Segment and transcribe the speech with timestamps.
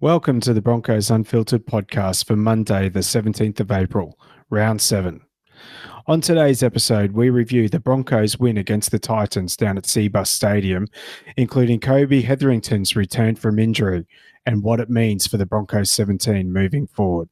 [0.00, 4.16] Welcome to the Broncos Unfiltered podcast for Monday, the 17th of April,
[4.48, 5.20] round seven.
[6.06, 10.86] On today's episode, we review the Broncos' win against the Titans down at Cbus Stadium,
[11.36, 14.06] including Kobe Hetherington's return from injury
[14.46, 17.28] and what it means for the Broncos 17 moving forward.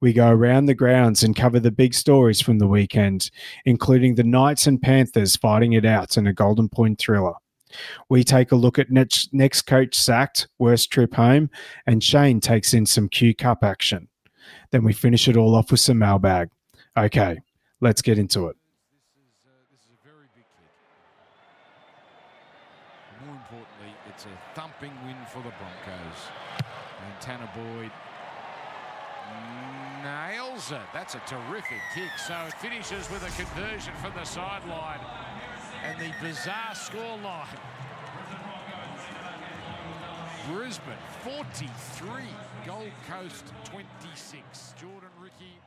[0.00, 3.30] We go around the grounds and cover the big stories from the weekend,
[3.66, 7.34] including the Knights and Panthers fighting it out in a Golden Point thriller.
[8.08, 11.50] We take a look at next, next coach sacked, worst trip home,
[11.86, 14.08] and Cheyne takes in some Q Cup action.
[14.70, 16.50] Then we finish it all off with some mailbag.
[16.96, 17.38] Okay,
[17.80, 18.56] let's get into it.
[19.70, 20.70] This is a very big kick.
[23.24, 26.20] More importantly, it's a thumping win for the Broncos.
[27.04, 27.90] And Tanah Boyd
[30.04, 30.86] nails it.
[30.92, 32.10] That's a terrific kick.
[32.18, 35.00] So it finishes with a conversion from the sideline.
[35.84, 37.58] And the bizarre scoreline.
[40.50, 42.22] Brisbane 43,
[42.66, 44.74] Gold Coast 26.
[44.80, 45.58] Jordan Riki.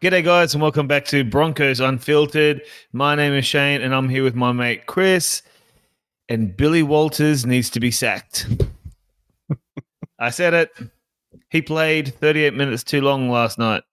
[0.00, 2.62] G'day, guys, and welcome back to Broncos Unfiltered.
[2.92, 5.42] My name is Cheyne, and I'm here with my mate Chris.
[6.28, 8.48] And Billy Walters needs to be sacked.
[10.18, 10.70] I said it.
[11.48, 13.84] He played 38 minutes too long last night.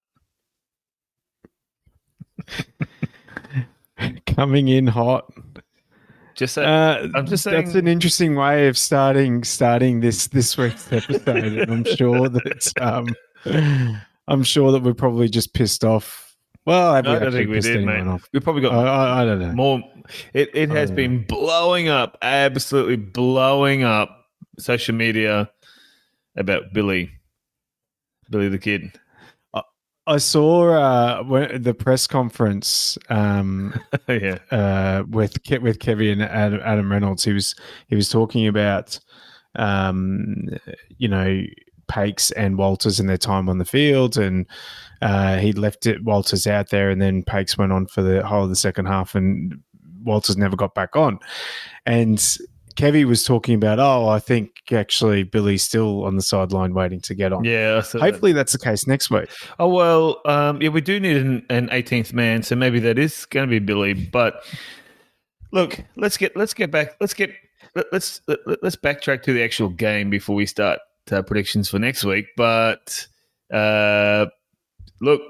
[4.36, 5.32] Coming in hot.
[6.36, 10.92] Just say, Uh, I'm just that's an interesting way of starting starting this this week's
[10.92, 13.08] episode, and I'm sure that um,
[14.28, 16.36] I'm sure that we're probably just pissed off.
[16.66, 18.08] Well, I we don't think we did, mate.
[18.08, 18.30] off?
[18.34, 19.52] We probably got I, I, I don't know.
[19.54, 19.82] more.
[20.34, 24.26] It, it has been blowing up, absolutely blowing up
[24.60, 25.50] social media
[26.36, 27.12] about Billy,
[28.30, 28.92] Billy the Kid.
[30.08, 34.40] I saw uh, the press conference um, yeah.
[34.50, 37.24] uh, with Ke- with Kevin and Adam, Adam Reynolds.
[37.24, 37.56] He was
[37.88, 39.00] he was talking about
[39.56, 40.50] um,
[40.98, 41.44] you know
[41.88, 44.48] Pakes and Walters and their time on the field, and
[45.04, 48.44] uh, he left it Walters out there, and then Pakes went on for the whole
[48.44, 49.62] of the second half, and
[50.04, 51.20] Walters never got back on,
[51.86, 52.38] and.
[52.76, 57.16] Kevy was talking about, oh, I think actually Billy's still on the sideline waiting to
[57.16, 57.44] get on.
[57.44, 57.82] Yeah.
[57.82, 58.12] Saw that.
[58.12, 59.30] Hopefully that's the case next week.
[59.60, 63.26] Oh well, um, yeah, we do need an, an 18th man, so maybe that is
[63.26, 63.94] going to be Billy.
[63.94, 64.44] But
[65.52, 66.96] look, let's get let's get back.
[67.00, 67.32] Let's get
[67.76, 70.80] let, let's let, let's backtrack to the actual game before we start
[71.12, 72.28] uh, predictions for next week.
[72.38, 73.08] But
[73.54, 74.28] uh,
[75.00, 75.22] look,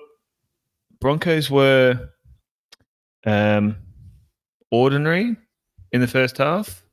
[0.99, 2.09] Broncos were
[3.25, 3.77] um,
[4.71, 5.35] ordinary
[5.91, 6.83] in the first half.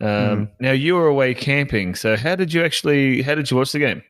[0.00, 3.22] Um, Now you were away camping, so how did you actually?
[3.22, 4.02] How did you watch the game?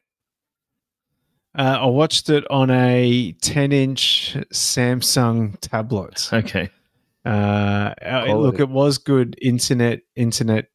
[1.59, 6.29] Uh, I watched it on a 10 inch Samsung tablet.
[6.33, 6.71] Okay.
[7.27, 8.33] Uh, uh, Quality.
[8.35, 10.69] look, it was good internet internet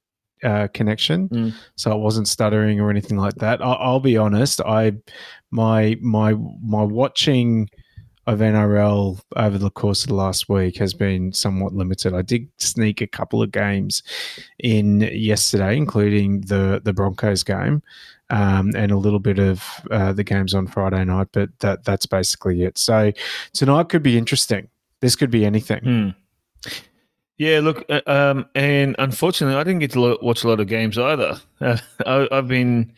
[0.43, 1.53] uh, connection, Mm.
[1.75, 3.61] so it wasn't stuttering or anything like that.
[3.61, 4.59] I, I'll be honest.
[4.61, 4.91] I
[5.49, 7.69] my my my watching
[8.27, 12.13] of NRL over the course of the last week has been somewhat limited.
[12.13, 14.03] I did sneak a couple of games
[14.59, 17.81] in yesterday, including the the Broncos game.
[18.31, 22.07] Um, and a little bit of uh, the games on Friday night, but that that's
[22.07, 22.79] basically it.
[22.79, 23.11] So
[23.53, 24.67] tonight could be interesting.
[24.99, 25.83] This could be anything.
[25.83, 26.09] Hmm.
[27.37, 30.97] Yeah, look, uh, um, and unfortunately, I didn't get to watch a lot of games
[30.97, 31.39] either.
[31.61, 32.91] Uh, I, I've been,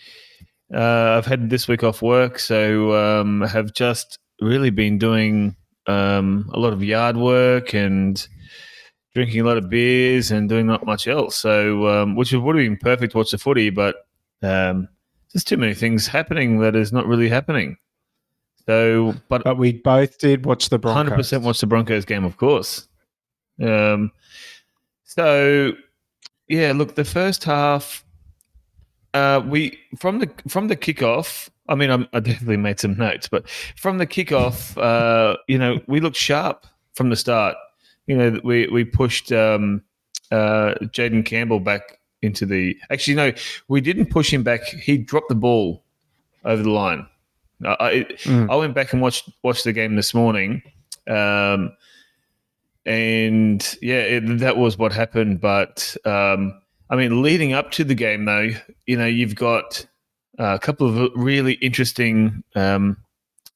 [0.73, 5.55] uh, I've had this week off work, so um, have just really been doing
[5.87, 8.27] um, a lot of yard work and
[9.13, 11.35] drinking a lot of beers and doing not much else.
[11.35, 13.95] So, um, which would have been perfect to watch the footy, but
[14.43, 14.87] um,
[15.33, 17.77] there's too many things happening that is not really happening.
[18.65, 20.97] So, but But we both did watch the Broncos.
[20.97, 22.87] Hundred percent watch the Broncos game, of course.
[23.61, 24.11] Um,
[25.05, 25.71] so
[26.47, 28.03] yeah, look, the first half,
[29.13, 31.49] uh, we from the from the kickoff.
[31.69, 35.79] I mean, I'm, I definitely made some notes, but from the kickoff, uh, you know,
[35.87, 37.55] we looked sharp from the start.
[38.07, 39.83] You know, we we pushed um,
[40.31, 42.77] uh, Jayden Campbell back into the.
[42.89, 43.31] Actually, no,
[43.67, 44.63] we didn't push him back.
[44.63, 45.83] He dropped the ball
[46.45, 47.05] over the line.
[47.65, 48.49] I, I, Mm.
[48.49, 50.61] I went back and watched watched the game this morning,
[51.07, 51.75] um,
[52.85, 55.41] and yeah, it, that was what happened.
[55.41, 58.49] But um, I mean, leading up to the game, though,
[58.85, 59.85] you know, you've got
[60.37, 62.97] a couple of really interesting um,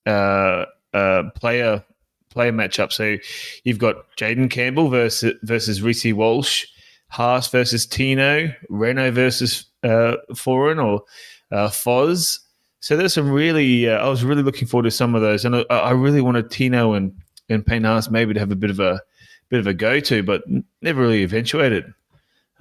[0.05, 1.83] uh, uh, player
[2.29, 2.93] player matchups.
[2.93, 3.17] So
[3.63, 6.65] you've got Jayden Campbell versus versus Reece Walsh,
[7.09, 11.03] Haas versus Tino, Reno versus uh, Foran or
[11.51, 12.39] uh, Foz.
[12.79, 13.87] So there's some really.
[13.87, 16.49] Uh, I was really looking forward to some of those, and I, I really wanted
[16.49, 17.13] Tino and
[17.49, 19.01] and Payne Haas maybe to have a bit of a
[19.49, 20.43] bit of a go to, but
[20.81, 21.93] never really eventuated.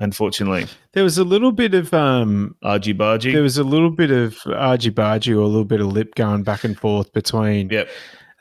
[0.00, 0.66] Unfortunately.
[0.94, 3.32] There was a little bit of um, Argy bargy.
[3.32, 6.42] there was a little bit of argy bargy or a little bit of lip going
[6.42, 7.68] back and forth between.
[7.68, 7.88] Yep.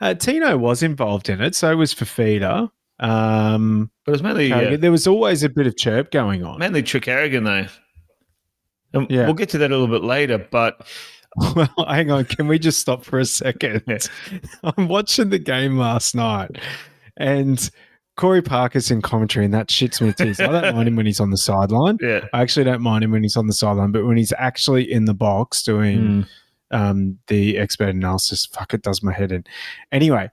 [0.00, 2.70] Uh, Tino was involved in it, so was Fifita.
[2.98, 6.58] Um, But it was mainly, uh, There was always a bit of chirp going on.
[6.58, 7.66] mainly Trick Carrigan, though.
[8.94, 9.26] And Yeah.
[9.26, 10.86] We'll get to that a little bit later, but
[11.54, 12.24] Well, hang on.
[12.24, 13.82] Can we just stop for a second?
[14.64, 16.50] I'm watching the game last night,
[17.16, 17.70] and
[18.20, 20.40] Corey Parker's in commentary, and that shits me to tears.
[20.40, 21.96] I don't mind him when he's on the sideline.
[22.02, 22.26] yeah.
[22.34, 25.06] I actually don't mind him when he's on the sideline, but when he's actually in
[25.06, 26.26] the box doing Mm.
[26.70, 29.44] um, the expert analysis, fuck, it does my head in.
[29.90, 30.30] Anyway,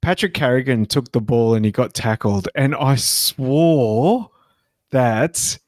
[0.00, 4.30] Patrick Carrigan took the ball and he got tackled, and I swore
[4.90, 5.58] that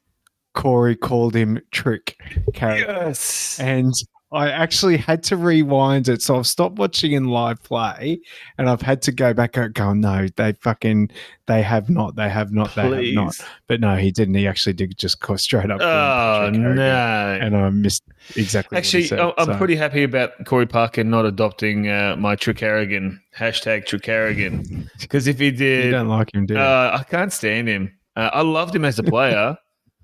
[0.54, 2.16] Corey called him Trick
[2.54, 2.88] Carrigan.
[2.88, 3.60] Yes.
[3.60, 3.92] And
[4.32, 6.22] I actually had to rewind it.
[6.22, 8.20] So I've stopped watching in live play
[8.58, 11.10] and I've had to go back and go, no, they fucking,
[11.46, 13.40] they have not, they have not, they have not.
[13.66, 14.34] But no, he didn't.
[14.34, 15.80] He actually did just go straight up.
[15.80, 17.38] Oh, no.
[17.40, 18.04] And I missed
[18.36, 19.56] exactly what he Actually, said, I'm so.
[19.58, 25.50] pretty happy about Corey Parker not adopting uh, my Trickarigan hashtag Trickarigan because if he
[25.50, 25.86] did.
[25.86, 26.60] You don't like him, do you?
[26.60, 27.92] uh, I can't stand him.
[28.14, 29.56] Uh, I loved him as a player,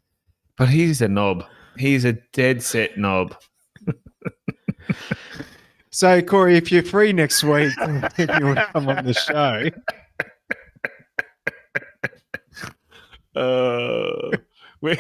[0.58, 1.44] but he's a knob.
[1.78, 3.36] He's a dead set knob.
[5.90, 9.64] so, Corey, if you're free next week, if you want to come on the show,
[13.36, 14.30] Uh,
[14.80, 14.98] we-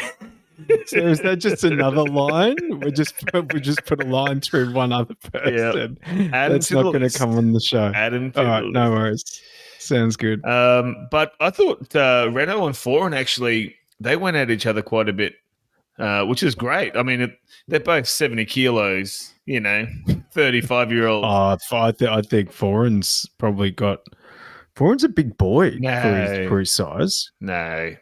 [0.86, 2.56] so is that just another line?
[2.80, 3.14] We just
[3.52, 5.98] we just put a line through one other person.
[6.02, 7.92] Him That's not going to come on the show.
[7.92, 9.24] Him to the no worries.
[9.78, 10.44] Sounds good.
[10.44, 15.08] Um, but I thought uh, Reno and Foran actually they went at each other quite
[15.08, 15.34] a bit,
[15.98, 16.96] uh, which is great.
[16.96, 17.38] I mean, it,
[17.68, 19.32] they're both seventy kilos.
[19.46, 19.86] You know,
[20.32, 21.24] thirty-five year old.
[21.24, 24.00] Oh, I, th- I think Foran's probably got.
[24.74, 27.94] Foran's a big boy for, his, for his size, No,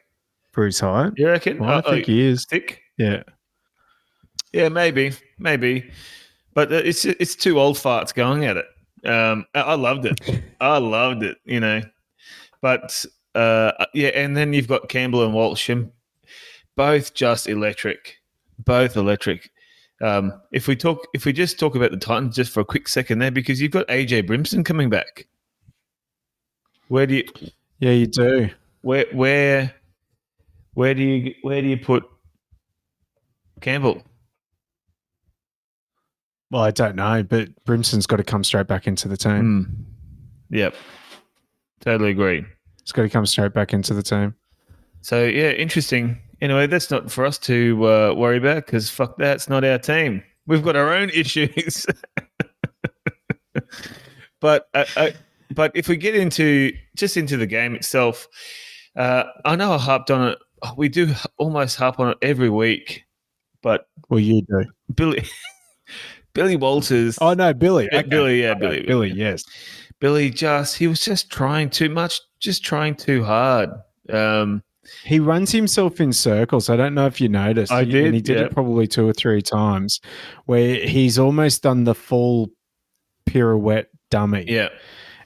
[0.51, 1.13] for his height.
[1.17, 1.59] you reckon?
[1.59, 2.47] Well, I Uh, think oh, he is.
[2.47, 2.81] thick.
[2.99, 3.23] Yeah.
[4.53, 5.91] Yeah, maybe, maybe,
[6.55, 8.67] but uh, it's it's two old farts going at it.
[9.09, 10.19] Um, I, loved it.
[10.61, 11.39] I loved it.
[11.45, 11.83] You know,
[12.63, 13.05] but
[13.35, 15.93] uh, yeah, and then you've got Campbell and Walsham,
[16.77, 18.19] both just electric,
[18.59, 19.51] both electric.
[20.03, 22.89] Um, if we talk, if we just talk about the Titans just for a quick
[22.89, 25.27] second there, because you've got AJ Brimson coming back.
[26.89, 27.25] Where do you
[27.79, 28.51] Yeah, you do.
[28.83, 29.73] where where
[30.75, 32.05] where do you where do you put
[33.61, 34.03] Campbell?
[36.51, 39.87] Well, I don't know, but Brimson's got to come straight back into the team.
[40.51, 40.57] Mm.
[40.57, 40.75] Yep.
[41.81, 42.45] Totally agree.
[42.83, 44.35] He's got to come straight back into the team.
[45.01, 46.21] So yeah, interesting.
[46.45, 49.79] Anyway, that's not for us to uh, worry about because fuck that, it's not our
[49.79, 50.23] team.
[50.47, 51.87] We've got our own issues.
[54.41, 55.11] but uh, uh,
[55.55, 58.29] but if we get into just into the game itself,
[58.95, 60.39] uh, I know I harped on it.
[60.77, 63.05] We do almost harp on it every week,
[63.63, 64.67] but Well, you do.
[64.95, 65.25] Billy
[66.35, 67.17] Billy Walters.
[67.23, 67.89] Oh no, Billy.
[67.91, 68.07] Okay.
[68.07, 68.83] Billy, yeah, Okay, Billy.
[68.83, 69.11] Billy.
[69.13, 69.45] Yes.
[69.99, 73.71] Billy just he was just trying too much, just trying too hard.
[74.11, 74.63] Um,
[75.05, 76.71] He runs himself in circles.
[76.71, 77.73] I don't know if you noticed.
[77.73, 78.45] I did, and he did yeah.
[78.45, 80.01] it probably two or three times,
[80.47, 82.51] where he's almost done the full
[83.27, 84.45] pirouette dummy.
[84.49, 84.69] yeah,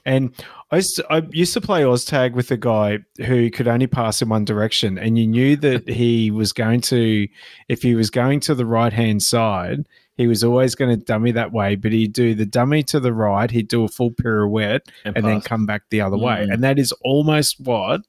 [0.05, 0.33] And
[0.71, 4.21] I used, to, I used to play Oztag with a guy who could only pass
[4.21, 7.27] in one direction, and you knew that he was going to,
[7.67, 9.85] if he was going to the right hand side,
[10.15, 11.75] he was always going to dummy that way.
[11.75, 15.41] But he'd do the dummy to the right, he'd do a full pirouette, and then
[15.41, 16.45] come back the other way.
[16.45, 16.53] Mm.
[16.53, 18.01] And that is almost what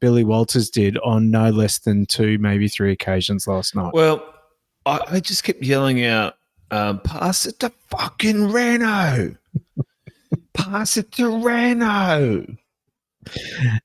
[0.00, 3.92] Billy Walters did on no less than two, maybe three occasions last night.
[3.92, 4.24] Well,
[4.86, 6.34] I, I just kept yelling out,
[6.70, 9.36] um, "Pass it to fucking Reno!
[10.54, 12.46] Pass it to Reno!"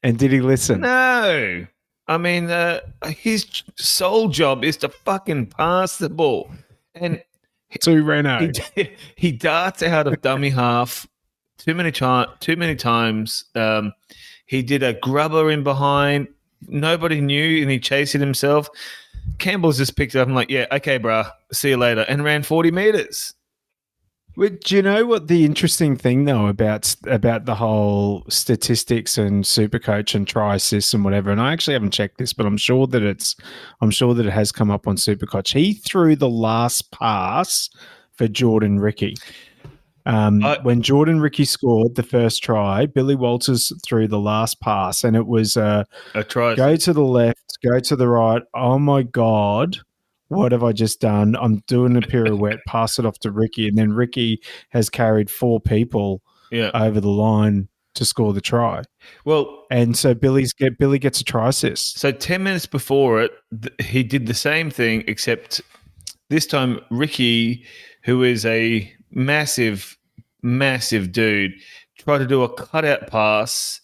[0.03, 0.81] and did he listen?
[0.81, 1.65] No,
[2.07, 6.49] I mean, uh, his sole job is to fucking pass the ball,
[6.95, 7.21] and
[7.81, 8.51] To Reno.
[8.75, 11.07] he, he darts out of dummy half
[11.57, 13.45] too many time, too many times.
[13.55, 13.93] Um,
[14.53, 16.27] he did a grubber in behind.
[16.67, 18.69] Nobody knew, and he chased it himself.
[19.39, 20.27] Campbell's just picked it up.
[20.27, 21.27] I'm like, yeah, okay, bruh.
[21.51, 23.33] See you later, and ran 40 meters.
[24.35, 30.13] Do you know what the interesting thing though about about the whole statistics and Supercoach
[30.13, 31.31] and try assists and whatever?
[31.31, 33.35] And I actually haven't checked this, but I'm sure that it's
[33.81, 35.53] I'm sure that it has come up on Supercoach.
[35.53, 37.71] He threw the last pass
[38.13, 39.15] for Jordan Riki.
[40.05, 45.03] Um, I- when Jordan Riki scored the first try, Billy Walters threw the last pass,
[45.03, 45.83] and it was uh,
[46.15, 46.55] A try.
[46.55, 48.41] go to the left, go to the right.
[48.53, 49.77] Oh my god,
[50.27, 51.35] what have I just done?
[51.39, 55.59] I'm doing a pirouette, pass it off to Riki, and then Riki has carried four
[55.61, 56.71] people Yeah.
[56.73, 58.81] over the line to score the try.
[59.23, 61.99] Well, And so Billy's get Billy gets a try assist.
[61.99, 63.31] So 10 minutes before it,
[63.61, 65.61] th- he did the same thing, except
[66.29, 67.63] this time Riki,
[68.03, 69.97] who is a massive,
[70.41, 71.53] massive dude,
[71.97, 73.79] tried to do a cutout pass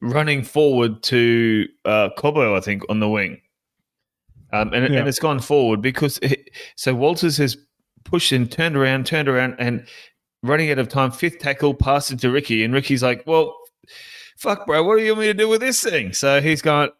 [0.00, 3.40] running forward to uh, Cobbo, I think, on the wing.
[4.52, 5.00] Um, and, Yeah.
[5.00, 7.56] and it's gone forward because it, so Walters has
[8.04, 9.86] pushed and turned around, turned around, and
[10.42, 12.62] running out of time, fifth tackle, passed it to Riki.
[12.62, 13.56] And Riki's like, well,
[14.36, 16.12] fuck, bro, what do you want me to do with this thing?
[16.12, 16.90] So he's going,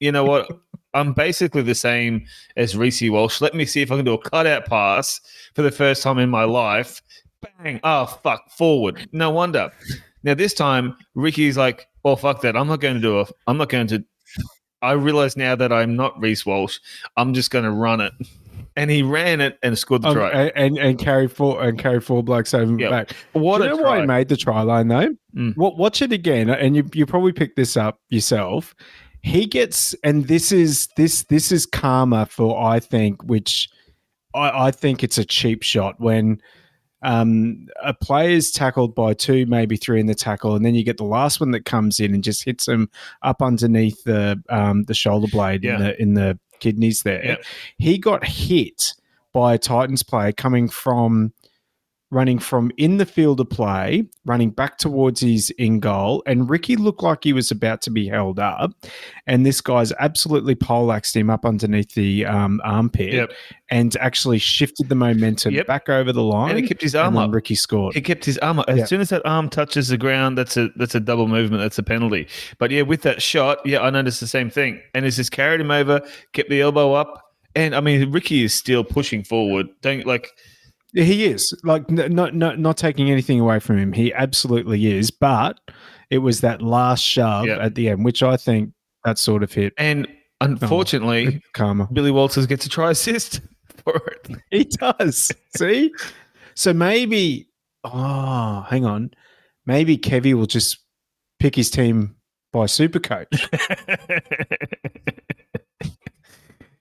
[0.00, 0.48] you know what?
[0.94, 2.24] I'm basically the same
[2.56, 3.40] as Reece Walsh.
[3.40, 5.20] Let me see if I can do a cutout pass
[5.54, 7.02] for the first time in my life.
[7.62, 7.80] Bang.
[7.84, 8.50] Oh, fuck.
[8.50, 9.08] Forward.
[9.12, 9.70] No wonder.
[10.22, 12.56] Now, this time, Riki's like, well, fuck that.
[12.56, 14.02] I'm not going to do a, I'm not going to,
[14.82, 16.78] I realize now that I'm not Reece Walsh.
[17.16, 18.12] I'm just going to run it.
[18.76, 20.30] And he ran it and scored the Um, try.
[20.30, 22.90] and, and and carry four and carry four blokes over Yep.
[22.90, 23.12] back.
[23.32, 24.00] what Do you a know why try.
[24.00, 25.14] he made the try line though?
[25.36, 25.56] Mm.
[25.56, 28.74] Wa- watch it again, and you you probably picked this up yourself.
[29.24, 33.70] He gets, and this is this this is karma for I think, which
[34.34, 36.42] I, I think it's a cheap shot when
[37.02, 40.84] um, a player is tackled by two, maybe three in the tackle, and then you
[40.84, 42.90] get the last one that comes in and just hits him
[43.22, 45.76] up underneath the um, the shoulder blade Yeah.
[45.76, 47.24] in the in the kidneys there.
[47.24, 47.36] Yeah.
[47.78, 48.92] He got hit
[49.32, 51.32] by a Titans player coming from
[52.10, 56.76] running from in the field of play, running back towards his in goal, and Riki
[56.76, 58.70] looked like he was about to be held up,
[59.26, 63.32] and this guy's absolutely poleaxed him up underneath the um, armpit, Yep.
[63.70, 65.66] and actually shifted the momentum Yep.
[65.66, 66.50] back over the line.
[66.50, 67.32] And he kept his arm up.
[67.34, 67.94] Riki scored.
[67.94, 68.66] He kept his arm up.
[68.68, 68.84] As Yeah.
[68.84, 71.62] soon as that arm touches the ground, that's a that's a double movement.
[71.62, 72.28] That's a penalty.
[72.58, 74.80] But yeah, with that shot, yeah, I noticed the same thing.
[74.94, 76.00] And it's just carried him over,
[76.32, 77.22] kept the elbow up,
[77.56, 79.66] and I mean, Riki is still pushing forward.
[79.82, 80.30] Don't like,
[80.94, 83.92] He is like not not not taking anything away from him.
[83.92, 85.58] He absolutely is, but
[86.10, 87.58] it was that last shove Yeah.
[87.58, 88.72] at the end, which I think
[89.04, 90.06] that sort of hit and
[90.40, 91.88] unfortunately, karma.
[91.92, 93.40] Billy Walters gets a try assist
[93.84, 94.28] for it.
[94.50, 95.32] He does.
[95.56, 95.92] See?
[96.54, 97.48] So maybe
[97.84, 99.10] oh, hang on.
[99.66, 100.78] Maybe Kevy will just
[101.40, 102.14] pick his team
[102.52, 103.00] by super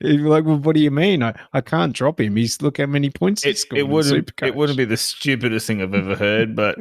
[0.03, 1.23] He'd be like, well, what do you mean?
[1.23, 2.35] I, I can't drop him.
[2.35, 3.79] He's look how many points he it, scored.
[3.79, 6.77] it wouldn't it wouldn't be the stupidest thing I've ever heard, but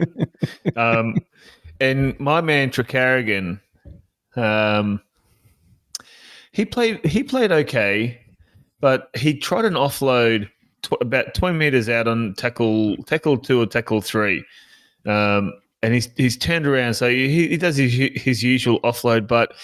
[0.76, 1.14] um,
[1.80, 3.60] and my man Tricarrigan,
[4.34, 5.00] um,
[6.50, 8.20] he played he played okay,
[8.80, 10.50] but he tried an offload
[10.82, 14.44] tw- about twenty meters out on tackle tackle two or tackle three,
[15.06, 15.52] um,
[15.84, 19.54] and he's he's turned around, so he, he does his his usual offload, but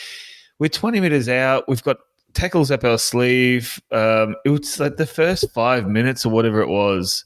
[0.61, 1.99] we're twenty meters out, we've got
[2.35, 3.81] tackles up our sleeve.
[3.91, 7.25] Um, it was like the first five minutes or whatever it was,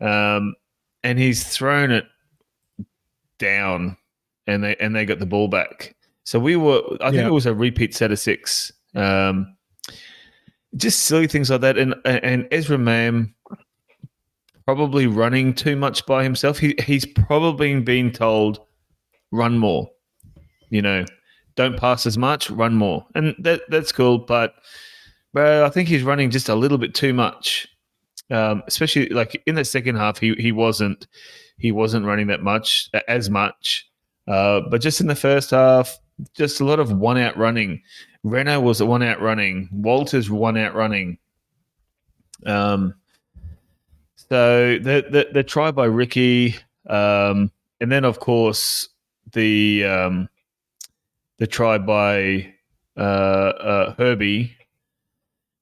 [0.00, 0.54] um,
[1.02, 2.04] and he's thrown it
[3.38, 3.96] down,
[4.46, 5.94] and they and they got the ball back.
[6.24, 7.28] So we were, I think Yeah.
[7.28, 8.72] it was a repeat set of six.
[8.94, 9.56] Um,
[10.76, 13.34] just silly things like that, and and Ezra Mam
[14.66, 16.58] probably running too much by himself.
[16.58, 18.60] He he's probably been told
[19.30, 19.88] run more,
[20.70, 21.04] you know,
[21.56, 24.18] don't pass as much, run more, and that that's cool.
[24.18, 24.54] But
[25.32, 27.66] bro, I think he's running just a little bit too much,
[28.30, 30.18] um, especially like in the second half.
[30.18, 31.06] He he wasn't
[31.58, 33.88] he wasn't running that much as much,
[34.28, 35.98] uh, but just in the first half,
[36.34, 37.82] just a lot of one out running.
[38.22, 39.68] Reno was one out running.
[39.72, 41.18] Walters one out running.
[42.44, 42.94] Um,
[44.16, 46.56] so the the, the try by Riki,
[46.88, 48.88] um, and then of course
[49.32, 50.28] the um,
[51.38, 52.52] the try by
[52.96, 54.56] uh, uh, Herbie.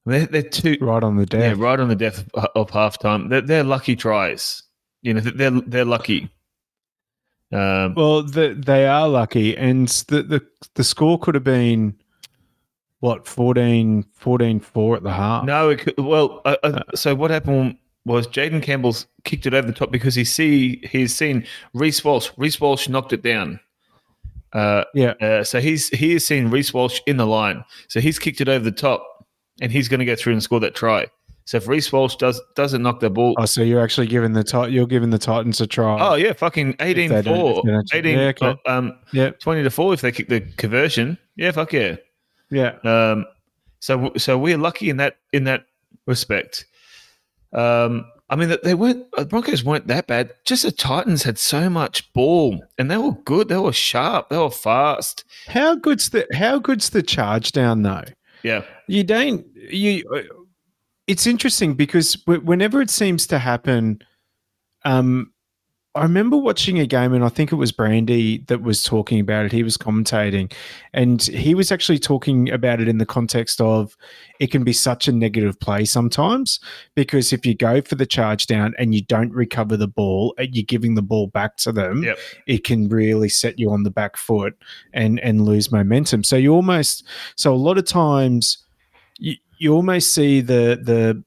[0.05, 1.57] They're, they're two, right on the death.
[1.57, 3.29] yeah, right on the death of, of halftime.
[3.29, 4.61] They're, they're lucky tries.
[5.01, 6.29] You know, they're they're lucky.
[7.51, 11.95] Um, Well, the, they are lucky, and the, the the score could have been
[12.99, 15.45] what 14 14 4 at the half.
[15.45, 19.67] No, it could, well, uh, uh, so what happened was Jayden Campbell's kicked it over
[19.67, 22.29] the top because he see he's seen Reece Walsh.
[22.37, 23.59] Reece Walsh knocked it down.
[24.55, 25.13] Uh, Yeah.
[25.21, 27.63] Uh, so he's he has seen Reece Walsh in the line.
[27.89, 29.05] So he's kicked it over the top,
[29.61, 31.07] and he's going to go through and score that try.
[31.47, 34.43] So if Reece Walsh does doesn't knock the ball, Oh, so you're actually giving the
[34.43, 35.97] tit- you're giving the Titans a try.
[35.99, 38.47] oh yeah, fucking 18 they don't- 4, if they don't- 18, yeah, okay.
[38.65, 41.17] uh, um, yeah, 20 to 4 if they kick the conversion.
[41.35, 41.97] Yeah, fuck yeah.
[42.49, 42.77] yeah.
[42.83, 43.25] Um,
[43.79, 45.65] so so we're lucky in that in that
[46.07, 46.65] respect.
[47.53, 50.31] Um, I mean, they weren't the Broncos weren't that bad.
[50.45, 53.49] Just the Titans had so much ball, and they were good.
[53.49, 54.29] They were sharp.
[54.29, 55.23] They were fast.
[55.47, 58.05] How good's the how good's the charge down though?
[58.43, 60.03] Yeah, You don't you.
[61.07, 64.01] It's interesting because whenever it seems to happen,
[64.85, 65.31] um,
[65.95, 69.45] I remember watching a game, and I think it was Brandy that was talking about
[69.45, 69.53] it.
[69.53, 70.51] He was commentating,
[70.93, 73.95] and he was actually talking about it in the context of
[74.41, 76.59] it can be such a negative play sometimes
[76.95, 80.53] because if you go for the charge down and you don't recover the ball, and
[80.53, 82.17] you're giving the ball back to them, Yep.
[82.45, 84.53] it can really set you on the back foot
[84.93, 86.25] and and lose momentum.
[86.25, 87.05] So you almost
[87.37, 88.57] so a lot of times
[89.17, 91.23] you, you almost see the the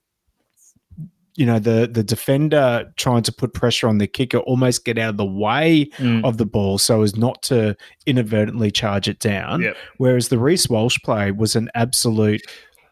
[1.39, 5.11] you know the the defender trying to put pressure on the kicker almost get out
[5.11, 6.25] of the way Mm.
[6.25, 7.77] of the ball so as not to
[8.07, 9.77] inadvertently charge it down Yep.
[9.99, 12.43] whereas the Reece Walsh play was an absolute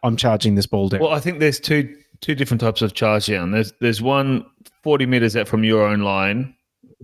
[0.03, 3.27] I'm charging this ball down Well, I think there's two two different types of charge
[3.27, 3.51] down.
[3.51, 4.45] There's there's one
[4.83, 6.55] 40 meters out from your own line.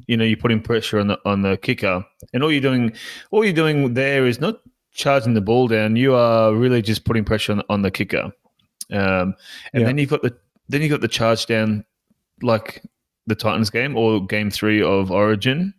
[0.08, 2.94] You know, you're putting pressure on the on the kicker, and all you're doing
[3.32, 4.56] all you're doing there is not
[4.94, 5.96] charging the ball down.
[5.98, 8.32] You are really just putting pressure on, on the kicker.
[8.92, 9.36] Um,
[9.74, 9.86] and Yeah.
[9.86, 10.34] then you've got the
[10.70, 11.86] then you got the charge down
[12.42, 12.84] like
[13.28, 15.74] the Titans game or game three of Origin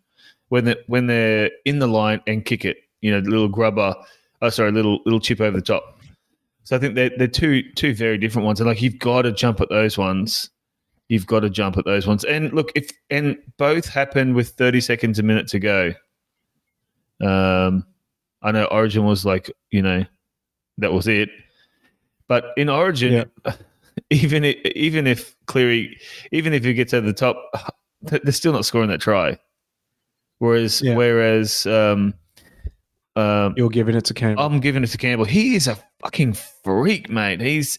[0.49, 2.79] when they when they're in the line and kick it.
[3.01, 3.95] You know, little grubber.
[4.41, 6.01] Oh, sorry, little little chip over the top.
[6.65, 9.33] So I think they're, they're two two very different ones, and like you've got to
[9.33, 10.51] jump at those ones.
[11.09, 14.81] You've got to jump at those ones, and look if and both happen with thirty
[14.81, 15.93] seconds a minute to go.
[17.21, 17.87] Um,
[18.43, 20.05] I know Origin was like you know
[20.79, 21.29] that was it,
[22.27, 23.31] but in Origin,
[24.15, 25.99] even if, even if Cleary,
[26.33, 27.37] even if he gets over the top,
[28.03, 29.39] they're still not scoring that try.
[30.39, 30.95] Whereas Yeah.
[30.97, 32.15] whereas um,
[33.17, 35.25] um, you're giving it to Campbell I'm giving it to Campbell.
[35.25, 37.41] He is a fucking freak, mate.
[37.41, 37.79] He's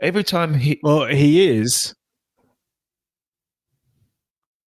[0.00, 1.94] every time he well he is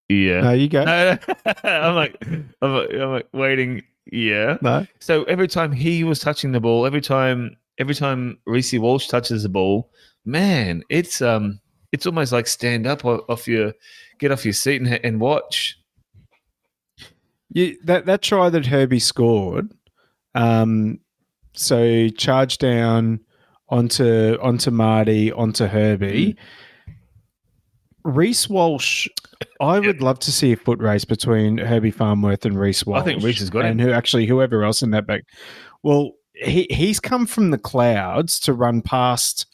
[0.10, 0.42] yeah.
[0.42, 1.54] no you go No, no.
[1.64, 2.18] I'm like
[2.62, 3.84] I'm like, I'm like waiting.
[4.12, 4.58] Yeah.
[4.62, 9.08] no So every time he was touching the ball, every time every time Reece Walsh
[9.08, 9.92] touches the ball,
[10.30, 11.60] man, it's um
[11.92, 13.74] it's almost like stand up off your
[14.20, 15.78] get off your seat and, and watch.
[17.52, 19.72] You, that that try that Herbie scored,
[20.36, 21.00] um,
[21.54, 23.22] so charge down
[23.70, 26.36] onto onto Marty onto Herbie.
[28.04, 29.08] Reece Walsh,
[29.60, 33.02] I would love to see a foot race between Herbie Farnworth and Reece Walsh.
[33.02, 33.88] I think Reece has got and him.
[33.88, 35.24] who actually whoever else in that back.
[35.84, 39.48] Well, he he's come from the clouds to run past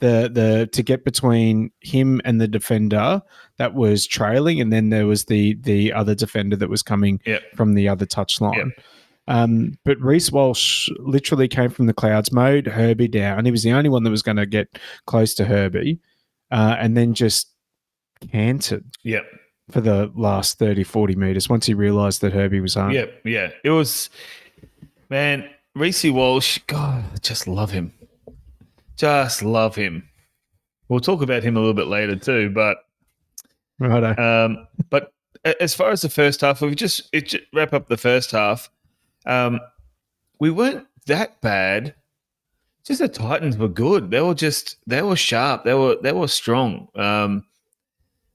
[0.00, 3.22] the the to get between him and the defender
[3.58, 7.42] that was trailing, and then there was the the other defender that was coming Yep.
[7.54, 8.72] from the other touchline.
[9.28, 13.44] Um, but Reece Walsh literally came from the clouds, mowed Herbie down.
[13.44, 16.00] He was the only one that was going to get close to Herbie,
[16.50, 17.52] uh, and then just
[18.32, 19.24] canted Yep.
[19.70, 22.90] for the last 30, 40 meters once he realized that Herbie was home.
[22.90, 23.20] Yep.
[23.24, 23.50] Yeah.
[23.62, 24.10] It was
[25.10, 27.92] man, Reece Walsh, God, I just love him.
[29.00, 30.06] Just love him.
[30.90, 32.84] We'll talk about him a little bit later too, but
[33.78, 34.14] Righto.
[34.22, 35.14] Um, but
[35.58, 38.68] as far as the first half, we just, it, just wrap up the first half.
[39.24, 39.58] Um,
[40.38, 41.94] we weren't that bad.
[42.84, 44.10] Just the Titans were good.
[44.10, 45.64] They were just they were sharp.
[45.64, 46.88] They were they were strong.
[46.94, 47.46] Um,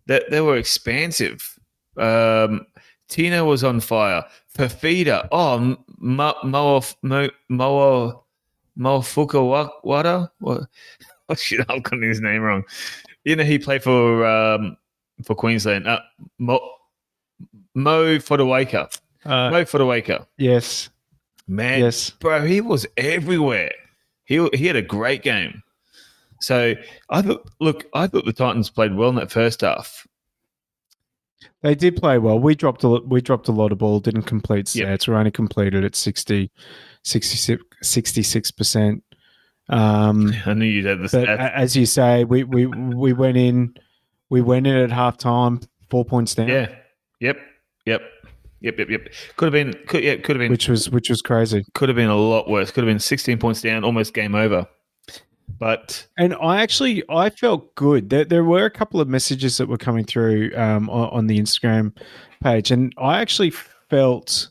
[0.08, 1.60] they, they were expansive.
[1.96, 2.66] Um,
[3.08, 4.24] Tina was on fire.
[4.58, 5.28] Fifita.
[5.32, 6.82] Oh, Moa
[7.50, 8.25] Mo
[8.76, 9.26] Mo Mo
[9.82, 10.68] Mo What?
[11.28, 11.66] Oh shit!
[11.70, 12.64] I'm gotten his name wrong.
[13.24, 14.78] You know he played for um,
[15.24, 15.88] for Queensland.
[15.88, 16.00] Uh,
[16.38, 16.60] Mo
[17.74, 18.96] Mo Fotuaika.
[19.26, 20.28] Uh, Mo Fotuaika.
[20.38, 20.90] yes.
[21.48, 22.10] Man, Yes.
[22.10, 23.72] bro, he was everywhere.
[24.26, 25.62] He he had a great game.
[26.42, 26.76] So
[27.10, 30.06] I thought, look, I thought the Titans played well in that first half.
[31.66, 32.38] They did play well.
[32.38, 35.08] We dropped a lot, we dropped a lot of ball, didn't complete sets.
[35.08, 35.12] Yep.
[35.12, 36.52] We're only completed at 60,
[37.02, 39.04] 66 percent.
[39.70, 41.54] Um, I knew you'd have the but stats.
[41.56, 43.74] as you say, we we we went in,
[44.30, 46.68] we went in at halftime, four points down, yeah.
[47.20, 47.40] Yep.
[47.88, 48.02] Yep.
[48.62, 48.78] Yep.
[48.78, 48.90] Yep.
[48.92, 49.08] Yep.
[49.36, 49.74] Could have been.
[49.88, 50.18] Could yeah.
[50.18, 50.52] Could have been.
[50.52, 51.66] which was which was crazy.
[51.74, 52.70] could have been a lot worse.
[52.70, 54.68] Could have been 16 points down, almost game over.
[55.60, 58.10] But And I actually I felt good.
[58.10, 61.40] There, there were a couple of messages that were coming through um, on, on the
[61.40, 61.96] Instagram
[62.44, 63.52] page, and I actually
[63.90, 64.50] felt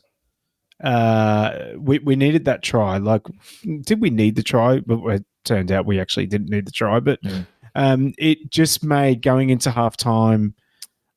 [0.83, 2.97] uh, we we needed that try.
[2.97, 3.21] Like,
[3.83, 4.79] did we need the try?
[4.79, 6.99] But it turned out we actually didn't need the try.
[6.99, 7.47] But Mm.
[7.75, 10.53] um, it just made going into halftime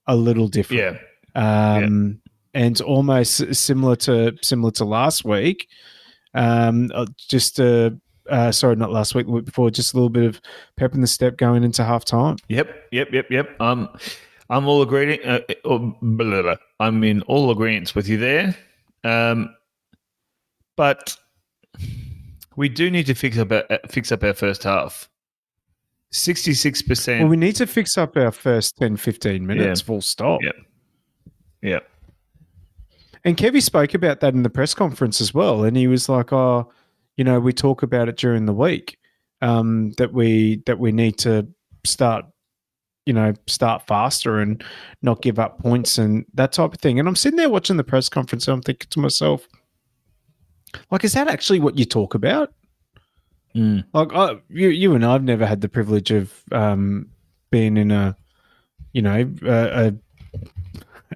[0.07, 0.99] a little different.
[1.35, 2.21] yeah, um,
[2.55, 5.67] and almost similar to similar to last week.
[6.35, 7.91] Um, uh, just uh,
[8.29, 9.71] uh, sorry, not last week, the week before.
[9.71, 10.41] Just a little bit of
[10.77, 12.37] pep in the step going into half time.
[12.49, 13.61] Yep, yep, yep, yep.
[13.61, 13.89] Um,
[14.51, 15.19] I'm all agreeing.
[15.25, 16.55] Uh, blah, blah.
[16.81, 18.57] I'm in all agreement with you there.
[19.05, 19.55] Um,
[20.77, 21.17] but
[22.57, 25.09] we do need to fix up our, uh, fix up our first half.
[26.11, 27.29] Sixty six Well, percent.
[27.29, 29.81] we need to fix up our first 10, 15 minutes.
[29.83, 29.87] Yeah.
[29.87, 30.41] Full stop.
[30.43, 30.57] Yep.
[31.63, 31.89] Yep.
[33.25, 36.33] And Kevy spoke about that in the press conference as well, and he was like,
[36.33, 36.71] "Oh,
[37.19, 38.97] you know, we talk about it during the week
[39.43, 41.47] um, that we that we need to
[41.85, 42.25] start,
[43.05, 44.65] you know, start faster and
[45.03, 47.85] not give up points and that type of thing." And I'm sitting there watching the
[47.85, 49.49] press conference, and I'm thinking to myself,
[50.91, 52.55] like, is that actually what you talk about?
[53.55, 53.85] Mm.
[53.93, 57.09] Like, I, you, you and I've never had the privilege of um,
[57.51, 58.17] being in a,
[58.93, 59.95] you know, a, a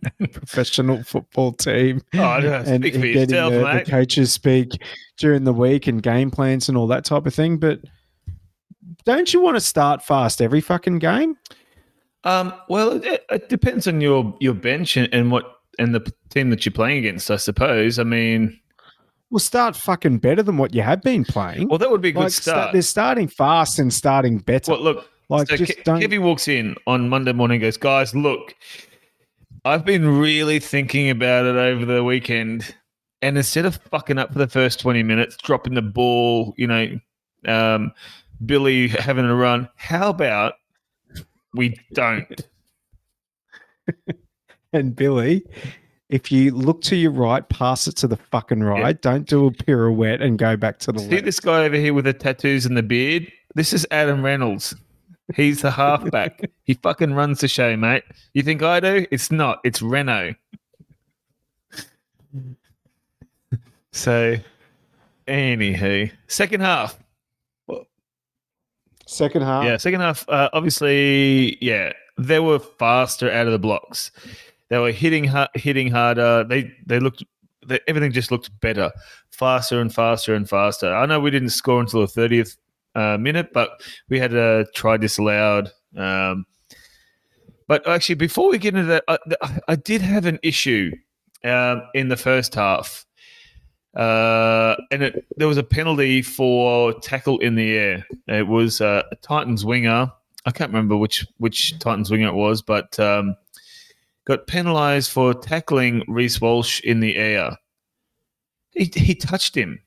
[0.33, 4.71] professional football team Oh, and, speak and for getting yourself, the, the coaches speak
[5.19, 7.59] during the week and game plans and all that type of thing.
[7.59, 7.81] But
[9.05, 11.37] don't you want to start fast every fucking game?
[12.25, 15.45] Um, well, it, it depends on your your bench and, and what
[15.79, 17.31] and the team that you're playing against.
[17.31, 17.99] I suppose.
[17.99, 18.59] I mean,
[19.31, 21.69] Well, start fucking better than what you have been playing.
[21.69, 22.73] well, that would be a good like, sta- start.
[22.73, 24.71] they're starting fast and starting better.
[24.73, 26.01] Well, look, like, so just Ke- don't.
[26.01, 28.55] Kevy walks in on Monday morning and goes, guys, look,
[29.65, 32.75] I've been really thinking about it over the weekend.
[33.21, 36.99] And instead of fucking up for the first 20 minutes, dropping the ball, you know,
[37.47, 37.93] um,
[38.45, 40.55] Billy having a run, how about
[41.55, 42.49] we don't?
[44.73, 45.45] and Billy,
[46.09, 49.01] if you look to your right, pass it to the fucking right.
[49.01, 51.25] Don't do a pirouette and go back to the See left.
[51.25, 53.31] this guy over here with the tattoos and the beard?
[53.55, 54.75] This is Adam Reynolds.
[55.35, 56.51] He's the halfback.
[56.65, 58.05] he fucking runs the show, mate.
[58.35, 59.07] You think I do?
[59.11, 59.61] It's not.
[59.65, 60.35] It's Reno.
[63.93, 64.37] so,
[65.27, 66.99] anywho, second half.
[69.07, 69.65] Second half.
[69.65, 70.27] Yeah, second half.
[70.29, 74.11] Uh, obviously, yeah, they were faster out of the blocks.
[74.71, 76.45] They were hitting ha- hitting harder.
[76.45, 77.25] They they looked.
[77.67, 78.91] They, everything just looked better,
[79.31, 80.93] faster and faster and faster.
[80.95, 82.57] I know we didn't score until the thirtieth
[82.95, 85.71] uh, minute, but we had a try disallowed.
[85.97, 86.47] Um,
[87.69, 90.93] but actually, before we get into that, I, I did have an issue
[91.45, 93.07] um, in the first half.
[93.95, 98.07] Uh, and it, there was a penalty for tackle in the air.
[98.27, 100.11] It was uh, a Titans winger.
[100.45, 103.37] I can't remember which which Titans winger it was, but um,
[104.25, 107.57] got penalised for tackling Reece Walsh in the air.
[108.71, 109.79] He, he touched him,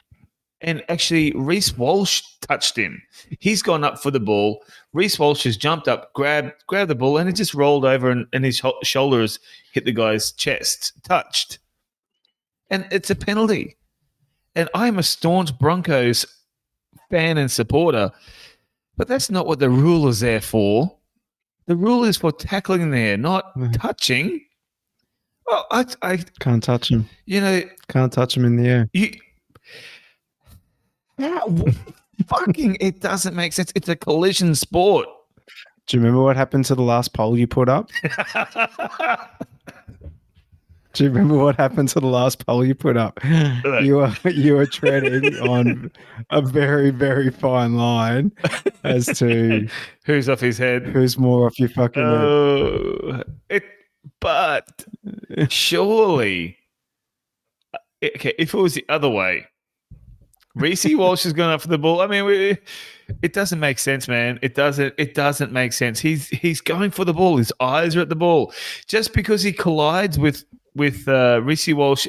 [0.66, 3.02] and actually Reece Walsh touched him.
[3.40, 4.64] He's gone up for the ball.
[4.94, 8.26] Reece Walsh has jumped up, grabbed grabbed the ball, and it just rolled over, and,
[8.34, 9.40] and his sho- shoulders
[9.72, 11.60] hit the guy's chest, touched,
[12.70, 13.78] and it's a penalty
[14.58, 16.26] and I'm a staunch Broncos
[17.12, 18.10] fan and supporter,
[18.98, 20.98] but that's not what the rule is there for.
[21.68, 23.74] The rule is for tackling there, not Mhm.
[23.78, 24.40] touching.
[25.46, 27.08] Well, I, I, Can't touch him.
[27.26, 28.90] you know, Can't touch him in the air.
[28.94, 29.12] you.
[31.18, 31.56] How,
[32.28, 33.72] fucking, it doesn't make sense.
[33.76, 35.08] It's a collision sport.
[35.88, 37.90] Do you remember what happened to the last poll you put up?
[40.94, 43.20] Do you remember what happened to the last poll you put up?
[43.84, 45.92] You were you were treading on
[46.30, 48.32] a very very fine line
[48.86, 49.68] as to
[50.06, 50.84] Who's off his head?
[50.84, 52.12] who's more off your fucking head.
[52.14, 53.64] Oh, it.
[54.22, 54.86] But
[55.50, 56.58] surely,
[58.02, 59.48] okay, if it was the other way,
[60.56, 62.02] Reece Walsh is going up for the ball.
[62.02, 62.58] I mean, we,
[63.22, 64.40] it doesn't make sense, man.
[64.42, 64.94] It doesn't.
[64.98, 66.00] It doesn't make sense.
[66.00, 67.38] He's he's going for the ball.
[67.38, 68.54] His eyes are at the ball.
[68.88, 72.08] Just because he collides with with uh, Reece Walsh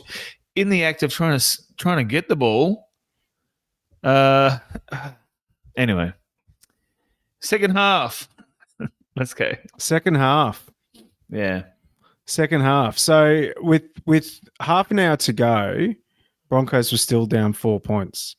[0.54, 2.88] in the act of trying to trying to get the ball.
[4.04, 4.58] Uh,
[5.76, 6.12] anyway,
[7.40, 8.28] second half.
[9.16, 9.52] Let's go.
[9.78, 10.70] Second half.
[11.30, 11.64] Yeah.
[12.26, 12.96] Second half.
[12.96, 15.94] So with with half an hour to go,
[16.48, 18.36] Broncos were still down four points.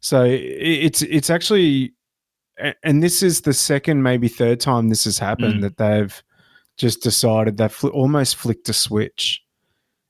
[0.00, 1.94] So it's it's actually,
[2.82, 5.62] and this is the second, maybe third time this has happened Mm.
[5.62, 6.22] that they've
[6.76, 9.40] just decided they've fl- almost flicked a switch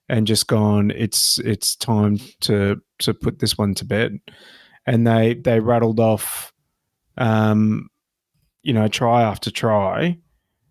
[0.09, 0.91] and just gone.
[0.91, 4.19] It's it's time to to put this one to bed,
[4.87, 6.53] and they they rattled off,
[7.17, 7.89] um,
[8.63, 10.19] you know, try after try.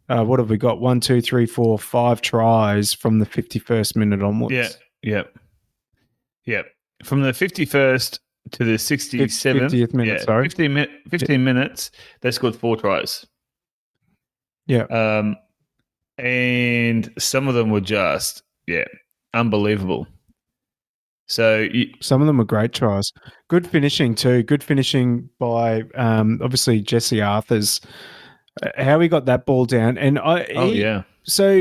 [0.10, 0.82] Uh, what have we got?
[0.82, 4.54] One, two, three, four, five tries from the fifty-first minute onwards.
[4.54, 4.67] Yeah.
[5.04, 5.38] Yep.
[6.46, 6.66] Yep.
[7.04, 8.20] From the 51st
[8.52, 9.32] to the 67th.
[9.72, 10.46] 50th minute, yeah, sorry.
[10.46, 13.26] 15, mi- 15 minutes, they scored four tries.
[14.68, 14.84] Yeah.
[14.86, 15.36] Um,
[16.18, 18.86] and some of them were just, yeah,
[19.34, 20.08] unbelievable.
[21.28, 23.12] So, you, Some of them were great tries.
[23.48, 24.44] Good finishing too.
[24.44, 27.84] Good finishing by um, obviously Jesse Arthars.
[28.62, 31.04] uh, How he got that ball down, and I oh, he- yeah.
[31.24, 31.56] so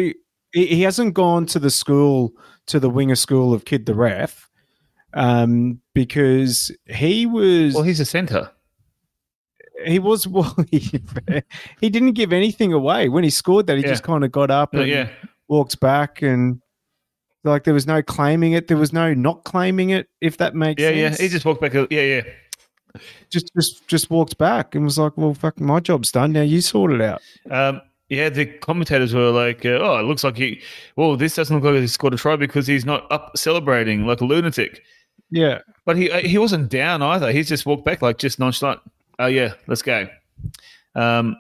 [0.53, 2.33] he, he hasn't gone to the school
[2.67, 4.51] to the winger school of Kid the Ref,
[5.15, 8.51] um, because he was Well, he's a centre.
[9.85, 11.01] he was well he,
[11.81, 13.89] he didn't give anything away when he scored that he Yeah.
[13.91, 15.09] just kind of got up and yeah.
[15.49, 16.61] walks back and
[17.45, 18.69] like there was no claiming it.
[18.69, 20.09] There was no not claiming it.
[20.21, 21.19] If that makes Yeah, sense.
[21.19, 21.23] yeah.
[21.25, 21.75] He just walked back.
[21.75, 22.23] Yeah, yeah.
[23.31, 26.31] just just just walked back and was like, "Well, fuck, my job's done.
[26.33, 27.21] Now you sort it out."
[27.51, 30.61] Um, yeah, the commentators were like, uh, "Oh, it looks like he.
[30.95, 34.21] Well, this doesn't look like he scored a try because he's not up celebrating like
[34.21, 34.81] a lunatic."
[35.35, 37.33] Yeah, But he he wasn't down either.
[37.33, 38.81] He's just walked back like just nonchalant.
[39.19, 40.07] Oh yeah, let's go.
[40.95, 41.37] Um,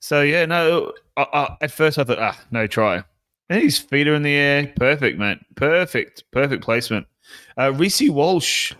[0.00, 0.92] so yeah, no.
[1.16, 3.02] I, I, at first I thought, ah, no try.
[3.48, 4.72] And his feet are in the air.
[4.76, 5.38] Perfect, mate.
[5.54, 7.06] Perfect, perfect placement.
[7.58, 8.74] Uh, Reece Walsh,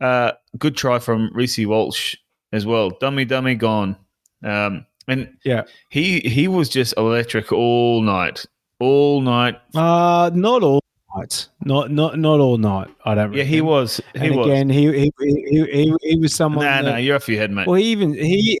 [0.00, 2.16] uh, good try from Reece Walsh
[2.52, 2.90] as well.
[3.00, 3.96] Dummy, dummy, gone.
[4.42, 5.64] Um, and Yeah.
[5.90, 8.46] he he was just electric all night,
[8.80, 9.56] all night.
[9.74, 10.80] uh not all
[11.16, 12.88] night, not not not all night.
[13.04, 13.30] I don't.
[13.30, 13.38] Remember.
[13.38, 14.00] Yeah, he was.
[14.14, 14.46] He and was.
[14.46, 16.64] again, he he, he he he was someone.
[16.64, 17.66] nah, that, nah, you're off your head, mate.
[17.66, 18.58] Well, he even he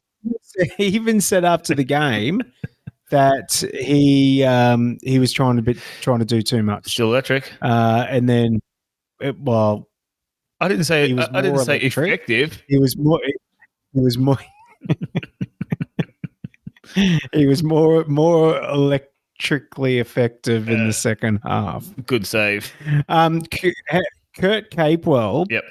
[0.76, 2.40] he even said after the game
[3.10, 7.52] that he um he was trying to be trying to do too much, Still electric.
[7.62, 8.60] uh, and then
[9.20, 9.88] it, well,
[10.60, 11.08] I didn't say.
[11.08, 12.08] He was I, I didn't say electric.
[12.08, 12.62] effective.
[12.68, 13.20] he was more
[13.92, 14.38] he was more
[17.32, 18.60] he was more more
[19.38, 21.86] electrically effective in Uh, the second half.
[22.06, 22.72] Good save.
[23.08, 23.42] Um,
[24.38, 25.64] Kurt Capewell, Yep.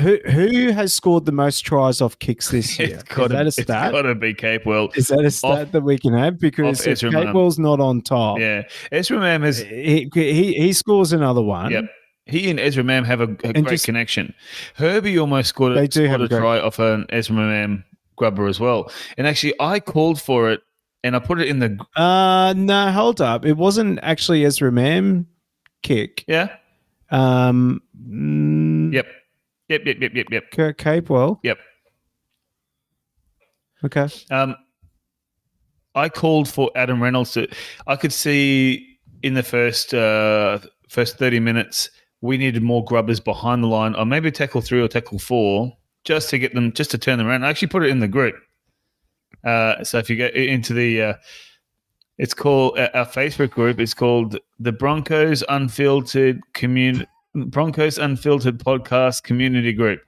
[0.00, 2.88] who who has scored the most tries off kicks this year?
[2.88, 3.86] It's Is got that a stat?
[3.86, 4.96] It's got to be Capewell.
[4.96, 6.38] Is that a stat Off- that we can have?
[6.38, 9.58] Because if Capewell's not on top, Yeah, Ezra Mam has.
[9.58, 11.72] he, he he scores another one.
[11.72, 11.84] Yep.
[12.26, 14.34] He and Ezra Mam have a, a great just- connection.
[14.76, 17.84] Herbie almost scored a, They do have a a great- try off an Ezra Mam
[18.16, 18.90] grubber as well.
[19.18, 20.60] And actually, I called for it
[21.04, 21.78] and I put it in the.
[21.94, 23.44] Uh no, hold up.
[23.44, 25.28] It wasn't actually Ezra Mam
[25.82, 26.24] kick.
[26.26, 26.48] Yeah.
[27.10, 29.06] Um, mm, Yep.
[29.68, 29.82] Yep.
[29.86, 29.96] Yep.
[30.00, 30.12] Yep.
[30.14, 30.26] Yep.
[30.32, 30.50] Yep.
[30.50, 31.38] Kurt Capewell.
[31.44, 31.58] Yep.
[33.84, 34.08] Okay.
[34.30, 34.56] Um,
[35.94, 37.46] I called for Adam Reynolds to.
[37.86, 41.90] I could see in the first uh, first thirty minutes
[42.20, 46.30] we needed more grubbers behind the line, or maybe tackle three or tackle four, just
[46.30, 47.44] to get them, just to turn them around.
[47.44, 48.34] I actually put it in the group.
[49.44, 51.14] Uh, so if you go into the, uh,
[52.18, 53.80] it's called uh, our Facebook group.
[53.80, 60.00] It's called the Broncos Unfiltered Community Broncos Unfiltered Podcast Community Group.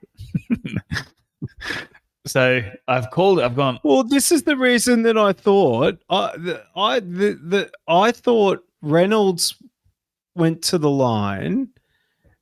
[2.25, 3.41] so I've called.
[3.41, 3.79] I've gone.
[3.83, 8.63] Well, this is the reason that I thought I the, I the, the I thought
[8.81, 9.55] Reynolds
[10.35, 11.69] went to the line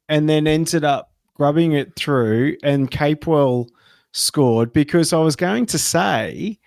[0.07, 3.67] and then ended up grubbing it through, and Capewell
[4.11, 6.59] scored because I was going to say.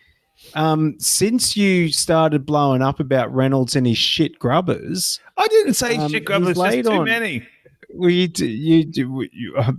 [0.55, 5.97] Um, since you started blowing up about Reynolds and his shit grubbers, I didn't say
[5.97, 6.57] Um, shit grubbers.
[6.57, 7.47] Just too on- many.
[7.95, 9.73] well, you you, do you uh,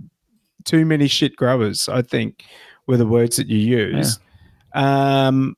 [0.64, 1.88] too many shit grubbers.
[1.88, 2.44] I think
[2.86, 4.20] were the words that you used.
[4.74, 5.56] Um,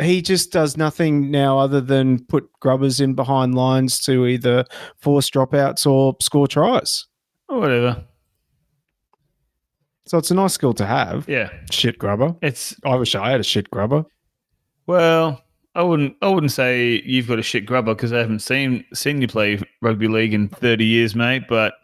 [0.00, 4.64] he just does nothing now other than put grubbers in behind lines to either
[4.96, 7.06] force dropouts or score tries.
[7.48, 8.04] Or whatever.
[10.08, 11.28] So it's a nice skill to have.
[11.28, 12.34] Yeah, Shit grubber.
[12.42, 14.04] it's I wish I had a shit grubber.
[14.86, 15.42] well.
[15.74, 16.16] I wouldn't.
[16.22, 19.60] I wouldn't say you've got a shit grubber because I haven't seen seen you play
[19.80, 21.44] rugby league in thirty years, mate.
[21.48, 21.74] But,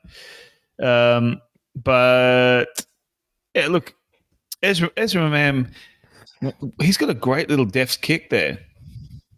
[0.83, 1.41] um,
[1.77, 2.65] but
[3.55, 3.95] yeah, look,
[4.65, 5.71] Ezra Ezra Mam,
[6.81, 8.59] he's got a great little deft kick there,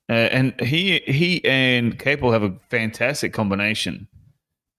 [0.09, 4.09] uh, and he he and Capel have a fantastic combination.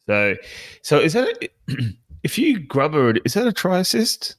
[0.08, 0.36] So,
[0.82, 1.50] so is that a,
[2.28, 4.36] if you grubber it, is that a try assist?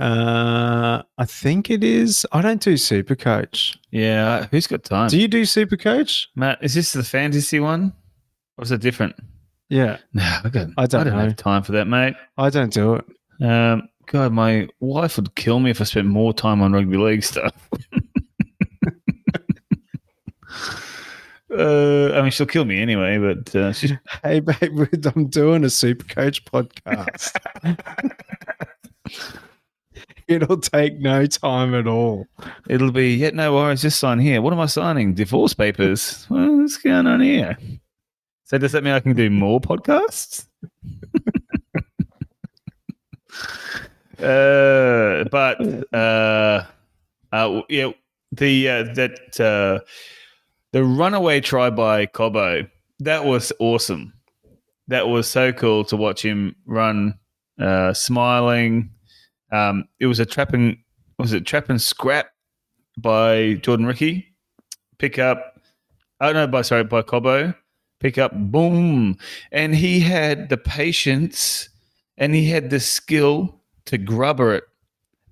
[0.00, 2.26] Uh, I think it is.
[2.32, 3.78] I don't do super coach.
[3.92, 5.08] Yeah, who's got time?
[5.08, 6.28] Do you do super coach?
[6.34, 7.92] Matt, is this the fantasy one?
[8.58, 9.14] Or is it different?
[9.68, 11.24] Yeah, No, I, got, I don't I don't know.
[11.24, 12.14] have time for that, mate.
[12.36, 13.04] I don't do it.
[13.46, 17.22] Um, God, my wife would kill me if I spent more time on rugby league
[17.22, 17.52] stuff.
[21.56, 25.70] uh, I mean, she'll kill me anyway, but uh, she's Hey, babe, I'm doing a
[25.70, 27.36] super coach podcast.
[30.28, 32.26] It'll take no time at all.
[32.68, 34.40] it'll be, yeah, no worries, just sign here.
[34.40, 35.12] What am I signing?
[35.14, 36.24] Divorce papers.
[36.30, 37.58] Well, what's going on here?
[38.44, 40.46] So, does that mean I can do more podcasts?
[44.20, 45.60] uh, but
[45.92, 46.64] uh,
[47.32, 47.90] uh, yeah,
[48.32, 49.80] the uh, that uh,
[50.72, 52.68] the runaway try by Cobbo
[53.00, 54.12] that was awesome.
[54.88, 57.18] That was so cool to watch him run,
[57.58, 58.90] uh, smiling.
[59.50, 60.76] Um, it was a trap and
[61.18, 62.28] was it trap and scrap
[62.98, 64.26] by Jordan Riki.
[64.98, 65.58] Pick up,
[66.20, 67.54] oh no, by sorry by Cobbo.
[68.00, 69.16] Pick up, boom,
[69.52, 71.68] and he had the patience
[72.16, 74.64] and he had the skill to grubber it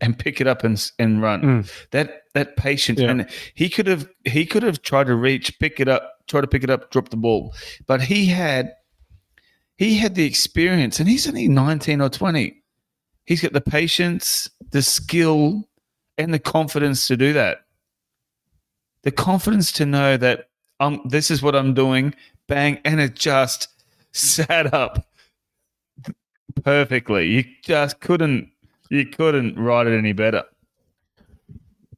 [0.01, 1.43] and pick it up and and run.
[1.43, 1.73] Mm.
[1.91, 3.11] That that patience, Yeah.
[3.11, 6.47] and he could have he could have tried to reach, pick it up, try to
[6.47, 7.55] pick it up, drop the ball,
[7.87, 8.73] but he had
[9.77, 12.63] he had the experience, and he's only nineteen or twenty.
[13.25, 15.69] He's got the patience, the skill,
[16.17, 17.59] and the confidence to do that.
[19.03, 20.49] The confidence to know that
[20.81, 22.15] um, this is what I'm doing,
[22.47, 23.69] bang, and it just
[24.13, 25.07] sat up
[26.65, 27.27] perfectly.
[27.29, 28.51] You just couldn't,
[28.91, 30.45] you couldn't write it any better.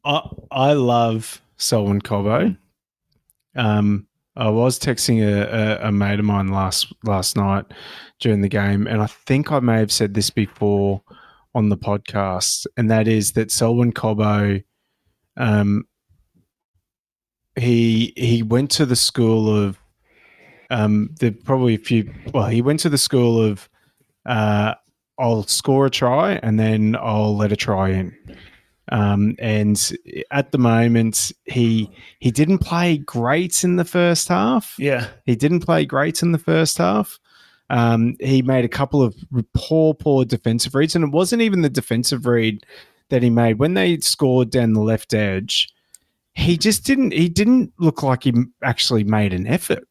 [0.04, 2.56] I I love Selwyn Cobbo.
[3.56, 7.64] Um, I was texting a, a, a mate of mine last last night
[8.20, 11.02] during the game, and I think I may have said this before
[11.54, 14.62] on the podcast, and that is that Selwyn Cobbo,
[15.36, 15.84] um,
[17.56, 19.78] he he went to the school of,
[20.70, 22.12] um, there probably a few.
[22.32, 23.68] Well, he went to the school of,
[24.26, 24.74] uh,
[25.20, 28.16] I'll score a try and then I'll let a try in.
[28.90, 29.92] Um, and
[30.30, 34.74] at the moment, he he didn't play great in the first half.
[34.78, 37.20] Yeah, He didn't play great in the first half.
[37.68, 39.14] Um, he made a couple of
[39.54, 42.66] poor, poor defensive reads, and it wasn't even the defensive read
[43.10, 45.72] that he made when they scored down the left edge.
[46.34, 47.12] He just didn't.
[47.12, 48.32] He didn't look like he
[48.64, 49.86] actually made an effort,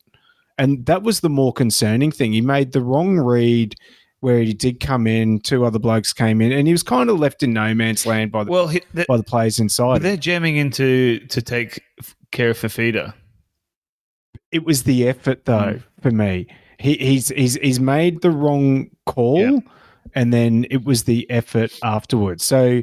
[0.58, 2.34] and that was the more concerning thing.
[2.34, 3.76] He made the wrong read
[4.22, 5.40] where he did come in.
[5.40, 8.32] Two other blokes came in, and he was kind of left in no man's land
[8.32, 10.02] by the well, he, the, by the players but inside.
[10.02, 11.82] they're jamming into to take
[12.32, 13.14] care of Fifita.
[14.52, 15.84] it was the effort though Mm.
[16.02, 16.48] for me.
[16.80, 19.60] He, he's he's he's made the wrong call, Yeah.
[20.16, 22.44] and then it was the effort afterwards.
[22.46, 22.82] So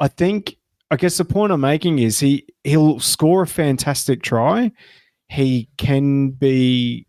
[0.00, 0.56] I think
[0.90, 4.72] I guess the point I'm making is he he'll score a fantastic try.
[5.28, 7.06] He can be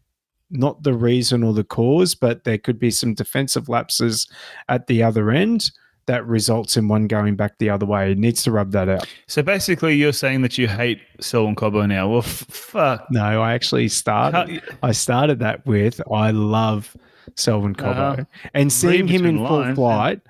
[0.52, 4.28] not the reason or the cause, but there could be some defensive lapses
[4.68, 5.72] at the other end
[6.08, 8.12] that results in one going back the other way.
[8.12, 9.08] It needs to rub that out.
[9.28, 12.10] So basically, you're saying that you hate Selwyn Cobbo now.
[12.10, 13.06] Well, f- fuck.
[13.12, 14.62] No, I actually started.
[14.82, 16.98] I started that with I love
[17.36, 18.24] Selwyn Cobbo Uh-huh.
[18.56, 20.22] and seeing him in full lines, flight,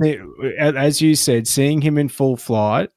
[0.00, 0.20] see-
[0.60, 2.90] as you said, seeing him in full flight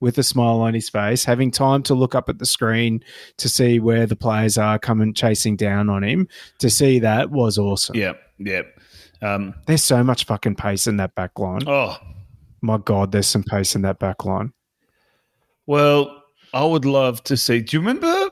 [0.00, 3.02] with a smile on his face, having time to look up at the screen
[3.38, 6.28] to see where the players are coming chasing down on him,
[6.58, 7.96] to see that was awesome.
[7.96, 8.62] Yeah, yeah.
[9.22, 11.62] Um, There's so much fucking pace in that back line.
[11.66, 11.96] oh,
[12.60, 14.52] My God, there's some pace in that back line.
[15.66, 17.60] well, I would love to see.
[17.60, 18.30] Do you remember?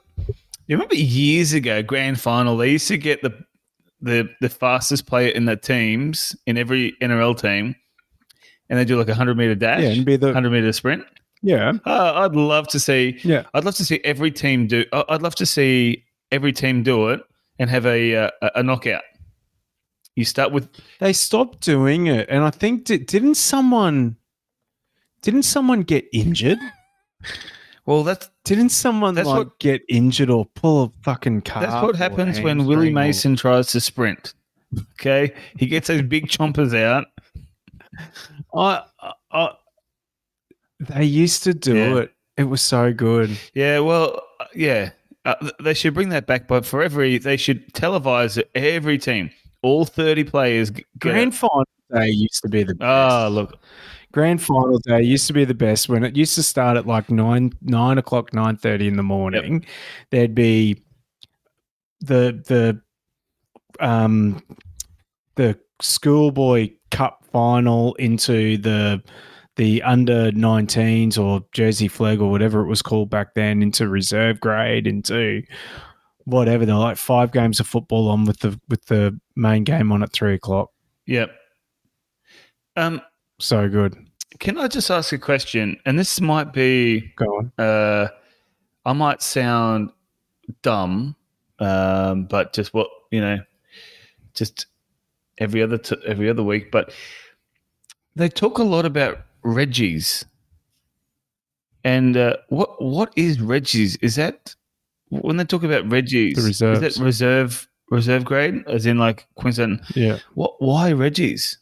[0.66, 3.32] You remember years ago, grand final, they used to get the
[4.00, 7.74] the the fastest player in the teams in every NRL team,
[8.70, 11.04] and they do like a hundred meter dash, Yeah, and be the hundred meter sprint.
[11.44, 13.20] Yeah, Uh, I'd love to see.
[13.22, 13.44] yeah.
[13.52, 14.84] I'd love to see every team do.
[14.92, 17.20] I'd love to see every team do it
[17.58, 19.02] and have a uh, a- a knockout.
[20.16, 20.68] You start with
[21.00, 24.16] They stopped doing it, and I think di- didn't someone
[25.22, 26.58] didn't someone get injured?
[27.86, 28.02] well.
[28.04, 31.62] That's Didn't someone That's like what- get injured or pull a fucking car?
[31.62, 34.34] that's what happens when Willie Mason tries to sprint.
[35.00, 37.06] Okay, he gets those big chompers out.
[38.54, 38.82] I,
[39.30, 39.50] I,
[40.80, 41.96] they used to do Yeah.
[41.98, 42.12] it.
[42.36, 43.30] It was so good.
[43.54, 44.90] Yeah, well, uh, yeah,
[45.24, 46.48] uh, they should bring that back.
[46.48, 49.30] But for every, they should televise every team,
[49.62, 50.70] all thirty players.
[50.70, 52.86] g- Get Grand final day used to be the best.
[52.88, 53.56] Ah, look,
[54.12, 57.08] Grand final day used to be the best when it used to start at like
[57.08, 59.64] nine nine o'clock nine thirty in the morning.
[60.10, 60.82] There'd be
[62.00, 62.80] the the
[63.84, 64.42] um
[65.36, 69.02] the schoolboy cup final into the
[69.56, 74.40] the under 19s or jersey flag or whatever it was called back then into reserve
[74.40, 75.42] grade into
[76.24, 80.02] whatever they're like five games of football on with the with the main game on
[80.02, 80.70] at three o'clock
[81.06, 81.30] yep.
[82.76, 83.00] Um,
[83.38, 83.96] so good
[84.38, 85.78] can I just ask a question?
[85.86, 88.08] And this might be go on uh,
[88.84, 89.90] I might sound
[90.62, 91.16] dumb,
[91.58, 93.38] um, but just what you know,
[94.34, 94.66] just
[95.38, 96.70] every other t- every other week.
[96.70, 96.92] But
[98.16, 100.24] they talk a lot about Reggie's,
[101.84, 103.96] and uh, what what is Reggie's?
[103.96, 104.54] Is that
[105.10, 106.34] when they talk about Reggie's?
[106.34, 106.80] The Is reserves.
[106.80, 109.80] that reserve reserve grade, as in like Queensland?
[109.94, 110.54] yeah What?
[110.60, 111.58] Why Reggie's?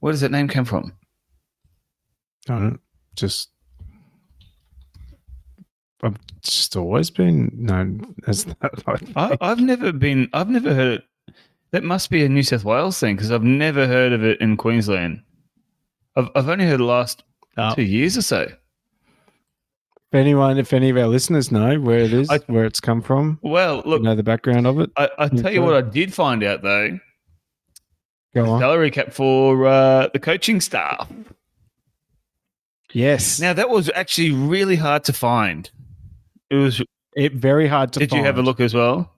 [0.00, 0.92] Where does that name come from?
[2.48, 2.80] I don't
[3.16, 3.50] just
[6.02, 8.82] I've just always been known as that.
[8.86, 10.28] I I, I've never been.
[10.34, 11.34] I've never heard it.
[11.70, 14.56] That must be a New South Wales thing because I've never heard of it in
[14.58, 15.22] Queensland.
[16.16, 17.22] I've I've only heard the last
[17.56, 18.42] Uh, two years or so.
[18.42, 23.00] if anyone, if any of our listeners know where it is, I- where it's come
[23.02, 26.12] from, Well, look, know the background of it, I, I tell you what, I did
[26.14, 26.98] find out though.
[28.34, 28.60] go on.
[28.60, 31.10] Salary cap for uh, the coaching staff.
[32.92, 33.40] Yes.
[33.40, 35.68] Now that was actually really hard to find.
[36.50, 36.80] It was.
[37.16, 38.10] it very hard to find.
[38.10, 39.10] Did you have a look as well?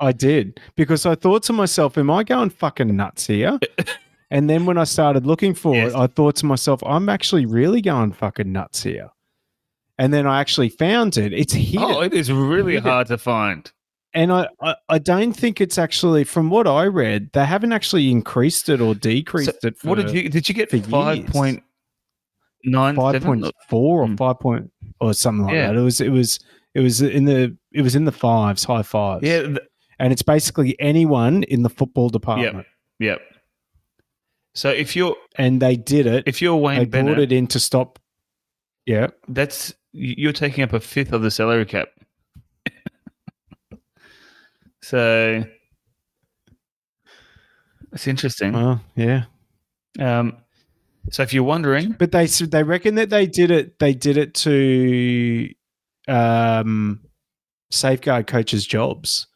[0.00, 3.58] I did because I thought to myself, "Am I going fucking nuts here?"
[4.30, 5.92] and then when I started looking for Yes.
[5.92, 9.08] it, I thought to myself, "I'm actually really going fucking nuts here."
[9.98, 11.32] And then I actually found it.
[11.32, 12.88] It's hidden, Oh, it is really Hidden.
[12.90, 13.70] hard to find.
[14.14, 17.30] and I, I I don't think it's actually from what I read.
[17.32, 19.76] They haven't actually increased it or decreased it.
[19.78, 20.70] For what did you did you get?
[20.70, 21.62] for Five point
[22.64, 24.16] nine five point four or Hmm.
[24.16, 24.70] five point
[25.00, 25.68] or something like Yeah.
[25.68, 25.76] that?
[25.76, 26.38] It was it was
[26.74, 29.24] it was in the it was in the fives, high fives.
[29.26, 29.56] Yeah.
[30.00, 32.66] and it's basically anyone in the football department.
[33.00, 33.18] Yep.
[33.18, 33.20] Yep.
[34.54, 36.24] So if you're And they did it.
[36.26, 37.98] if you're Wayne they Wayne brought it in to stop.
[38.86, 41.88] Yeah, that's you're taking up a fifth of the salary cap.
[44.82, 45.44] so
[47.92, 48.52] it's interesting.
[48.52, 49.24] well, yeah.
[49.98, 50.38] Um,
[51.10, 53.78] so if you're wondering, But they they reckon that they did it.
[53.78, 55.48] They did it to
[56.06, 57.00] um,
[57.70, 59.26] safeguard coaches' jobs,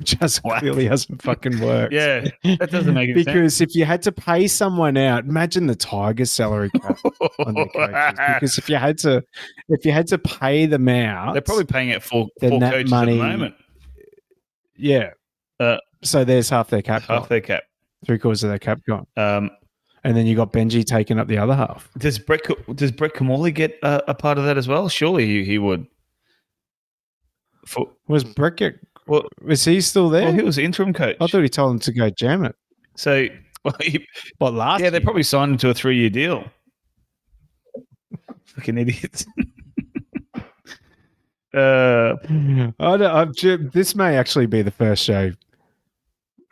[0.20, 0.60] has What?
[0.60, 1.92] clearly hasn't fucking worked.
[1.92, 2.28] yeah,
[2.58, 3.34] that doesn't make any sense.
[3.34, 6.98] because if you had to pay someone out, imagine the Tigers' salary cap
[7.38, 8.18] on their coaches.
[8.34, 9.22] Because if you had to,
[9.68, 13.12] if you had to pay them out, they're probably paying it for four coaches money-
[13.20, 13.54] at the moment,
[14.76, 15.10] yeah.
[15.60, 17.62] Uh, so there's half their cap, half gone, their cap.
[18.04, 19.50] three quarters of their cap gone, Um,
[20.04, 21.88] and then you got Benji taking up the other half.
[21.98, 22.40] does Brett
[22.74, 24.88] does Brett Kimmorley get a, a part of that as well?
[24.88, 25.86] Surely he, he would.
[27.66, 28.74] For, Was Brett get,
[29.06, 30.24] well, was he still there?
[30.24, 31.16] well, he was interim coach.
[31.20, 32.56] I thought he told him to go jam it.
[32.96, 33.26] so.
[33.64, 34.04] Well, he,
[34.40, 36.42] But last yeah, they probably signed him to a three year deal.
[38.46, 39.24] Fucking idiots.
[41.54, 42.14] uh,
[42.80, 45.30] I don't, I've, this may actually be the first show,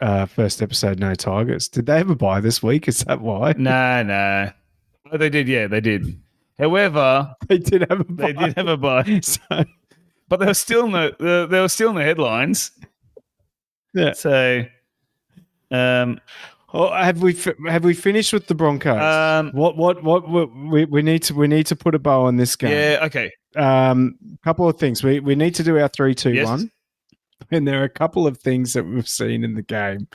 [0.00, 1.00] uh, first episode.
[1.00, 1.66] No Tigers.
[1.66, 2.86] Did they have a buy this week?
[2.86, 4.50] Is that why nah, nah.
[5.10, 5.48] Oh, they did.
[5.48, 6.16] Yeah, they did.
[6.60, 8.26] However, they did have a buy?
[8.26, 9.40] they did have a buy, So,
[10.30, 12.70] but they were still in the they were still in the headlines.
[13.92, 14.12] yeah.
[14.12, 14.64] So,
[15.70, 16.20] um,
[16.72, 17.34] Oh, have we
[17.68, 19.02] have we finished with the Broncos?
[19.02, 22.22] um, what, what what what we, we need to we need to put a bow
[22.22, 22.70] on this game.
[22.70, 23.32] yeah, okay.
[23.56, 25.02] Um, couple of things.
[25.02, 26.46] We we need to do our three two Yes.
[26.46, 26.70] one,
[27.50, 30.06] and there are a couple of things that we've seen in the game.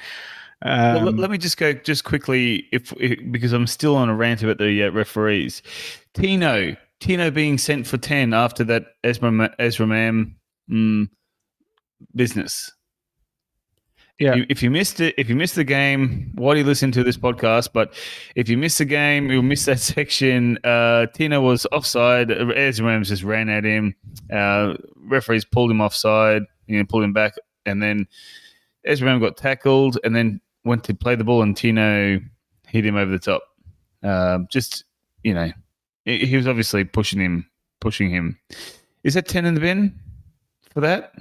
[0.63, 4.07] Well, Um, let, let me just go just quickly, if, if because I'm still on
[4.07, 5.61] a rant about the uh, referees.
[6.13, 10.35] Tino, Tino being sent for ten after that Ezra Ezra Mam
[10.69, 11.09] mm,
[12.15, 12.71] business.
[14.19, 14.31] Yeah.
[14.31, 16.91] If you, if you missed it, if you missed the game, why do you listen
[16.93, 17.69] to this podcast?
[17.73, 17.93] But
[18.35, 20.57] if you missed the game, you'll miss that section.
[20.63, 22.31] Uh, Tino was offside.
[22.31, 23.93] Ezra Mams just ran at him.
[24.31, 26.43] Uh, referees pulled him offside.
[26.67, 27.33] You know, pulled him back,
[27.65, 28.07] and then
[28.85, 32.19] Ezra Mam got tackled, and then went to play the ball, and Tino
[32.67, 33.43] hit him over the top.
[34.01, 34.85] Um, just
[35.23, 35.51] you know,
[36.05, 37.49] he was obviously pushing him,
[37.81, 38.39] pushing him.
[39.03, 39.97] Is that ten in the bin
[40.71, 41.13] for that?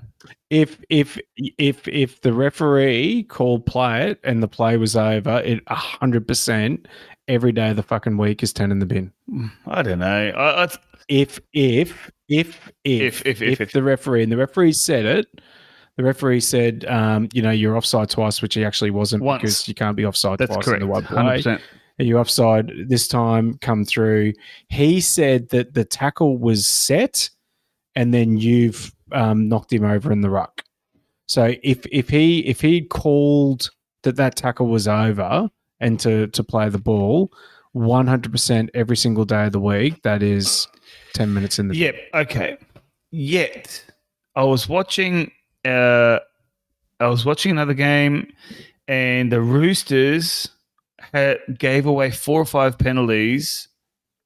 [0.49, 5.63] if if if if the referee called play it and the play was over, it
[5.69, 6.87] hundred percent
[7.29, 9.13] every day of the fucking week is ten in the bin.
[9.67, 10.29] I don't know.
[10.31, 10.79] I, I th-
[11.09, 13.73] If if if if If- if- if- if.
[13.73, 15.27] the referee and the referee said it,
[15.97, 19.43] the referee said, um, you know, you're offside twice, which he actually wasn't Once.
[19.43, 20.83] because you can't be offside that's twice correct.
[20.83, 21.37] in the one play.
[21.37, 21.61] percent.
[21.99, 23.59] Are you offside this time?
[23.59, 24.33] Come through.
[24.69, 27.31] He said that the tackle was set,
[27.95, 30.63] and then you've um, knocked him over in the ruck.
[31.27, 33.71] So if if he if he'd called
[34.03, 35.49] that that tackle was over
[35.81, 37.33] and to to play the ball,
[37.73, 40.67] one hundred percent every single day of the week, that is
[41.13, 41.97] ten minutes in the Yep.
[42.15, 42.57] Okay.
[43.11, 43.85] Yet
[44.35, 45.31] I was watching.
[45.65, 46.19] Uh,
[47.01, 48.33] I was watching another game,
[48.89, 50.49] and the Roosters
[51.59, 53.69] gave away four or five penalties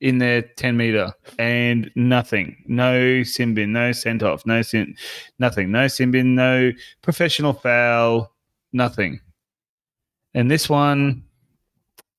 [0.00, 2.56] in their ten meter, and nothing.
[2.66, 4.96] No sin bin, no sent off, no sin,
[5.38, 5.70] nothing.
[5.70, 6.72] No sin bin, no
[7.02, 8.32] professional foul,
[8.72, 9.20] nothing.
[10.34, 11.24] And this one,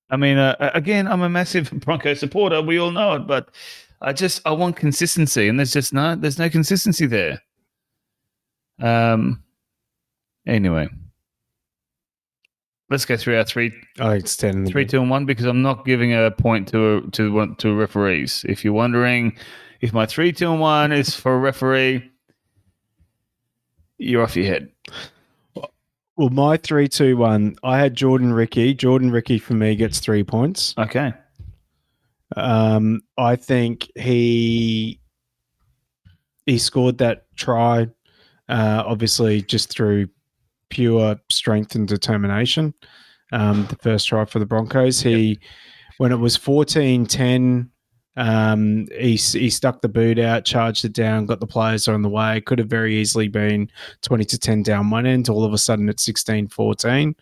[0.09, 2.61] I mean, uh, again, I'm a massive Bronco supporter.
[2.61, 3.49] We all know it, but
[4.01, 7.41] I just I want consistency, and there's just no there's no consistency there.
[8.79, 9.43] Um.
[10.47, 10.89] Anyway,
[12.89, 15.85] let's go through our three Oh, it's ten three two and one because I'm not
[15.85, 18.45] giving a point to to one- to referees.
[18.47, 19.37] If you're wondering
[19.81, 22.09] if my three two and one is for a referee,
[23.97, 24.69] you're off your head.
[26.15, 27.55] Well, my three, two, one.
[27.63, 28.73] I had Jordan Riki.
[28.73, 30.75] Jordan Riki for me gets three points.
[30.77, 31.13] Okay.
[32.35, 34.99] Um, I think he
[36.45, 37.87] he scored that try,
[38.49, 40.09] uh, obviously just through
[40.69, 42.73] pure strength and determination.
[43.31, 45.01] Um, the first try for the Broncos.
[45.01, 45.39] He
[45.97, 47.69] when it was 14-10
[48.15, 52.09] Um, he he stuck the boot out, charged it down, got the players on the
[52.09, 52.41] way.
[52.41, 53.69] Could have very easily been
[54.01, 55.29] twenty to ten down one end.
[55.29, 57.15] All of a sudden, it's 16-14.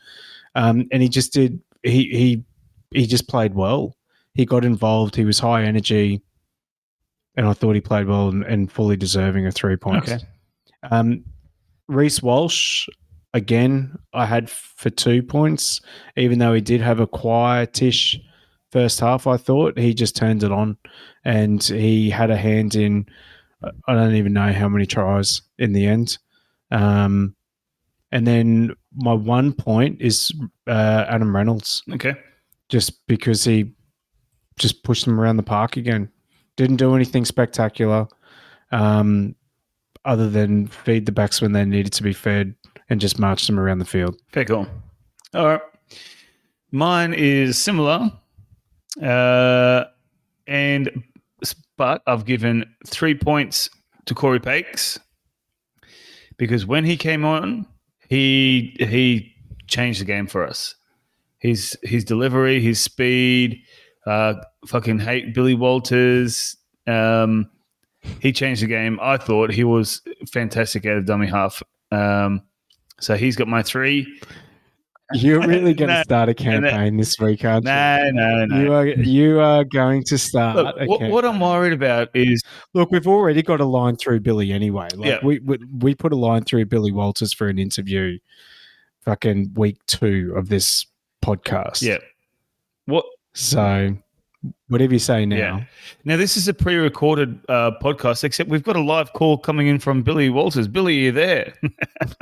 [0.55, 1.61] Um, and he just did.
[1.83, 2.43] He he
[2.91, 3.95] he just played well.
[4.33, 5.15] He got involved.
[5.15, 6.21] He was high energy,
[7.35, 10.11] and I thought he played well and, and fully deserving of three points.
[10.11, 10.23] Okay.
[10.89, 11.25] Um,
[11.87, 12.87] Reece Walsh,
[13.33, 15.81] again, I had for two points,
[16.15, 18.19] even though he did have a quietish
[18.71, 19.27] first half.
[19.27, 20.77] I thought he just turned it on,
[21.23, 23.05] and he had a hand in.
[23.87, 26.17] I don't even know how many tries in the end.
[26.69, 27.35] Um,
[28.11, 30.31] and then my one point is
[30.67, 32.13] uh, Adam Reynolds, Okay.
[32.69, 33.73] just because he
[34.59, 36.09] just pushed them around the park again.
[36.55, 38.07] Didn't do anything spectacular,
[38.71, 39.35] um,
[40.05, 42.55] other than feed the backs when they needed to be fed
[42.89, 44.19] and just march them around the field.
[44.31, 44.67] Very cool.
[45.33, 45.61] All right.
[46.71, 48.11] Mine is similar.
[49.01, 49.85] Uh,
[50.47, 51.03] and
[51.77, 53.69] but I've given three points
[54.05, 54.99] to Cory Paix
[56.37, 57.67] because when he came on,
[58.09, 59.33] he he
[59.67, 60.75] changed the game for us.
[61.39, 63.61] His his delivery, his speed,
[64.05, 64.35] uh,
[64.65, 66.57] fucking hate Billy Walters.
[66.87, 67.49] Um,
[68.21, 68.97] he changed the game.
[69.01, 71.61] I thought he was fantastic out of dummy half.
[71.91, 72.41] Um,
[72.99, 74.19] so he's got my three.
[75.13, 77.71] You're really going to start a campaign this week, aren't you?
[77.71, 78.59] No, no, no.
[78.61, 80.57] You are you are going to start.
[80.57, 82.43] Look, a what, what I'm worried about is
[82.73, 84.89] Look, we've already got a line through Billy anyway.
[84.95, 85.19] Like Yeah.
[85.23, 88.17] we, we we put a line through Billy Walters for an interview,
[89.05, 90.85] fucking week two of this
[91.23, 91.81] podcast.
[91.81, 91.99] yeah.
[92.85, 93.97] What So,
[94.67, 95.35] whatever you say now.
[95.35, 95.63] Yeah.
[96.03, 96.17] now?
[96.17, 100.03] This is a pre-recorded uh, podcast, except we've got a live call coming in from
[100.03, 100.67] Billy Walters.
[100.67, 101.53] Billy, you there?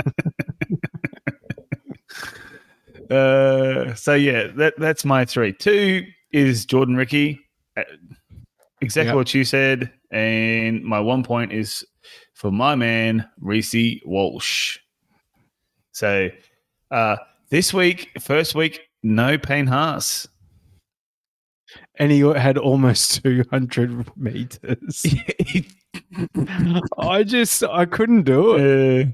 [3.10, 5.54] uh, so yeah, that that's my three.
[5.54, 7.40] Two is Jordan Riki,
[7.78, 7.84] uh,
[8.82, 9.16] exactly Yep.
[9.16, 11.86] what you said, and my one point is
[12.34, 14.80] for my man Reece Walsh.
[15.92, 16.30] So
[16.92, 17.16] uh,
[17.50, 20.28] this week, first week, no Payne Haas.
[21.98, 25.06] And he had almost 200 meters.
[26.98, 29.08] I just, I couldn't do it.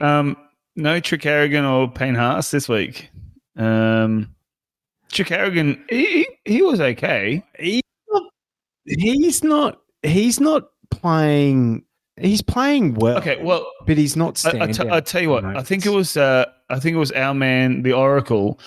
[0.00, 0.36] Uh, um,
[0.76, 3.10] no Trick Carrigan or Payne Haas this week.
[3.56, 4.34] Um,
[5.10, 7.42] Trick Carrigan, he, he, he was okay.
[7.58, 8.22] He's not,
[8.84, 11.84] he's not, he's not playing,
[12.18, 13.16] he's playing well.
[13.18, 14.74] Okay, well, But he's not I, I, standing.
[14.74, 17.34] t- I tell you what, I think it was, uh, I think it was our
[17.34, 18.60] man, the Oracle,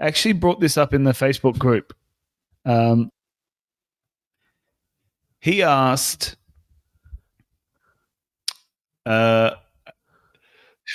[0.00, 1.94] actually brought this up in the Facebook group.
[2.66, 3.10] Um,
[5.40, 6.36] he asked,
[9.06, 9.52] uh,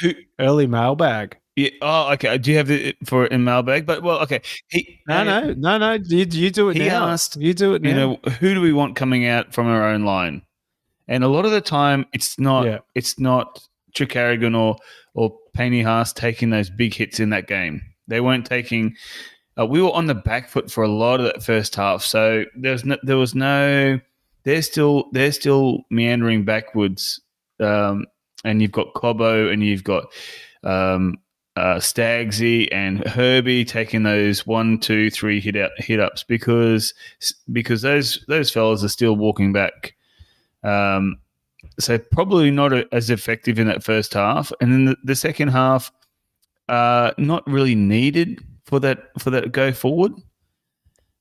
[0.02, 1.38] who early mailbag.
[1.56, 1.70] Yeah.
[1.82, 2.38] Oh, okay.
[2.38, 3.86] Do you have it for in mailbag?
[3.86, 4.42] But well, okay.
[4.70, 5.94] He No, no, no, no.
[5.94, 7.08] You, you do it He now.
[7.08, 7.90] asked, you do it now.
[7.90, 10.44] You know, who do we want coming out from our own line?
[11.08, 12.66] And a lot of the time, it's not.
[12.66, 12.80] Yeah.
[12.96, 14.78] It's not Trick Carrigan or
[15.14, 17.82] or Payne Haas taking those big hits in that game.
[18.08, 18.96] They weren't taking.
[19.62, 22.46] Uh, we were on the back foot for a lot of that first half, so
[22.56, 24.00] there was no, there was no.
[24.44, 27.22] They're still they're still meandering backwards,
[27.60, 28.06] um,
[28.44, 30.06] and you've got Cobbo and you've got
[30.64, 31.18] um,
[31.56, 36.94] uh, Stagsy and Herbie taking those one, two, three hit out, hit ups because
[37.52, 39.96] because those those fellas are still walking back.
[40.64, 41.18] Um,
[41.80, 45.50] so probably not a, as effective in that first half, and then the, the second
[45.50, 45.92] half,
[46.68, 50.14] uh, not really needed for that for that go forward,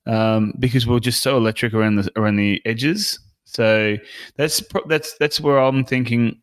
[0.07, 3.19] um, because we are just so electric around the around the edges.
[3.43, 3.97] So
[4.37, 6.41] that's that's that's where I'm thinking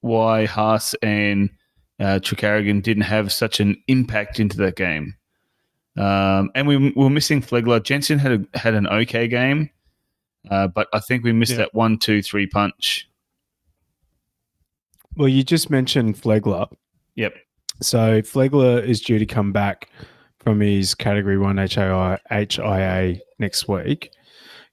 [0.00, 1.48] why Haas and
[1.98, 5.14] uh, didn't have such an impact into that game.
[5.96, 7.82] Um, and we, we were missing Flegler.
[7.82, 9.68] Jensen had a, had an okay game,
[10.50, 11.58] uh, but I think we missed Yeah.
[11.58, 13.08] that one, two, three punch.
[15.16, 16.70] well, you just mentioned Flegler.
[17.16, 17.34] Yep.
[17.80, 19.88] So Flegler is due to come back
[20.40, 24.10] from his Category One HIA, HIA next week.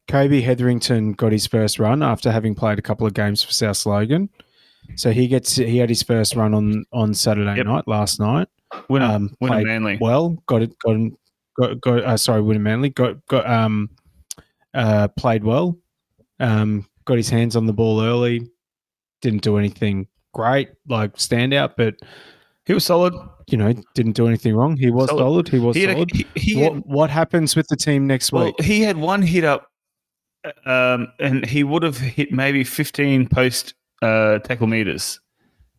[0.07, 3.85] Kobe Hetherington got his first run after having played a couple of games for South
[3.85, 4.29] Logan.
[4.95, 7.65] So he gets he had his first run on on Saturday Yep.
[7.65, 8.47] night last night.
[8.89, 9.97] Winner, Um, winner Manly.
[9.99, 11.17] Well, got it, got him,
[11.57, 12.03] got got.
[12.03, 13.89] Uh, sorry, Wynnum Manly got got um
[14.75, 15.75] uh played well.
[16.39, 18.47] Um, got his hands on the ball early.
[19.21, 21.95] Didn't do anything great like standout, but
[22.65, 23.13] He was solid.
[23.47, 24.75] you know didn't do anything wrong.
[24.77, 25.19] He was Solid.
[25.21, 25.47] solid.
[25.49, 26.11] He was He, solid.
[26.11, 28.61] he, he had, what what happens with the team next well, week?
[28.61, 29.67] he had one hit up,
[30.65, 35.19] um, and he would have hit maybe 15 post uh, tackle meters.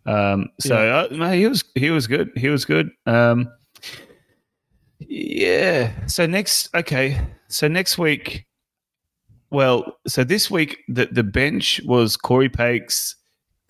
[0.07, 2.31] Um, so uh, no, he was he was good.
[2.37, 2.91] He was good.
[3.07, 3.49] Um,
[5.01, 5.93] yeah.
[6.07, 7.21] So next, okay.
[7.49, 8.47] So next week,
[9.51, 13.17] well, so this week the the bench was Cory Paix,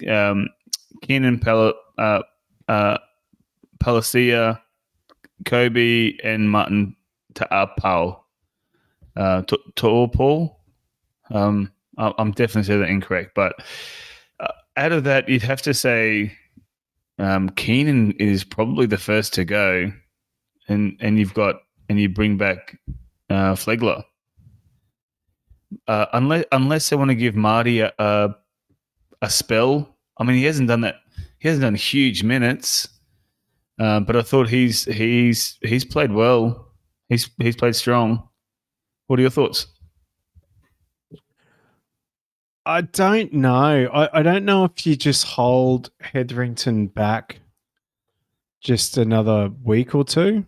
[0.08, 0.48] um,
[1.02, 2.20] Keenan Pal- uh,
[2.68, 2.98] uh,
[3.86, 4.60] Palasia,
[5.44, 6.96] Kobe, and Martin
[7.34, 8.18] Ta'apau.
[9.16, 9.42] Uh,
[9.76, 10.56] Ta'apau.
[11.30, 13.54] Um, I'm definitely saying that incorrect, but
[14.40, 16.36] uh, out of that, you'd have to say
[17.18, 19.90] um, Keenan is probably the first to go,
[20.68, 21.56] and and you've got
[21.88, 22.78] and you bring back
[23.30, 24.04] uh, Flegler.
[25.88, 28.34] Uh, unless unless they want to give Marty a, a
[29.22, 29.96] a spell.
[30.18, 30.96] I mean, he hasn't done that.
[31.38, 32.88] He hasn't done huge minutes,
[33.78, 36.72] um, but I thought he's he's he's played well.
[37.08, 38.28] He's he's played strong.
[39.06, 39.66] What are your thoughts?
[42.64, 43.86] I don't know.
[43.92, 47.38] I, I don't know if you just hold Hetherington back
[48.60, 50.44] just another week or two.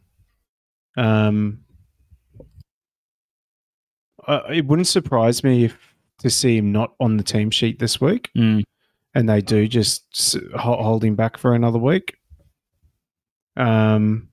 [0.96, 1.60] Um,
[4.26, 5.78] uh, it wouldn't surprise me if
[6.18, 8.64] to see him not on the team sheet this week, Mm.
[9.14, 12.16] and they do just hold him back for another week.
[13.58, 14.28] Um,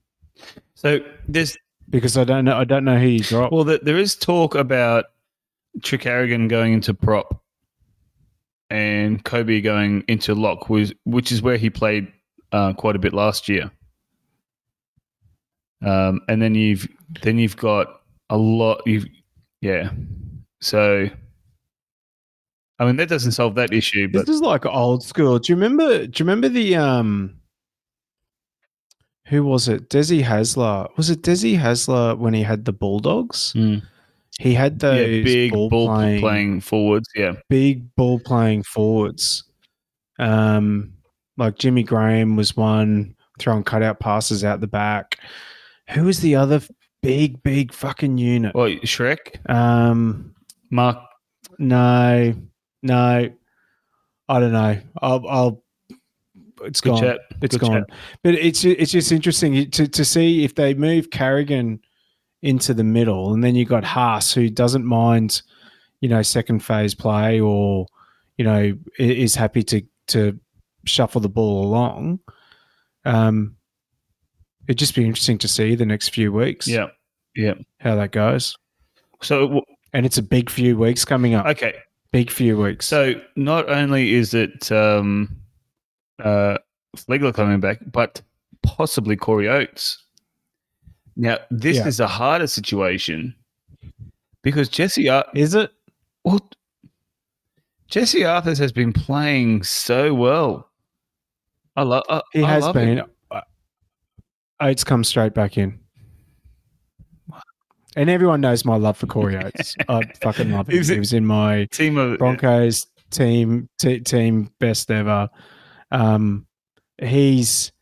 [0.74, 1.56] So there's
[1.90, 2.56] because I don't know.
[2.56, 3.52] I don't know who you drop.
[3.52, 5.06] well, there, there is talk about
[5.82, 7.42] Trick Carrigan going into prop
[8.70, 12.12] and Kobe going into lock, which, which is where he played
[12.52, 13.70] uh, quite a bit last year.
[15.84, 16.88] Um, and then you've
[17.22, 18.00] then you've got
[18.30, 18.80] a lot.
[18.86, 19.06] You've
[19.60, 19.90] yeah.
[20.60, 21.08] So
[22.78, 25.38] I mean that doesn't solve that issue, but this is like old school.
[25.38, 26.06] Do you remember?
[26.06, 27.40] Do you remember the um?
[29.28, 29.88] Who was it?
[29.90, 30.88] Desi Hasler.
[30.96, 33.52] Was it Desi Hasler when he had the Bulldogs?
[33.56, 33.82] Mm.
[34.38, 37.08] He had those yeah, big ball, ball, playing, playing, forwards.
[37.14, 39.44] Yeah, big ball playing forwards.
[40.18, 40.92] Um,
[41.36, 45.18] like Jimmy Graham was one throwing cutout passes out the back.
[45.90, 46.60] Who was the other
[47.02, 48.54] big, big fucking unit?
[48.54, 50.34] well, Shrek, Um,
[50.70, 50.98] Mark.
[51.58, 52.34] no,
[52.82, 53.30] no,
[54.28, 54.78] I don't know.
[55.00, 55.62] I'll, I'll.
[56.66, 57.00] It's Good gone.
[57.02, 57.20] chat.
[57.42, 57.72] It's Good gone.
[57.86, 57.90] chat.
[58.22, 61.80] But it's it's just interesting to to see if they move Carrigan
[62.42, 65.42] into the middle, and then you got Haas who doesn't mind,
[66.00, 67.86] you know, second phase play or
[68.36, 70.38] you know is happy to to
[70.84, 72.20] shuffle the ball along.
[73.04, 73.56] Um,
[74.68, 76.66] it'd just be interesting to see the next few weeks.
[76.68, 76.88] Yeah,
[77.34, 77.54] yeah.
[77.80, 78.56] how that goes.
[79.22, 79.62] So w-
[79.92, 81.46] And it's a big few weeks coming up.
[81.46, 81.74] okay,
[82.12, 82.86] Big few weeks.
[82.86, 85.36] So not only is it um,
[86.22, 86.58] uh,
[86.96, 88.20] Flegler coming back, but
[88.62, 90.02] possibly Corey Oates.
[91.16, 91.86] Now this Yeah.
[91.86, 93.34] is a harder situation
[94.42, 95.70] because Jesse Ar- is it?
[96.24, 96.40] well,
[97.88, 100.68] Jesse Arthars has been playing so well.
[101.76, 102.02] I love.
[102.08, 102.98] I, He I has love been.
[102.98, 103.06] him.
[103.30, 103.40] Uh,
[104.60, 105.78] Oates comes straight back in.
[107.96, 109.74] And everyone knows my love for Corey Oates.
[109.88, 110.82] I fucking love him.
[110.82, 115.30] He was in my team of Broncos team t- team best ever.
[115.90, 116.46] Um,
[117.00, 117.72] he's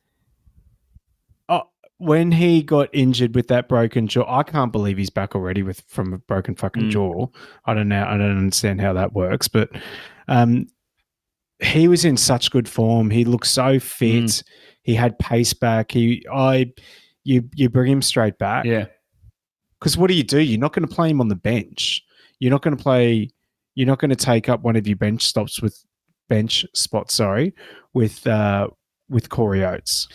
[1.49, 1.63] oh,
[1.99, 4.25] when he got injured with that broken jaw.
[4.29, 6.91] I can't believe he's back already with from a broken fucking Mm.
[6.91, 7.27] jaw.
[7.65, 8.05] I don't know.
[8.05, 9.71] I don't understand how that works, but
[10.29, 10.67] um,
[11.63, 13.11] he was in such good form.
[13.11, 14.25] He looked so fit.
[14.25, 14.43] Mm.
[14.83, 15.93] He had pace back.
[15.93, 16.73] He I
[17.23, 18.67] you you bring him straight back.
[18.67, 18.87] Yeah,
[19.79, 20.41] Because what do you do?
[20.41, 22.03] You're not going to play him on the bench.
[22.39, 23.31] You're not going to play.
[23.77, 25.83] You're not going to take up one of your bench stops with
[26.29, 27.55] bench spot, Sorry,
[27.93, 28.69] with uh,
[29.09, 30.09] with Corey Oates.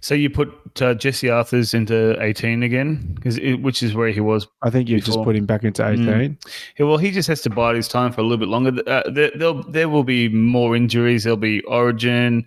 [0.00, 0.48] so you put
[0.80, 5.00] uh, Jesse Arthars into eighteen again, because which is where he was I think you
[5.00, 6.08] just put him back into Mm.
[6.20, 6.38] 18.
[6.78, 8.72] Yeah, well, he just has to bide his time for a little bit longer.
[8.86, 11.24] Uh, there, there'll, there will be more injuries.
[11.24, 12.46] There'll be Origin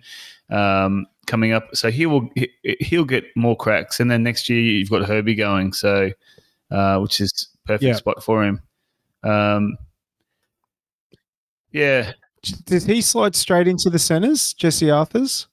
[0.50, 2.48] um, coming up, so he will he,
[2.80, 4.00] he'll get more cracks.
[4.00, 6.10] And then next year you've got Herbie going, so
[6.70, 7.92] uh, which is perfect Yeah.
[7.94, 8.60] spot for him.
[9.22, 9.76] Um,
[11.72, 12.12] yeah,
[12.64, 15.46] Did he slide straight into the centers, Jesse Arthars?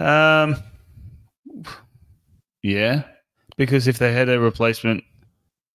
[0.00, 0.56] um,
[2.62, 3.02] yeah,
[3.56, 5.02] because if they had a replacement,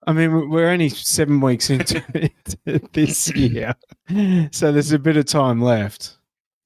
[0.08, 2.04] I mean, we- we're only seven weeks into,
[2.66, 3.74] into this year,
[4.52, 6.18] so there's a bit of time left.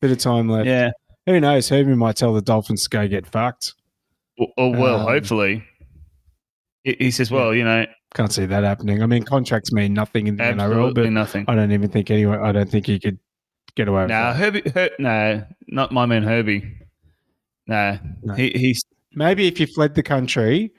[0.01, 0.68] Bit of time left.
[0.68, 0.91] yeah,
[1.26, 1.70] Who knows?
[1.70, 3.74] Herbie might tell the Dolphins to go get fucked.
[4.38, 5.64] or, or well, Um, hopefully.
[6.84, 7.86] He says, "Well, you know,
[8.16, 9.03] Can't see that happening.
[9.03, 12.10] I mean, contracts mean nothing in the NRL, absolutely but nothing." I don't even think
[12.10, 12.39] anyone.
[12.41, 13.20] I don't think he could
[13.76, 14.36] get away with No, that.
[14.38, 14.70] Herbie.
[14.70, 16.74] Her, no, not my man Herbie.
[17.68, 18.34] No, No.
[18.34, 18.82] he he's
[19.14, 20.72] Maybe if you fled the country,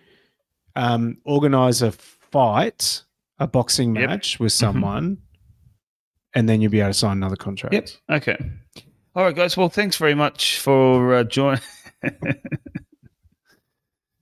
[0.76, 3.04] um, organize a fight,
[3.38, 4.08] a boxing Yep.
[4.08, 5.18] match with someone,
[6.34, 7.74] and then you'll be able to sign another contract.
[7.74, 7.88] yep.
[8.10, 8.36] Okay.
[9.14, 9.56] All right, guys.
[9.56, 11.60] Well, thanks very much for uh, joining.
[12.04, 12.08] uh,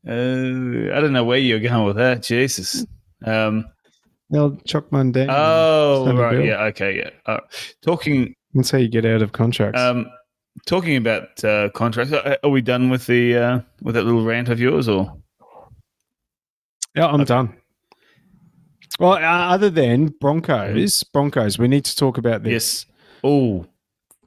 [0.09, 2.22] I don't know where you're going with that.
[2.22, 2.84] Jesus.
[3.24, 3.66] Um,
[4.30, 5.28] They'll chuck one down.
[5.30, 6.44] Oh, right.
[6.44, 6.62] Yeah.
[6.64, 6.98] Okay.
[6.98, 7.10] Yeah.
[7.26, 7.38] Uh,
[7.82, 9.80] talking That's how you get out of contracts.
[9.80, 10.06] um,
[10.66, 12.12] talking about uh, contracts.
[12.12, 15.16] Are are we done with the uh, with that little rant of yours, or
[16.96, 17.54] yeah, I'm done.
[18.98, 22.52] Well, uh, other than Broncos, Broncos, we need to talk about this.
[22.52, 22.86] yes?
[23.22, 23.66] Oh,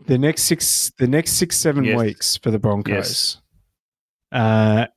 [0.05, 1.97] the next six the next six seven Yes.
[1.99, 2.93] weeks for the Broncos.
[2.93, 3.37] Yes.
[4.31, 4.87] Uh,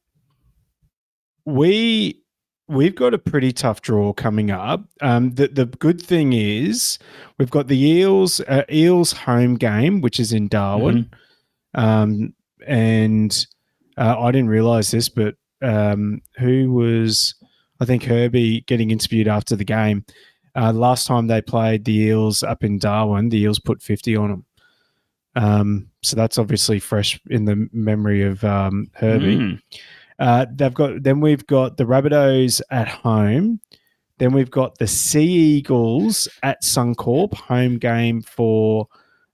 [1.45, 2.22] we
[2.69, 4.85] we've got a pretty tough draw coming up.
[5.01, 6.99] Um, the the good thing is
[7.39, 11.11] we've got the Eels uh, Eels home game, which is in Darwin,
[11.75, 12.35] um,
[12.67, 13.47] and
[13.97, 17.35] uh, I didn't realize this, but um, who was
[17.81, 20.05] I think Herbie getting interviewed after the game.
[20.55, 24.31] Uh, last time they played the Eels up in Darwin, the Eels put 50 on
[24.31, 24.47] them.
[25.35, 29.39] Um, so that's obviously fresh in the memory of um, Herbie.
[29.39, 29.63] Mm.
[30.23, 33.61] Uh, they've got then we've got the Rabbitohs at home.
[34.18, 38.87] Then we've got the Sea Eagles at Suncorp, home game for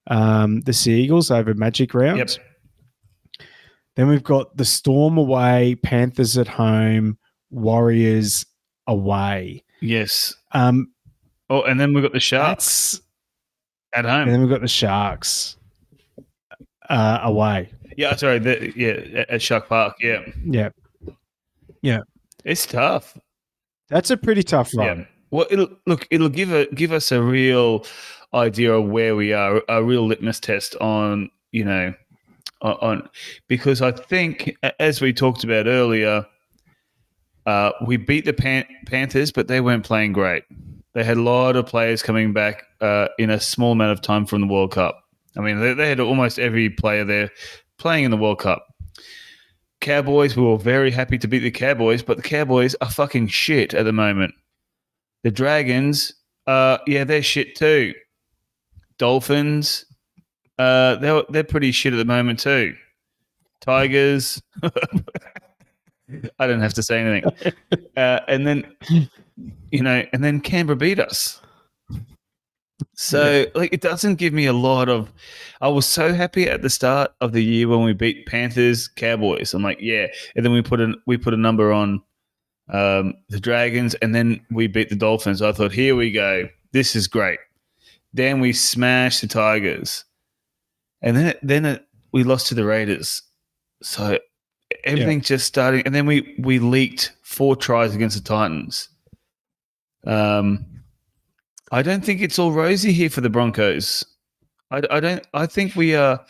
[0.06, 2.16] um, the Sea Eagles over Magic Round.
[2.18, 2.30] Yep.
[3.96, 7.18] Then we've got the Storm away, Panthers at home,
[7.50, 8.46] Warriors
[8.86, 9.62] away.
[9.82, 10.34] yes.
[10.52, 10.92] Um,
[11.50, 13.00] Oh, and then we've got the Sharks
[13.92, 14.28] at and home.
[14.30, 15.57] then we've got the Sharks
[16.88, 17.70] uh, away.
[17.96, 18.38] Yeah, sorry.
[18.38, 19.96] The, yeah, at- Shark Park.
[20.00, 20.68] Yeah, Yeah,
[21.82, 22.00] Yeah.
[22.44, 23.18] it's tough.
[23.88, 25.04] that's a pretty tough Yeah.
[25.30, 26.06] Well, it'll look.
[26.10, 27.84] It'll give a give us a real
[28.32, 31.92] idea of where we are, a real litmus test on you know,
[32.62, 33.08] on, on
[33.48, 36.24] because I think as we talked about earlier,
[37.46, 40.44] uh, we beat the Pan- Panthers, but they weren't playing great.
[40.94, 44.24] They had a lot of players coming back uh, in a small amount of time
[44.26, 45.02] from the World Cup.
[45.38, 47.30] I mean, they, they had almost every player there
[47.78, 48.66] playing in the World Cup.
[49.80, 53.72] Cowboys, we were very happy to beat the Cowboys, but the Cowboys are fucking shit
[53.74, 54.34] at the moment.
[55.22, 56.12] The Dragons,
[56.48, 57.94] uh, yeah, they're shit too.
[58.98, 59.84] Dolphins,
[60.58, 62.74] uh, they're they're pretty shit at the moment too.
[63.60, 64.42] Tigers,
[66.38, 67.30] I don't have to say anything.
[67.96, 68.76] Uh, and then,
[69.70, 71.40] you know, and then Canberra beat us.
[72.94, 75.12] So, like, it doesn't give me a lot of.
[75.60, 79.54] I was so happy at the start of the year when we beat Panthers, Cowboys.
[79.54, 80.06] I'm like, yeah,
[80.36, 82.02] and then we put a we put a number on
[82.68, 85.42] um, the Dragons, and then we beat the Dolphins.
[85.42, 87.40] I thought, here we go, this is great.
[88.12, 90.04] Then we smashed the Tigers,
[91.02, 93.22] and then it, then it, we lost to the Raiders.
[93.82, 94.18] So
[94.84, 98.88] everything's just starting, and then we we leaked four tries against the Titans.
[100.06, 100.64] Um,
[101.70, 104.04] I don't think it's all rosy here for the Broncos.
[104.70, 105.26] I, I don't.
[105.34, 106.24] I think we are.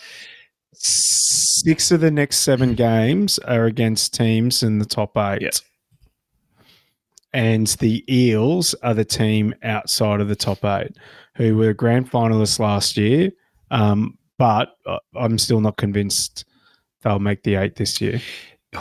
[0.72, 5.42] Six of the next seven games are against teams in the top eight.
[5.42, 5.50] Yeah.
[7.32, 10.96] And the Eels are the team outside of the top eight,
[11.34, 13.30] who were grand finalists last year.
[13.70, 16.44] Um, but uh, I'm still not convinced
[17.02, 18.20] they'll make the eight this year.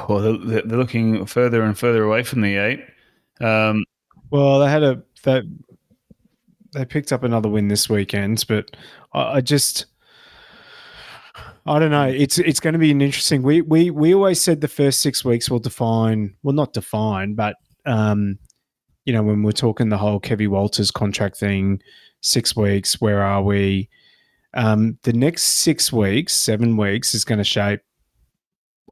[0.08, 2.82] Well, they're, they're looking further and further away from the eight.
[3.42, 3.84] Um,
[4.30, 5.42] Well, they had a they,
[6.78, 8.78] they picked up another win this weekend, but
[9.14, 9.86] I, I just
[11.66, 12.08] I don't know.
[12.08, 13.42] It's it's going to be an interesting.
[13.42, 16.36] We we we always said the first six weeks will define.
[16.44, 17.56] Well, not define, but
[17.86, 18.38] um,
[19.06, 21.82] you know, when we're talking the whole Kevy Walters contract thing,
[22.22, 23.02] six weeks.
[23.02, 23.90] Where are we?
[24.54, 27.82] Um, the next six weeks, seven weeks is going to shape.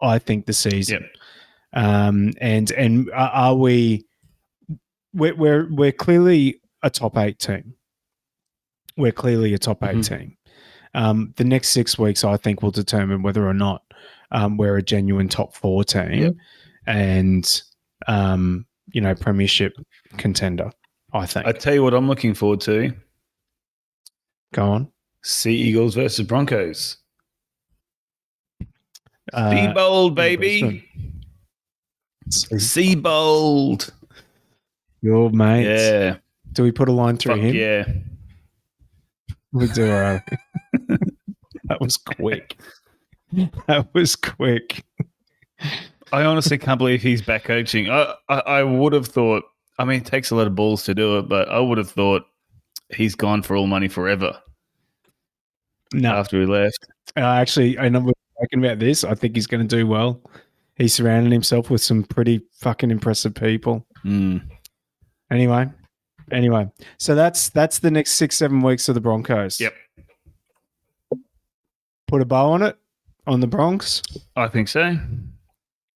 [0.01, 1.07] I think the season.
[1.73, 1.83] Yep.
[1.85, 4.05] Um, and and are, are we?
[5.13, 7.73] We're, we're we're clearly a top eight team.
[8.97, 10.07] We're clearly a top 8 Mhm.
[10.07, 10.37] team.
[10.93, 13.83] Um, the next six weeks, I think, will determine whether or not
[14.31, 16.35] um, we're a genuine top four team Yep.
[16.87, 17.61] and
[18.07, 19.73] um, you know premiership
[20.17, 20.71] contender.
[21.13, 21.45] I think.
[21.45, 22.93] I tell you what, I'm looking forward to:
[24.53, 24.91] Go on.
[25.23, 26.97] Sea Eagles versus Broncos.
[29.33, 30.85] Uh, Seibold, baby.
[32.29, 33.91] Seibold.
[35.01, 35.65] Your mate.
[35.65, 36.17] Yeah.
[36.55, 37.55] Do we put a line through Fuck him?
[37.55, 37.85] yeah.
[39.51, 39.89] We do.
[39.91, 40.19] Uh,
[41.65, 42.57] that was quick.
[43.67, 44.83] That was quick.
[46.11, 47.89] I honestly can't believe he's back coaching.
[47.89, 49.43] I, I, I would have thought.
[49.77, 51.89] I mean, it takes a lot of balls to do it, but I would have
[51.89, 52.23] thought
[52.93, 54.37] he's gone for all money forever
[55.93, 56.87] No, after he left.
[57.17, 59.03] uh, actually, I know we're talking about this.
[59.03, 60.21] I think he's going to do well.
[60.75, 63.85] He's surrounded himself with some pretty fucking impressive people.
[64.05, 64.41] Mm.
[65.31, 65.67] Anyway,
[66.31, 69.59] anyway, so that's that's the next six seven weeks of the Broncos.
[69.59, 69.73] Yep.
[72.07, 72.77] Put a bow on it
[73.27, 74.01] on the Bronx.
[74.35, 74.97] I think so.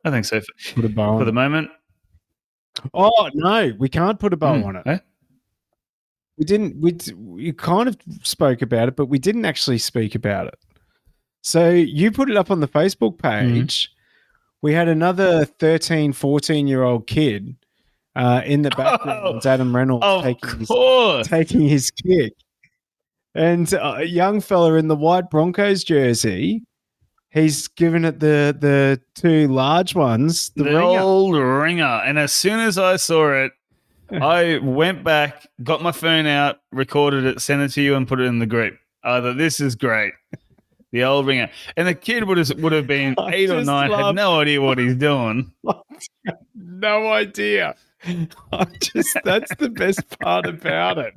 [0.06, 0.40] I think so.
[0.42, 1.34] For, Put a bow for the it.
[1.34, 1.70] moment.
[2.94, 4.66] Oh no, we can't put a bow Mm.
[4.66, 4.84] on it.
[4.88, 4.98] Eh?
[6.38, 6.80] we didn't.
[6.80, 6.98] We
[7.44, 10.56] you kind of spoke about it, but we didn't actually speak about it.
[11.42, 13.92] So you put it up on the Facebook page.
[14.62, 17.56] We had another 13, 14 year old kid
[18.16, 19.38] uh, in the background.
[19.38, 22.34] It's Adam Reynolds taking his, taking his kick,
[23.36, 26.64] and uh, a young fella in the white Broncos jersey.
[27.32, 30.52] He's given it the the two large ones.
[30.56, 31.00] The, The, ringer.
[31.00, 32.02] old ringer.
[32.06, 33.52] And as soon as I saw it,
[34.12, 38.20] I went back, got my phone out, recorded it, sent it to you, and put
[38.20, 38.76] it in the group.
[39.04, 40.14] I thought this is great.
[40.92, 41.52] The old ringer.
[41.78, 44.60] And the kid would have would have been I eight or nine, had no idea
[44.60, 45.52] what he's doing.
[46.56, 47.76] no idea.
[48.54, 51.14] I just that's the best part about it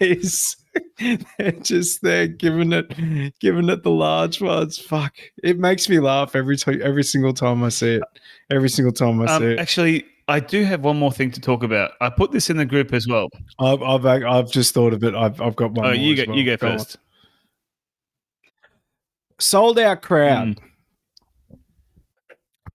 [0.00, 0.56] is
[1.38, 4.78] they're just there giving it giving it the large ones.
[4.78, 8.02] Fuck, it makes me laugh every time every single time I see it.
[8.50, 11.40] Every single time I see Um, it, actually, I do have one more thing to
[11.40, 11.92] talk about.
[12.00, 13.28] I put this in the group as well.
[13.58, 15.14] I've, I've I've just thought of it.
[15.14, 15.86] I've I've got one.
[15.86, 16.38] Oh, you go, well.
[16.38, 16.58] you go on.
[16.78, 16.96] first.
[19.38, 20.56] Sold out crowd.
[20.56, 20.58] Mm.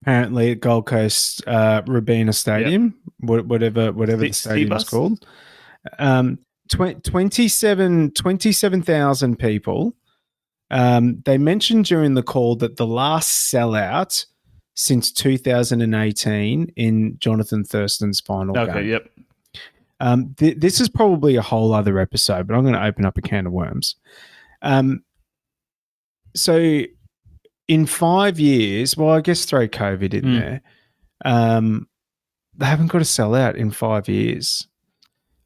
[0.02, 4.90] Apparently at Gold Coast uh, Robina Stadium, wha- whatever whatever the stadium's Cbus?
[4.90, 5.26] called.
[5.98, 6.40] Um,
[6.72, 9.96] tw- 27 27,000 people.
[10.72, 14.26] Um, they mentioned during the call that the last sellout
[14.76, 18.88] since 2018 in Johnathan Thurston's final Okay, game.
[18.90, 19.10] yep.
[20.00, 23.18] Um, th- this is probably a whole other episode, but I'm going to open up
[23.18, 23.96] a can of worms.
[24.62, 25.04] Um,
[26.36, 26.84] so,
[27.68, 30.40] in five years, well, I guess throw COVID in Mm.
[30.40, 30.62] there.
[31.26, 31.88] Um,
[32.60, 34.68] they haven't got to sell out in five years.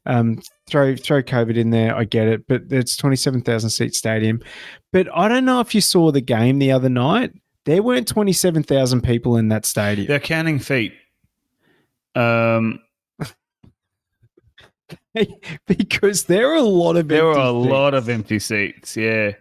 [0.06, 3.94] Um, throw throw COVID in there, I get it, but it's twenty seven thousand seat
[3.94, 4.40] stadium.
[4.92, 7.32] But I don't know if you saw the game the other night.
[7.64, 10.08] There weren't twenty seven thousand people in that stadium.
[10.08, 10.92] They're counting feet.
[12.14, 12.80] Um,
[15.66, 18.96] because there are a lot of there were a empty lot of empty seats.
[18.96, 19.32] Yeah.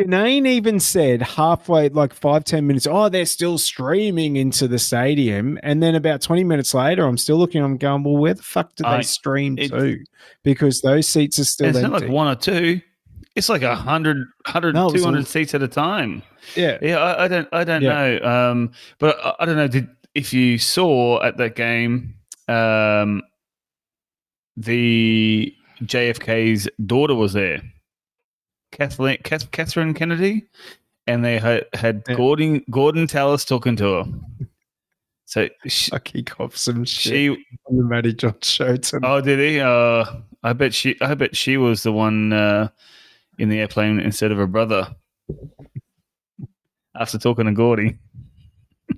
[0.00, 5.56] Janine even said halfway, like five, 10 minutes, oh, they're still streaming into the stadium.
[5.62, 8.74] And then about 20 minutes later, I'm still looking, I'm going, well, where the fuck
[8.74, 9.98] did I- they stream it- to?
[10.42, 11.90] Because those seats are still it's empty.
[11.92, 12.80] not like one or two.
[13.36, 16.22] It's like a hundred, hundred, No, 200 all- seats at a time.
[16.56, 16.78] yeah.
[16.82, 18.18] Yeah, I, I don't, I don't Yeah.
[18.18, 18.50] know.
[18.50, 19.68] Um, but I, I don't know.
[19.68, 22.14] Did if you saw at that game,
[22.48, 23.22] um,
[24.56, 27.60] the JFK's daughter was there,
[28.74, 30.44] Kathleen, Kath, Catherine Kennedy,
[31.06, 32.16] and they had, had Yeah.
[32.16, 34.04] Gordon Gordon Tallis talking to her.
[35.26, 39.08] So she, kick off some shit she on the Matty John show tonight.
[39.08, 39.60] oh, did he?
[39.60, 40.04] Uh,
[40.42, 42.68] I bet she, I bet she was the one uh,
[43.38, 44.94] in the airplane instead of her brother.
[46.96, 47.96] After talking to Gordy.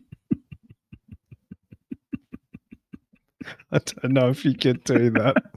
[3.72, 5.36] I don't know if you could do that.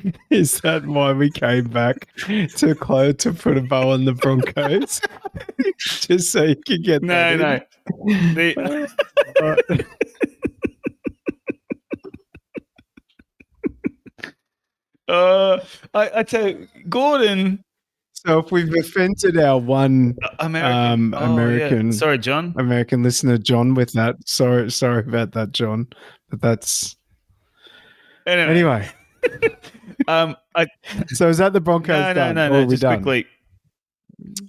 [0.30, 5.00] Is that why we came back to close to put a bow on the Broncos?
[5.78, 7.60] Just so you could get No, no.
[8.34, 9.84] The-.
[15.08, 15.58] Uh,
[15.94, 17.62] I, I tell you, Gordon,
[18.12, 20.72] So if we've offended our one American.
[20.72, 21.32] Um, Oh, yeah.
[21.32, 22.54] American- Sorry, John.
[22.56, 25.88] American listener, John, with that, sorry, sorry about that, John.
[26.30, 26.96] But that's
[28.26, 28.88] Anyway, anyway.
[30.08, 30.66] Um, I,
[31.08, 32.34] So is that the Broncos no, no, done?
[32.34, 32.70] no, Or no.
[32.70, 33.02] Just done?
[33.02, 33.26] quickly.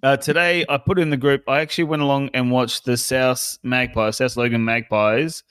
[0.04, 1.44] Uh, today, I put in the group.
[1.48, 5.44] I actually went along and watched the South Magpies, South Logan Magpies,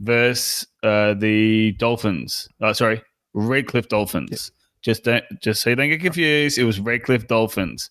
[0.00, 2.48] versus uh, the Dolphins.
[2.60, 3.00] Uh, sorry,
[3.34, 4.50] Redcliffe Dolphins.
[4.82, 6.58] Just don't, just so you don't get confused.
[6.58, 7.90] It was Redcliffe Dolphins.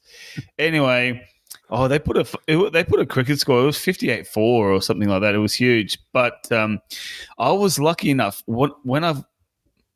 [0.57, 1.23] anyway,
[1.69, 3.61] oh, they put a it, they put a cricket score.
[3.61, 5.35] It was fifty eight four or something like that.
[5.35, 5.97] It was huge.
[6.11, 6.79] But um,
[7.37, 9.23] I was lucky enough when when I've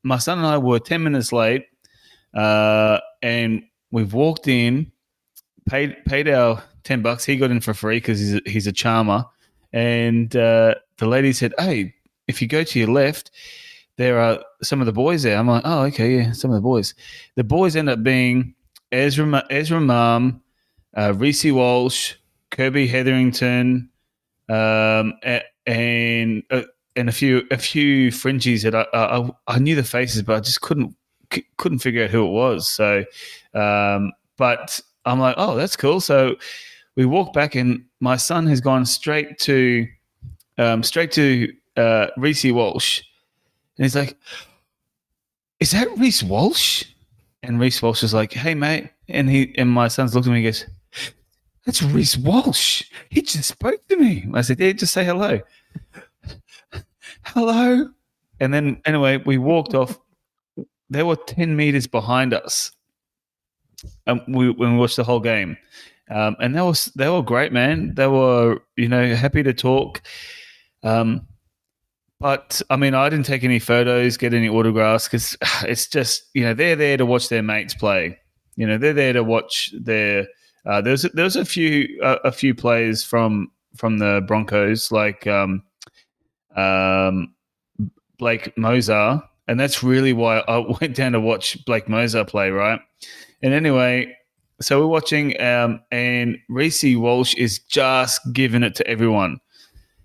[0.03, 1.65] my son and I were ten minutes late,
[2.33, 4.91] uh, and we've walked in,
[5.67, 7.25] paid paid our ten bucks.
[7.25, 9.25] He got in for free because he's a, he's a charmer,
[9.71, 11.95] and uh, the lady said, "Hey,
[12.27, 13.31] if you go to your left."
[13.95, 15.37] There are some of the boys there.
[15.37, 16.95] I'm like, oh, okay, yeah, some of the boys.
[17.35, 18.55] The boys end up being
[18.91, 20.41] Ezra, Ezra Mam,
[20.97, 22.15] uh, Reece Walsh,
[22.49, 23.89] Kobe Hetherington,
[24.49, 25.13] um,
[25.67, 26.63] and uh,
[26.95, 30.39] and a few a few fringies that I, I I knew the faces, but I
[30.39, 30.95] just couldn't
[31.57, 32.69] couldn't figure out who it was.
[32.69, 33.03] So,
[33.53, 35.99] um, but I'm like, oh, that's cool.
[35.99, 36.35] So
[36.95, 39.87] we walk back, and my son has gone straight to
[40.57, 43.01] um, straight to uh, Reece Walsh,
[43.77, 44.17] and he's like,
[45.59, 46.85] "Is that Reece Walsh?"
[47.41, 50.45] And Reece Walsh is like, "Hey, mate," and he and my son's looking at me
[50.45, 50.65] and goes.
[51.65, 52.83] That's Reece Walsh.
[53.09, 54.27] He just spoke to me.
[54.33, 55.39] I said, Yeah, just say hello.
[57.25, 57.89] Hello.
[58.39, 59.99] And then, anyway, we walked off.
[60.89, 62.71] they were ten meters behind us.
[64.07, 65.57] and we, when we watched the whole game,
[66.09, 67.93] um, and they was they were great, man.
[67.95, 70.01] They were you know happy to talk.
[70.83, 71.27] Um,
[72.19, 76.43] but I mean, I didn't take any photos, get any autographs because it's just you
[76.43, 78.17] know they're there to watch their mates play.
[78.55, 80.27] You know they're there to watch their.
[80.65, 85.63] Uh, there's there's a few uh, a few players from from the Broncos like um,
[86.55, 87.33] um,
[88.17, 92.49] Blake Mozer, and that's really why I went down to watch Blake Mozer play.
[92.49, 92.79] Right,
[93.41, 94.15] and anyway,
[94.61, 99.39] so we're watching, um, and Reece Walsh is just giving it to everyone.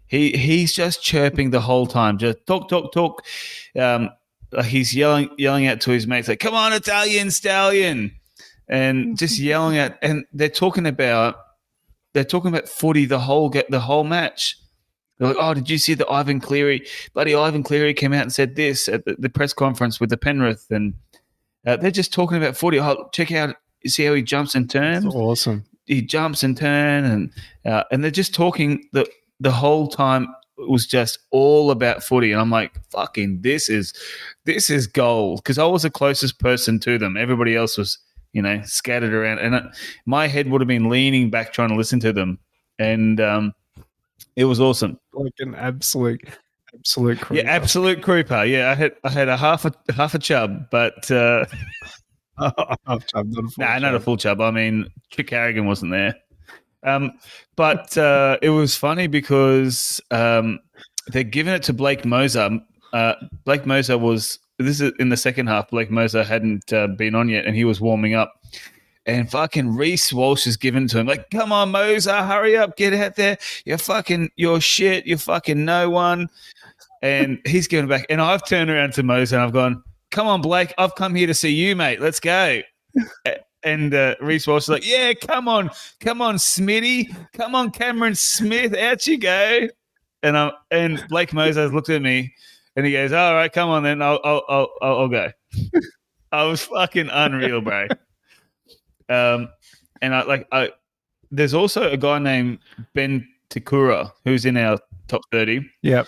[0.06, 3.24] He he's just chirping the whole time, just talk, talk, talk.
[3.78, 4.10] Um,
[4.64, 8.12] he's yelling yelling out to his mates like, "Come on, Italian stallion!"
[8.68, 9.98] and just yelling at.
[10.02, 11.36] And they're talking about
[12.14, 14.56] they're talking about footy the whole get the whole match.
[15.18, 16.86] They're like, "Oh, did you see that Ivan Cleary?
[17.12, 20.16] Bloody Ivan Cleary came out and said this at the, the press conference with the
[20.16, 20.94] Penrith, and
[21.66, 22.80] uh, they're just talking about footy.
[22.80, 23.56] Oh, check out,
[23.86, 25.04] see how he jumps and turns.
[25.04, 25.64] That's awesome.
[25.86, 27.32] He jumps and turn, and
[27.64, 29.08] uh, and they're just talking the
[29.40, 33.92] the whole time it was just all about footy and i'm like fucking this is
[34.44, 37.98] this is gold because i was the closest person to them everybody else was
[38.32, 39.70] you know scattered around and
[40.04, 42.38] my head would have been leaning back trying to listen to them
[42.78, 43.52] and um,
[44.36, 44.98] it was awesome.
[45.12, 46.22] Like an absolute,
[46.74, 47.18] absolute.
[47.30, 48.44] yeah absolute creeper.
[48.44, 51.44] Yeah i had i had a half a half a chub but uh
[52.86, 54.04] Half chub, not a full nah, not a chub.
[54.04, 54.40] full chub.
[54.40, 56.14] I mean trick carrigan wasn't there.
[56.84, 57.12] Um
[57.56, 60.60] but uh it was funny because um
[61.08, 62.60] they're giving it to blake mozer.
[62.92, 63.14] Uh
[63.44, 67.28] blake mozer was this is in the second half blake mozer hadn't uh, been on
[67.28, 68.34] yet and he was warming up
[69.08, 72.92] and fucking Reece Walsh is given to him like, "Come on, Mozer, hurry up, get
[72.92, 73.38] out there!
[73.64, 75.06] You're fucking, you're shit.
[75.06, 76.28] You're fucking no one."
[77.02, 80.42] And he's giving back, and I've turned around to Mozer and I've gone, "Come on,
[80.42, 82.00] Blake, I've come here to see you, mate.
[82.00, 82.60] Let's go."
[83.64, 88.14] And uh, Reece Walsh is like, "Yeah, come on, come on, Smitty, come on, Cameron
[88.14, 89.68] Smith, out you go."
[90.22, 92.34] And I'm and Blake Mozer looked at me,
[92.76, 95.32] and he goes, "All right, come on then, I'll I'll, I'll I'll go."
[96.32, 97.88] I was fucking unreal, bro.
[99.08, 99.48] Um,
[100.02, 100.70] and I like I.
[101.30, 102.58] There's also a guy named
[102.94, 104.78] Ben Te Kura who's in our
[105.08, 105.60] top thirty.
[105.82, 106.06] Yep.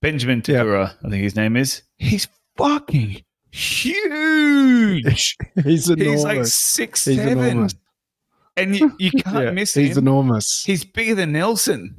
[0.00, 0.42] Benjamin.
[0.42, 1.82] Te Kura, I think his name is.
[1.98, 5.36] He's fucking huge.
[5.64, 6.12] He's enormous.
[6.14, 7.74] He's like six He's seven, enormous.
[8.56, 9.86] and you, you can't Yeah, miss he's him.
[9.88, 10.64] He's enormous.
[10.64, 11.96] he's bigger than Nelson.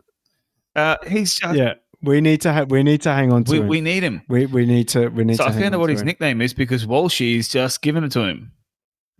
[0.76, 3.60] Uh, he's just, yeah, we need to ha- we need to hang on to we,
[3.60, 3.68] him.
[3.68, 4.22] we need him.
[4.30, 5.50] we we need to we need So to.
[5.50, 6.08] I found out what his him.
[6.08, 8.52] nickname is because Walshy's just given it to him.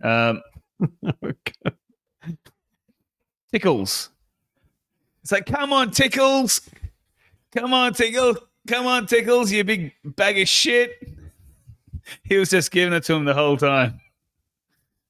[0.02, 0.40] Um,
[3.52, 4.10] Tickles.
[5.22, 6.62] It's like, come on, Tickles.
[7.52, 8.36] Come on, Tickle.
[8.68, 10.92] Come on, Tickles, you big bag of shit.
[12.22, 14.00] He was just giving it to him the whole time.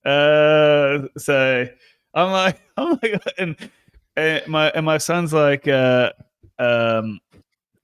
[0.05, 1.66] Uh, so
[2.14, 3.57] I'm like, oh my god, and,
[4.16, 6.12] and my and my son's like, uh,
[6.59, 7.21] um,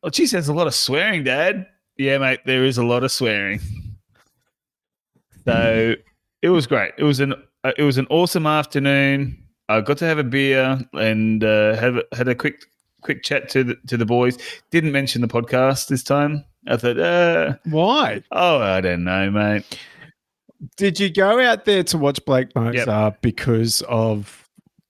[0.03, 1.67] oh, geez, there's a lot of swearing, Dad.
[1.97, 3.61] Yeah, mate, there is a lot of swearing.
[5.45, 5.95] So
[6.43, 6.93] it was great.
[6.99, 7.35] It was an
[7.77, 9.43] it was an awesome afternoon.
[9.69, 12.67] I got to have a beer and uh, have had a quick
[13.03, 14.39] quick chat to the to the boys.
[14.71, 16.45] Didn't mention the podcast this time.
[16.69, 19.79] I thought, uh, Why oh, I don't know, mate.
[20.77, 24.49] did you go out there to watch Blake Mozer because of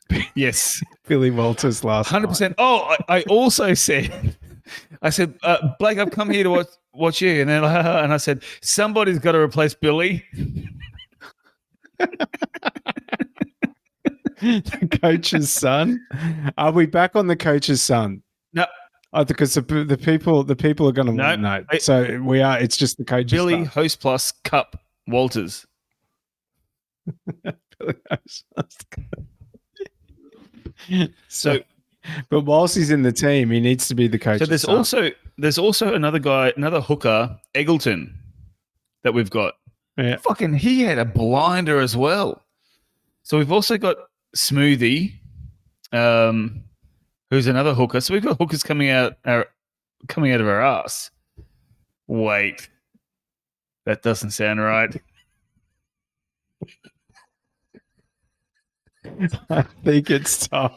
[0.35, 2.09] Yes, Billy Walters last?
[2.09, 2.55] hundred percent.
[2.59, 4.37] Oh, I, I also said,
[5.03, 8.17] I said, uh, Blake, I've come here to watch watch you, and then and I
[8.17, 10.25] said, somebody's got to replace Billy.
[14.41, 16.05] The coach's son.
[16.59, 18.23] Are we back on the coach's son?
[18.53, 18.67] No.
[19.13, 21.65] Oh, because the, the people the people are going to No, want to know.
[21.79, 22.59] So we are.
[22.59, 23.65] It's just the coach's Billy son.
[23.67, 25.67] Host Plus Cup Walters.
[31.29, 31.59] so,
[32.31, 34.41] but whilst he's in the team, he needs to be the coach.
[34.41, 38.13] So there's also there's also another guy, another hooker, Eggleton,
[39.03, 39.55] that we've got.
[39.99, 40.17] Yeah.
[40.19, 42.43] Fucking, he had a blinder as well.
[43.23, 43.97] So we've also got
[44.37, 45.15] Smoothie,
[45.93, 46.63] um,
[47.31, 48.01] who's another hooker.
[48.01, 49.47] So we've got hookers coming out our
[50.09, 51.11] coming out of our ass.
[52.07, 52.69] Wait,
[53.87, 54.95] that doesn't sound right.
[59.51, 60.71] I think it's time.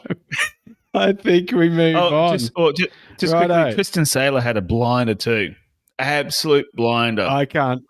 [0.94, 2.38] I think we move Oh, on.
[2.38, 5.54] just, oh, just, just quickly, Tristan Sailor had a blinder too.
[5.98, 7.26] Absolute blinder.
[7.26, 7.82] I can't.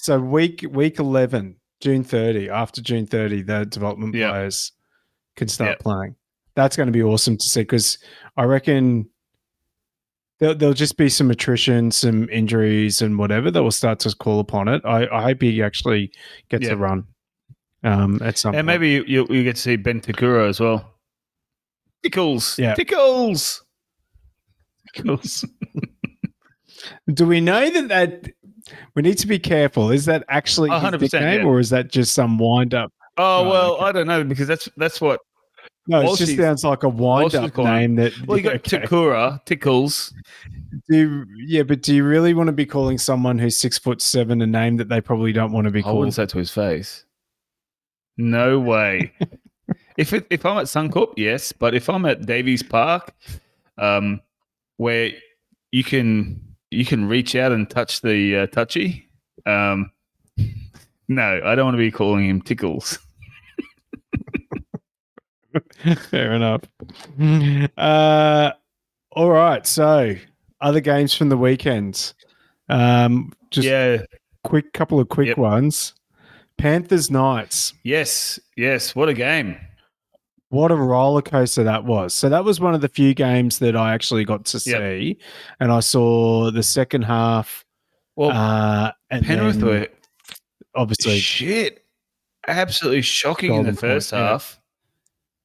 [0.00, 2.48] So week week eleven, June thirty.
[2.48, 4.30] After June thirty, the development Yeah.
[4.30, 4.72] players
[5.36, 5.82] can start Yeah.
[5.82, 6.14] playing.
[6.54, 7.98] That's going to be awesome to see because
[8.36, 9.08] I reckon
[10.38, 14.40] There'll, there'll just be some attrition, some injuries, and whatever that will start to call
[14.40, 14.80] upon it.
[14.86, 16.12] I, I hope he actually
[16.48, 16.72] gets Yeah.
[16.72, 17.04] a run
[17.84, 18.66] um, at some And point.
[18.66, 20.94] maybe you, you, you get to see Ben Te Kura as well.
[22.02, 22.58] Tickles.
[22.58, 22.72] Yeah.
[22.74, 23.62] Tickles.
[24.96, 25.44] Tickles.
[27.12, 28.30] Do we know that that
[28.94, 29.90] we need to be careful?
[29.90, 31.46] Is that actually his 100%, nickname, yeah.
[31.46, 32.92] or is that just some wind up?
[33.16, 33.84] Oh, Oh, well, okay.
[33.84, 35.20] I don't know because that's that's what.
[35.86, 37.96] No, it just sounds like a wind up name.
[37.96, 38.80] That Well, you got okay.
[38.80, 40.12] Te Kura, Tickles.
[40.88, 44.00] Do you- yeah, but do you really want to be calling someone who's six foot
[44.00, 46.50] seven a name that they probably don't want to be I wouldn't say to his
[46.50, 47.04] face.
[48.16, 49.12] No way.
[49.96, 53.12] if it, if I'm at Suncorp, yes, but if I'm at Davies Park,
[53.78, 54.20] um,
[54.76, 55.10] where
[55.72, 59.08] you can you can reach out and touch the uh, touchy,
[59.46, 59.90] um,
[61.08, 62.98] no, I don't want to be calling him Tickles.
[66.10, 66.62] Fair enough.
[67.76, 68.52] Uh,
[69.12, 69.66] all right.
[69.66, 70.14] So,
[70.60, 72.14] other games from the weekends.
[72.68, 74.02] Um, just yeah,
[74.44, 75.38] quick couple of quick Yep.
[75.38, 75.94] ones.
[76.58, 77.72] Panthers Knights.
[77.82, 78.94] yes, yes.
[78.94, 79.56] What a game!
[80.50, 82.12] What a roller coaster that was.
[82.12, 84.80] So that was one of the few games that I actually got to Yep.
[84.80, 85.16] see,
[85.60, 87.64] and I saw the second half.
[88.16, 89.86] Well, uh, and Penrith were
[90.74, 91.84] obviously shit,
[92.48, 94.28] absolutely shocking in the first point, yeah.
[94.28, 94.60] half.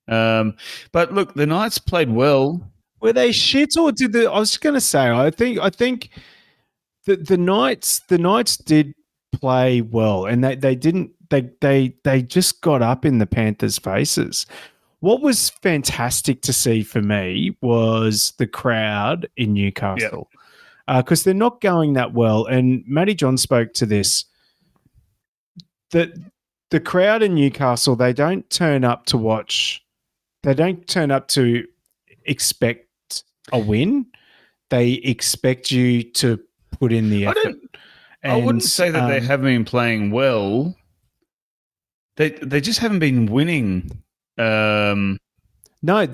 [0.07, 0.55] Um,
[0.91, 2.61] but look, the Knights played well.
[2.99, 4.31] Were they shit or did the?
[4.31, 5.09] I was going to say.
[5.11, 5.59] I think.
[5.59, 6.09] I think
[7.05, 7.99] the the Knights.
[8.07, 8.93] The Knights did
[9.31, 11.11] play well, and they they didn't.
[11.29, 14.47] They they they just got up in the Panthers' faces.
[15.05, 20.31] What was fantastic to see for me was the crowd in Newcastle
[20.87, 22.47] because they're not going that well.
[22.47, 24.25] And Matty John spoke to this.
[25.91, 26.09] That
[26.71, 29.85] the crowd in Newcastle, they don't turn up to watch.
[30.41, 31.67] They don't turn up to
[32.23, 34.07] expect a win.
[34.71, 36.39] They expect you to
[36.79, 37.43] put in the I effort.
[37.43, 37.77] don't-
[38.23, 40.75] I wouldn't say that they um, haven't been playing well.
[42.17, 44.01] They they just haven't been winning.
[44.37, 45.17] Um,
[45.81, 46.07] No,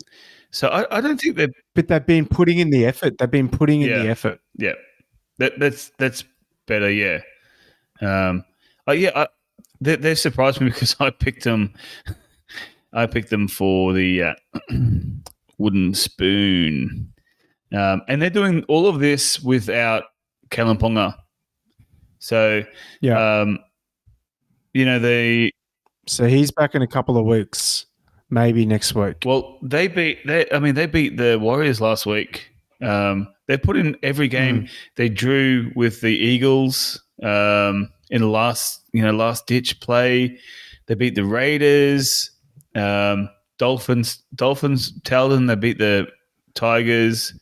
[0.51, 3.17] so I, I don't think they're but they've been putting in the effort.
[3.17, 4.39] They've been putting in the effort.
[4.57, 4.73] yeah.
[5.37, 6.23] That that's that's
[6.67, 6.91] better.
[6.91, 7.19] Yeah.
[8.01, 8.43] Um.
[8.87, 9.11] Oh yeah.
[9.15, 9.27] I,
[9.79, 11.73] they they surprised me because I picked them.
[12.93, 14.33] I picked them for the uh,
[15.57, 17.13] wooden spoon,
[17.73, 20.03] um, and they're doing all of this without
[20.49, 21.15] Kalyn Ponga.
[22.19, 22.63] So
[22.99, 23.41] Yeah.
[23.41, 23.57] um,
[24.73, 25.51] you know they
[26.07, 27.85] so he's back in a couple of weeks,
[28.31, 29.17] maybe next week.
[29.25, 30.49] Well, they beat they.
[30.51, 32.49] I mean, they beat the Warriors last week.
[32.81, 34.67] Um, they put in every game.
[34.95, 40.39] They drew with the Eagles um, in the last, you know, last ditch play.
[40.87, 42.31] They beat the Raiders,
[42.73, 43.29] um,
[43.59, 44.23] Dolphins.
[44.33, 44.99] Dolphins.
[45.03, 46.07] Tell them they beat the
[46.55, 47.33] Tigers.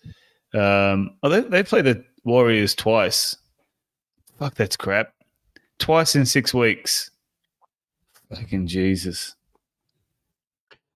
[0.54, 3.38] Um, oh, they they played the Warriors twice.
[4.38, 5.14] Fuck, that's crap.
[5.78, 7.12] Twice in six weeks.
[8.30, 9.36] Fucking Jesus.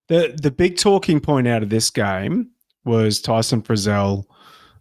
[0.09, 2.49] The the big talking point out of this game
[2.85, 4.25] was Tyson Frizell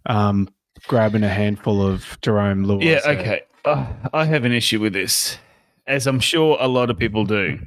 [0.06, 0.48] um,
[0.88, 2.84] grabbing a handful of Jarome Luai.
[2.84, 3.42] Yeah, okay.
[3.64, 5.38] Uh, I have an issue with this,
[5.86, 7.60] as I'm sure a lot of people do.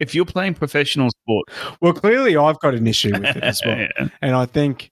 [0.00, 1.48] If you're playing professional sport,
[1.80, 4.08] Well, clearly I've got an issue with it as well, Yeah.
[4.22, 4.90] and I think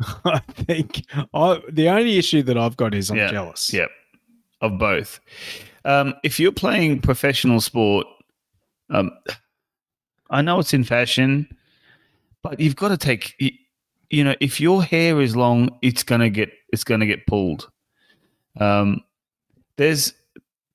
[0.24, 1.02] I think
[1.34, 3.72] I, the only issue that I've got is I'm Yeah, jealous.
[3.72, 3.90] Yep,
[4.60, 5.18] of both.
[5.84, 8.06] Um, if you're playing professional sport,
[8.90, 9.10] um,
[10.30, 11.48] I know it's in fashion,
[12.42, 13.34] but you've got to take.
[14.10, 17.70] You, know, if your hair is long, it's gonna get it's gonna get pulled.
[18.58, 19.02] Um,
[19.76, 20.12] there's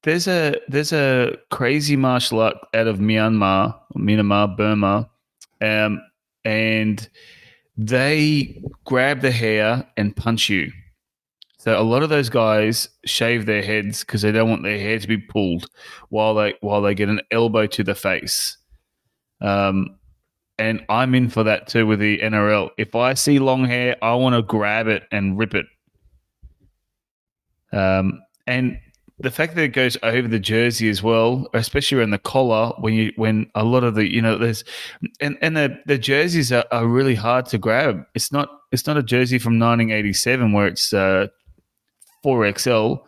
[0.03, 5.09] there's a there's a crazy martial art out of Myanmar, Myanmar, Burma,
[5.61, 6.01] um,
[6.45, 7.09] and
[7.77, 10.71] they grab the hair and punch you.
[11.57, 14.99] So a lot of those guys shave their heads because they don't want their hair
[14.99, 15.69] to be pulled
[16.09, 18.57] while they while they get an elbow to the face.
[19.43, 19.97] Um,
[20.57, 22.69] and I'm in for that too with the NRL.
[22.77, 25.65] If I see long hair, I want to grab it and rip it.
[27.71, 28.79] Um, and
[29.19, 32.93] the fact that it goes over the jersey as well, especially around the collar, when
[32.93, 34.63] you when a lot of the you know there's
[35.19, 38.03] and and the the jerseys are, are really hard to grab.
[38.15, 41.27] It's not it's not a jersey from 1987 where it's uh,
[42.25, 43.03] 4XL.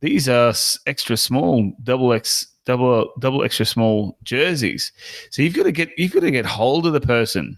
[0.00, 0.54] These are
[0.86, 4.92] extra small, double X, double double extra small jerseys.
[5.30, 7.56] So you've got to get you've got to get hold of the person.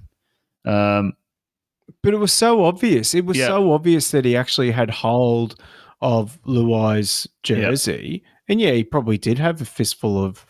[0.64, 1.14] Um,
[2.02, 3.14] But it was so obvious.
[3.14, 3.48] It was Yeah.
[3.48, 5.56] so obvious that he actually had hold
[6.00, 8.22] of Luai's jersey.
[8.48, 10.46] And yeah, he probably did have a fistful of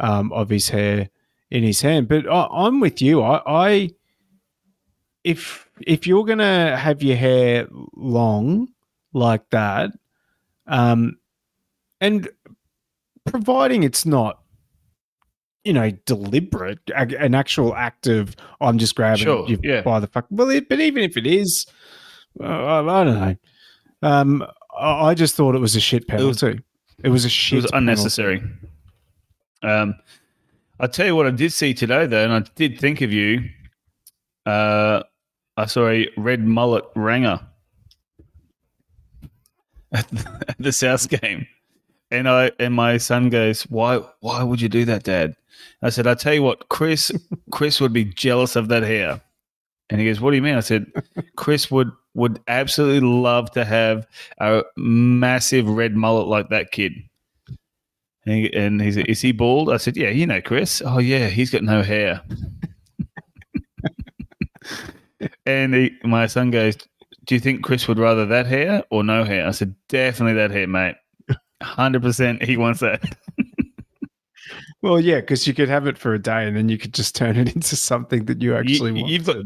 [0.00, 1.08] um, of his hair
[1.50, 2.08] in his hand.
[2.08, 3.22] But I, I'm with you.
[3.22, 3.90] I, I
[5.24, 7.66] if if you're gonna have your hair
[7.96, 8.68] long,
[9.12, 9.90] like that,
[10.66, 11.16] um,
[12.00, 12.28] and
[13.24, 14.40] providing it's not,
[15.64, 19.82] you know, deliberate, a- an actual act of I'm just grabbing Sure, you yeah.
[19.82, 20.26] by the fuck.
[20.30, 21.66] Well, it, but even if it is,
[22.40, 23.36] uh, I, I don't know.
[24.02, 24.44] Um,
[24.78, 26.60] I, I just thought it was a shit was- penalty.
[27.02, 27.58] It was, a shit.
[27.58, 28.40] It was unnecessary.
[29.62, 29.94] Um,
[30.78, 33.48] I'll tell you what I did see today, though, and I did think of you.
[34.46, 35.02] Uh,
[35.56, 37.40] I saw a red mullet ranger
[39.92, 41.46] at the, at the South game,
[42.14, 44.00] and I and my son goes, "Why?
[44.20, 45.34] Why would you do that, Dad?"
[45.82, 47.10] I said, "I tell you what, Chris,
[47.50, 49.20] Chris would be jealous of that hair."
[49.90, 50.86] And he goes, "What do you mean?" I said,
[51.36, 54.06] "Chris would would absolutely love to have
[54.38, 56.92] a massive red mullet like that kid."
[58.26, 60.80] And, he, and he said, "Is he bald?" I said, "Yeah, you know Chris.
[60.84, 62.22] Oh yeah, he's got no hair."
[65.46, 66.76] and he, my son goes,
[67.24, 70.52] "Do you think Chris would rather that hair or no hair?" I said, "Definitely that
[70.52, 70.96] hair, mate.
[71.64, 73.02] Hundred percent, he wants that."
[74.82, 77.16] Well, yeah, because you could have it for a day and then you could just
[77.16, 79.08] turn it into something that you actually want.
[79.08, 79.36] you've got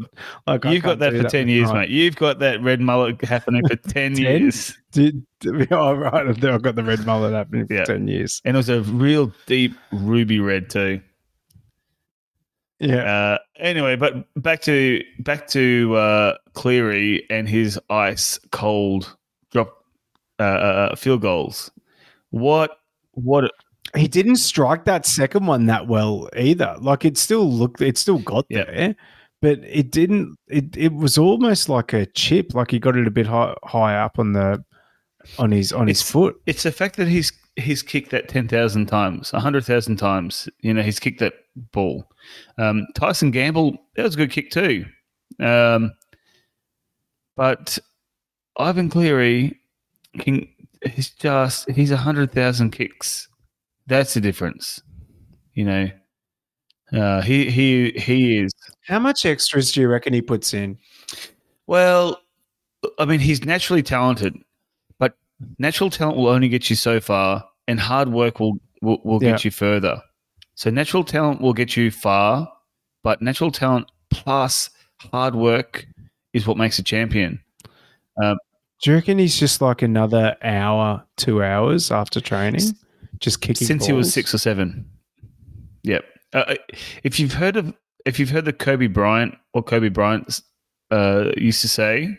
[0.47, 1.89] like, you've got that for ten years, mate.
[1.89, 4.17] You've got that red mullet happening for ten 10?
[4.17, 5.25] years, Did,
[5.71, 6.27] oh, right.
[6.27, 7.85] I've got the red mullet happening for Yeah.
[7.85, 8.41] 10 years.
[8.43, 10.99] and it was a real deep ruby red too.
[12.81, 13.03] Yeah.
[13.03, 19.15] Uh, anyway, but back to back to uh, Cleary and his ice cold
[19.51, 19.85] drop
[20.39, 21.71] uh, uh, field goals.
[22.31, 22.71] What
[23.11, 23.51] what
[23.95, 26.75] he didn't strike that second one that well either.
[26.79, 28.65] Like it still looked, it still got Yeah.
[28.65, 28.95] there,
[29.41, 30.37] but it didn't.
[30.47, 32.53] It it was almost like a chip.
[32.53, 34.63] Like he got it a bit high, high up on the
[35.37, 36.39] on his on his foot.
[36.45, 40.47] it's the fact that he's he's kicked that ten thousand times, hundred thousand times.
[40.61, 41.33] You know, he's kicked that
[41.71, 42.07] ball.
[42.57, 44.85] Um, Tyson Gamble, that was a good kick too.
[45.39, 45.91] Um,
[47.35, 47.77] but
[48.57, 49.59] Ivan Cleary,
[50.19, 50.47] can,
[50.85, 53.27] he's just he's a hundred thousand kicks.
[53.87, 54.81] That's the difference.
[55.53, 55.89] You know,
[56.93, 58.51] uh, he he he is.
[58.85, 60.77] How much extras do you reckon he puts in?
[61.67, 62.21] Well,
[62.97, 64.35] I mean, he's naturally talented,
[64.97, 65.17] but
[65.57, 69.45] natural talent will only get you so far, and hard work will will, will get
[69.45, 70.01] you further.
[70.55, 72.51] So natural talent will get you far,
[73.03, 74.69] but natural talent plus
[75.11, 75.85] hard work
[76.33, 77.39] is what makes a champion.
[78.81, 82.61] Do you reckon he's just like another hour, two hours after training,
[83.19, 83.67] just kicking?
[83.67, 84.89] Since he was six or seven,
[85.83, 86.05] yep.
[86.31, 86.55] Uh,
[87.03, 87.73] if you've heard of
[88.05, 90.39] if you've heard the Kobe Bryant or Kobe Bryant
[90.91, 92.17] uh, used to say,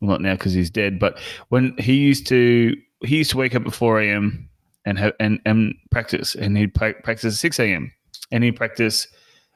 [0.00, 1.18] well, not now because he's dead, but
[1.50, 2.74] when he used to
[3.04, 4.48] he used to wake up at four a.m.
[4.84, 7.92] and have and, and practice, and he'd pra- practice at six a.m.
[8.32, 9.06] and he'd practice.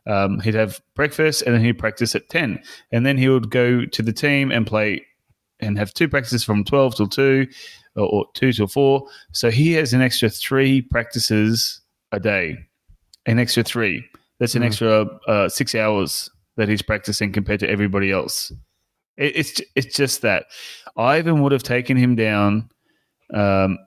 [0.08, 2.62] Um, he'd have breakfast and then he'd practice at ten,
[2.92, 5.04] and then he would go to the team and play
[5.60, 7.46] and have two practices from twelve till two,
[7.94, 9.06] or, or two till four.
[9.32, 11.80] So he has an extra three practices
[12.12, 12.56] a day,
[13.26, 14.04] an extra three.
[14.38, 14.66] That's an Mm.
[14.66, 18.52] extra uh, six hours that he's practicing compared to everybody else.
[19.16, 20.46] It, it's it's just that
[20.96, 22.68] Ivan would have taken him down
[23.32, 23.78] um,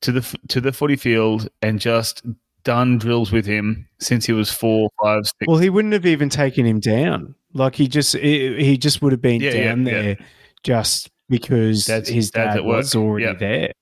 [0.00, 2.26] to the to the footy field and just
[2.64, 5.36] done drills with him since he was four, five, six.
[5.46, 7.34] Well, he wouldn't have even taken him down.
[7.54, 9.92] Like he just he he just would have been Yeah, yeah, down yeah.
[10.02, 10.18] there
[10.64, 13.32] just because Dad's- his dad was already Yeah.
[13.34, 13.72] there,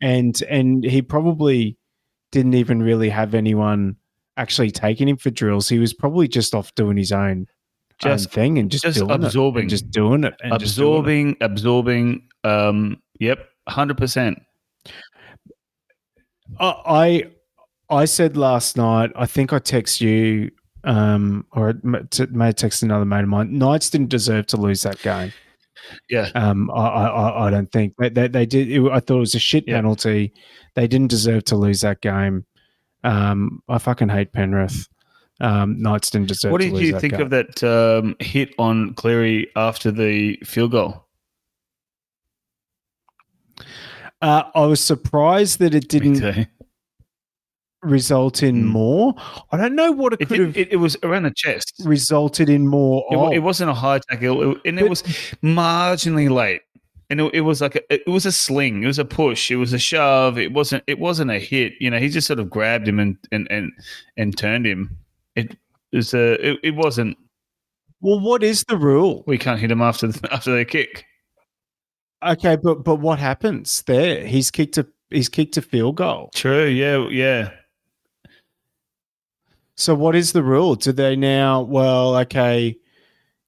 [0.00, 1.76] and and he probably
[2.32, 3.96] didn't even really have anyone
[4.36, 5.68] actually taking him for drills.
[5.68, 7.46] He was probably just off doing his own
[7.98, 9.68] Just- own thing and just, just it and absorbing.
[9.68, 10.88] just doing it, and just doing
[11.30, 11.36] it.
[11.36, 12.28] absorbing, absorbing.
[12.44, 14.40] Um, yep, hundred percent.
[16.60, 17.24] I
[17.90, 19.10] I said last night.
[19.16, 20.50] I think I text you,
[20.86, 21.98] um, or it may
[22.46, 23.58] have texted another mate of mine.
[23.58, 25.32] Knights didn't deserve to lose that game.
[26.08, 28.70] Yeah, Um, I, I, I- don't think they, they, they did.
[28.70, 29.76] It, I thought it was a shit Yeah.
[29.76, 30.32] penalty.
[30.74, 32.44] They didn't deserve to lose that game.
[33.04, 34.88] Um, I fucking hate Penrith.
[35.40, 36.50] Um, Knights didn't deserve.
[36.52, 37.20] What did you think game.
[37.22, 41.04] of that um, hit on Cleary after the field goal?
[44.22, 46.48] Uh, I was surprised that it didn't.
[47.86, 48.66] Result in Mm.
[48.66, 49.14] more.
[49.52, 51.72] I don't know what it, It, could did, have it, it was around the chest.
[51.84, 53.04] resulted in more.
[53.10, 55.02] It, it wasn't a high tackle, it- and it But- was
[55.42, 56.62] marginally late.
[57.08, 59.56] And it, it was like a, it was a sling, it was a push, it
[59.56, 60.38] was a shove.
[60.38, 61.74] It wasn't it wasn't a hit.
[61.78, 63.70] You know, he just sort of grabbed him and and and,
[64.16, 64.96] and turned him.
[65.36, 65.56] It
[65.92, 67.16] was a it, it wasn't.
[68.00, 69.22] Well, what is the rule?
[69.28, 71.04] We can't hit him after the, after the kick.
[72.26, 74.26] Okay, but but what happens there?
[74.26, 76.30] He's kicked a he's kicked a field goal.
[76.34, 76.66] True.
[76.66, 77.06] Yeah.
[77.08, 77.50] Yeah.
[79.76, 80.74] So what is the rule?
[80.74, 81.62] Do they now?
[81.62, 82.76] Well, okay,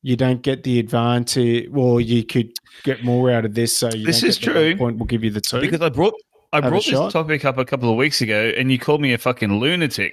[0.02, 1.68] you don't get the advantage.
[1.70, 2.52] Well, you could
[2.84, 3.74] get more out of this.
[3.76, 4.76] So you This is get the one true.
[4.76, 5.60] Point, we'll give you the two.
[5.60, 6.14] Because I brought
[6.52, 7.04] I Have brought shot?
[7.06, 10.12] this topic up a couple of weeks ago, and you called me a fucking lunatic.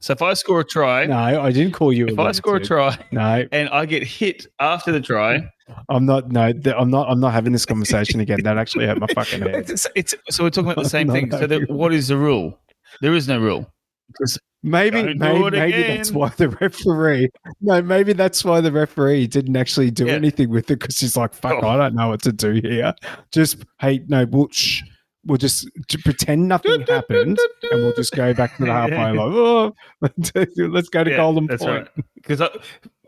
[0.00, 2.06] So if I score a try, no, I didn't call you.
[2.08, 5.48] if I score a try no, and I get hit after the try,
[5.88, 6.30] I'm not.
[6.30, 7.08] No, I'm not.
[7.10, 8.40] I'm not having this conversation again.
[8.42, 9.70] That actually hurt my fucking head.
[9.70, 11.30] it's, it's so we're talking about the same thing.
[11.30, 12.58] So the, what is the rule?
[13.00, 13.70] There is no rule.
[14.18, 17.28] 'Cause- Maybe, maybe, maybe that's why the referee.
[17.60, 20.14] No, maybe that's why the referee didn't actually do Yeah.
[20.14, 21.68] anything with it because he's like, "Fuck, Oh.
[21.68, 22.94] I don't know what to do here."
[23.30, 24.80] Just hey, no, we'll shh,
[25.26, 25.68] we'll just
[26.02, 27.38] pretend nothing happened,
[27.70, 29.18] and we'll just go back to the halfway line.
[29.18, 31.60] Oh, let's go to Yeah, Golden Point.
[31.62, 31.88] right.
[32.14, 32.40] Because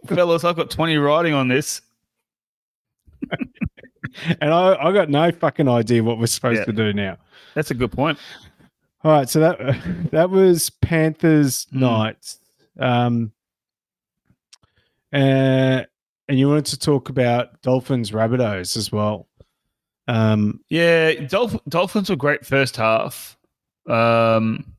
[0.07, 1.81] fellas, I've got twenty riding on this.
[4.41, 6.65] And I, I got no fucking idea what we're supposed Yeah.
[6.65, 7.19] to do now.
[7.55, 8.19] That's a good point.
[9.07, 9.59] All right, so that
[10.11, 11.78] that was Panthers Mm.
[11.78, 12.41] Knights.
[12.77, 13.31] Um,
[15.12, 15.85] uh,
[16.28, 19.28] and you wanted to talk about Dolphins Rabbitohs as well.
[20.09, 23.39] Um, Yeah, Dolph- Dolphins were great first half,
[23.89, 24.74] um,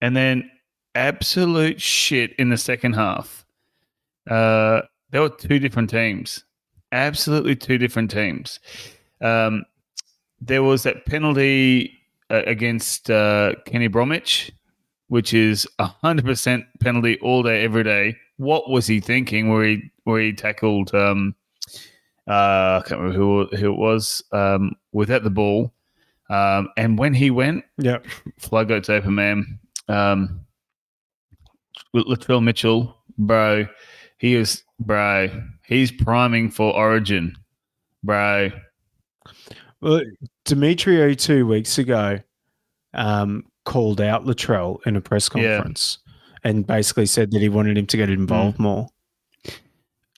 [0.00, 0.48] and then
[0.94, 3.44] absolute shit in the second half.
[4.30, 6.44] Uh, there were two different teams,
[6.92, 8.60] absolutely two different teams.
[9.20, 9.64] Um,
[10.40, 11.97] there was that penalty
[12.30, 14.52] against uh, Kenny Bromwich,
[15.08, 18.16] which is a hundred percent penalty all day, every day.
[18.36, 19.48] What was he thinking?
[19.48, 20.94] Where he where he tackled?
[20.94, 21.34] Um,
[22.28, 25.72] uh, I can't remember who who it was um, without the ball.
[26.30, 27.98] Um, and when he went, yeah,
[28.38, 29.58] floodgates open, man.
[29.88, 30.44] Um,
[31.94, 33.66] Latrell Mitchell, bro,
[34.18, 35.28] he is bro.
[35.66, 37.34] He's priming for Origin,
[38.02, 38.50] bro.
[39.80, 40.02] Well,
[40.44, 42.18] Demetriou two weeks ago
[42.94, 45.56] um, called out Latrell in a press Yeah.
[45.58, 45.98] conference
[46.44, 48.88] and basically said that he wanted him to get involved more.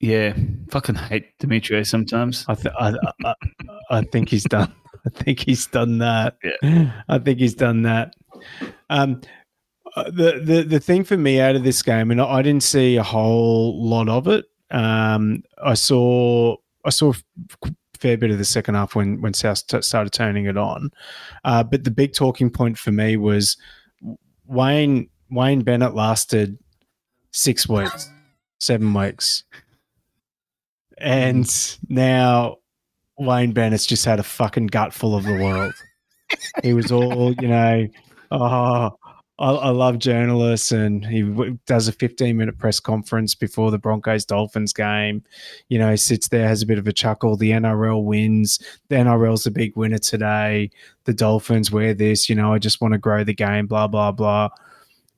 [0.01, 0.35] Yeah,
[0.71, 2.45] fucking hate Demetriou sometimes.
[2.49, 3.35] I, th- I, I,
[3.91, 4.73] I think he's done.
[5.07, 6.37] I think he's done that.
[6.63, 7.03] Yeah.
[7.09, 8.15] I think he's done that.
[8.89, 9.21] Um,
[9.97, 12.97] uh, the the the thing for me out of this game, and I didn't see
[12.97, 14.45] a whole lot of it.
[14.71, 17.13] Um, I saw I saw
[18.01, 20.91] fair bit of the second half when when South t- started turning it on.
[21.45, 23.57] Uh, but the big talking point for me was
[24.47, 26.59] Wayne Wayne Bennett lasted
[27.33, 28.11] six weeks,
[28.59, 29.45] seven weeks,
[30.99, 32.57] and now
[33.19, 35.75] Wayne Bennett's just had a fucking gut full of the world.
[36.63, 37.87] he was all, you know,
[38.31, 38.91] oh,
[39.41, 41.23] I, I love journalists, and he
[41.67, 45.25] does a 15 minute press conference before the Broncos Dolphins game.
[45.69, 47.37] You know, he sits there, has a bit of a chuckle.
[47.37, 48.59] The NRL wins.
[48.89, 50.71] The NRL's a big winner today.
[51.05, 52.29] The Dolphins wear this.
[52.29, 53.67] You know, I just want to grow the game.
[53.67, 54.51] Blah blah blah.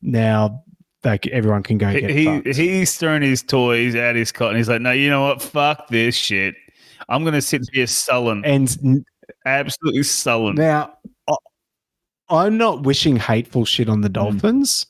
[0.00, 0.62] Now,
[1.02, 4.68] like everyone can go get He, he's throwing his toys out his cot, and he's
[4.68, 5.42] like, "No, you know what?
[5.42, 6.54] Fuck this shit.
[7.08, 9.04] I'm gonna sit here sullen, and
[9.44, 10.92] absolutely sullen." Now,
[12.32, 14.86] I'm not wishing hateful shit on the Dolphins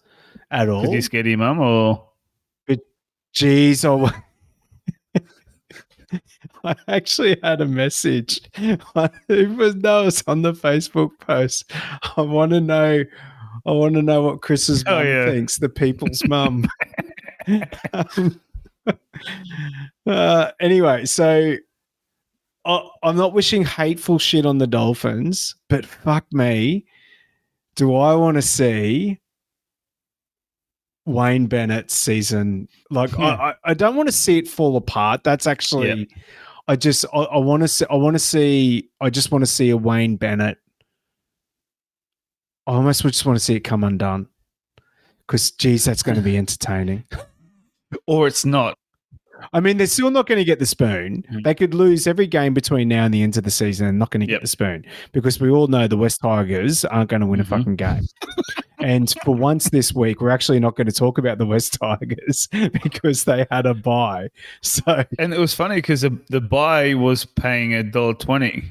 [0.51, 0.83] at all.
[0.83, 2.09] Did you scared your mum or?
[3.35, 3.83] Jeez,
[5.15, 5.21] I,
[6.65, 8.41] I actually had a message.
[9.29, 11.73] It was no, it's on the Facebook post.
[12.17, 13.03] I want to know.
[13.65, 15.27] I want to know what Chris's Oh, mum yeah.
[15.27, 15.57] thinks.
[15.57, 16.67] The people's mum.
[17.95, 18.41] um,
[20.07, 21.57] uh, anyway, so
[22.65, 26.85] I, I'm not wishing hateful shit on the Dolphins, but fuck me,
[27.77, 29.19] do I want to see
[31.07, 32.69] Wayne Bennett's season?
[32.91, 33.41] Like, I, hmm.
[33.43, 35.25] I, I don't want to see it fall apart.
[35.25, 36.09] That's actually,
[36.69, 39.51] I just, I, I want to see, I want to see, I just want to
[39.51, 40.59] see a Wayne Bennett.
[42.67, 44.29] I almost just want to see it come undone
[45.27, 47.05] because, geez, that's going to be entertaining.
[48.07, 48.79] Or it's not.
[49.53, 51.25] I mean, they're still not going to get the spoon.
[51.33, 51.45] Mhm.
[51.45, 54.11] They could lose every game between now and the end of the season and not
[54.11, 54.41] going to get Yep.
[54.43, 57.43] the spoon because we all know the West Tigers aren't going to win Mhm.
[57.43, 58.03] a fucking game.
[58.81, 62.49] and for once this week, we're actually not going to talk about the West Tigers
[62.83, 64.29] because they had a buy.
[64.63, 68.65] So, And it was funny because the, the buy was paying a dollar twenty.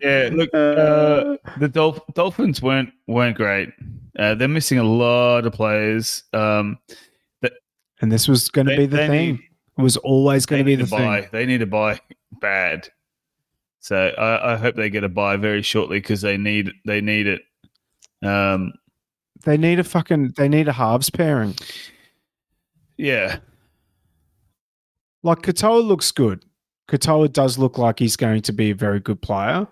[0.00, 3.70] Yeah, look, uh, the Dolph- Dolphins weren't weren't great.
[4.18, 6.24] Uh, they're missing a lot of players.
[6.32, 6.78] Um,
[8.00, 9.10] and this was going to be the thing.
[9.32, 9.40] Need,
[9.78, 11.20] It was always going to be the buy.
[11.22, 11.30] thing.
[11.32, 11.98] They need to buy
[12.40, 12.88] bad.
[13.80, 17.26] So I, I hope they get a buy very shortly because they need they need
[17.26, 17.42] it.
[18.22, 18.72] Um,
[19.44, 21.54] They need a fucking, they need a halves pairing.
[22.96, 23.38] yeah,
[25.22, 26.44] Like Katoa looks good.
[26.88, 29.66] Katoa does look like he's going to be a very good player.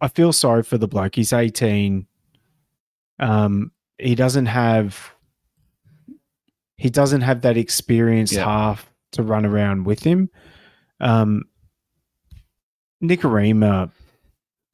[0.00, 1.14] I feel sorry for the bloke.
[1.14, 2.06] He's 18.
[3.20, 5.12] Um, he doesn't have
[6.76, 8.44] he doesn't have that experienced Yeah.
[8.44, 10.30] half to run around with him.
[11.00, 11.42] Um,
[13.02, 13.90] Nikorima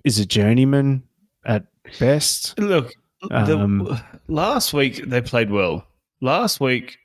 [0.05, 1.02] is a journeyman
[1.47, 1.65] at
[1.98, 2.59] best.
[2.59, 2.93] Look,
[3.23, 3.98] the, Um,
[4.28, 5.86] last week they played well.
[6.20, 6.98] Last week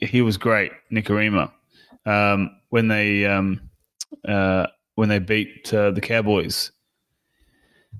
[0.00, 1.50] he was great, Nikorima,
[2.06, 3.60] um, when they um,
[4.26, 6.72] uh, when they beat uh, the Cowboys.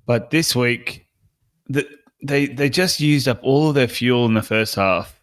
[0.07, 1.07] But this week,
[1.69, 1.87] the,
[2.23, 5.21] they they just used up all of their fuel in the first half,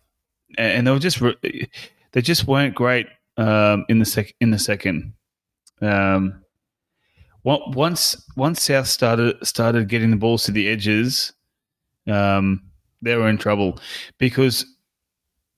[0.58, 1.70] and, they were just re-
[2.12, 3.08] they just weren't great
[3.38, 5.14] um, in the sec- in the second.
[5.82, 6.42] Um,
[7.44, 11.34] once once South started started getting the balls to the edges,
[12.08, 12.62] um,
[13.02, 13.80] they were in trouble
[14.18, 14.66] because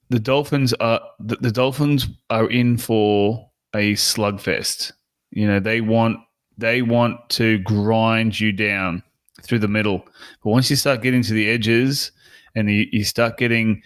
[0.09, 4.93] the Dolphins are the, the Dolphins are in for a slugfest.
[5.33, 6.17] You know, they want
[6.57, 9.03] they want to grind you down
[9.41, 10.03] through the middle.
[10.43, 12.11] But once you start getting to the edges
[12.55, 13.81] and you, you start getting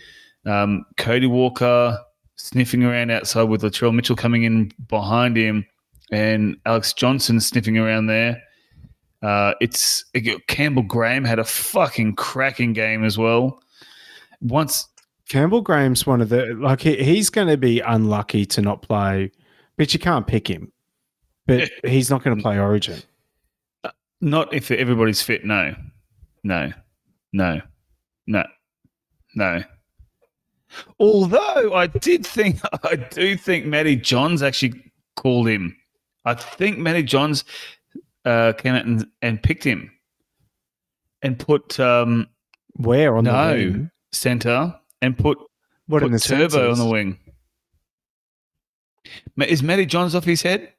[0.45, 1.97] um, Cody Walker
[2.35, 5.65] sniffing around outside with Latrell Mitchell coming in behind him
[6.11, 8.41] and Alex Johnson sniffing around there.
[9.23, 10.05] Uh, it's
[10.47, 13.59] Campbell Graham had a fucking cracking game as well.
[14.41, 14.87] Once
[15.27, 19.31] Campbell Graham's one of the like he, he's going to be unlucky to not play,
[19.75, 20.71] but you can't pick him.
[21.47, 23.01] But he's not going to play Origin.
[24.19, 25.45] Not if everybody's fit.
[25.45, 25.75] No,
[26.43, 26.71] no,
[27.33, 27.61] no,
[28.27, 28.43] no,
[29.35, 29.63] no.
[30.99, 35.75] Although I did think, I do think Matty Johns actually called him.
[36.25, 37.43] I think Matty Johns
[38.25, 39.91] uh, came out and, and picked him
[41.21, 42.27] and put um,
[42.73, 43.91] Where on no the wing?
[44.11, 45.37] center and put,
[45.87, 47.17] What put in the Turbo on the wing.
[49.37, 50.73] Is Matty Johns off his head?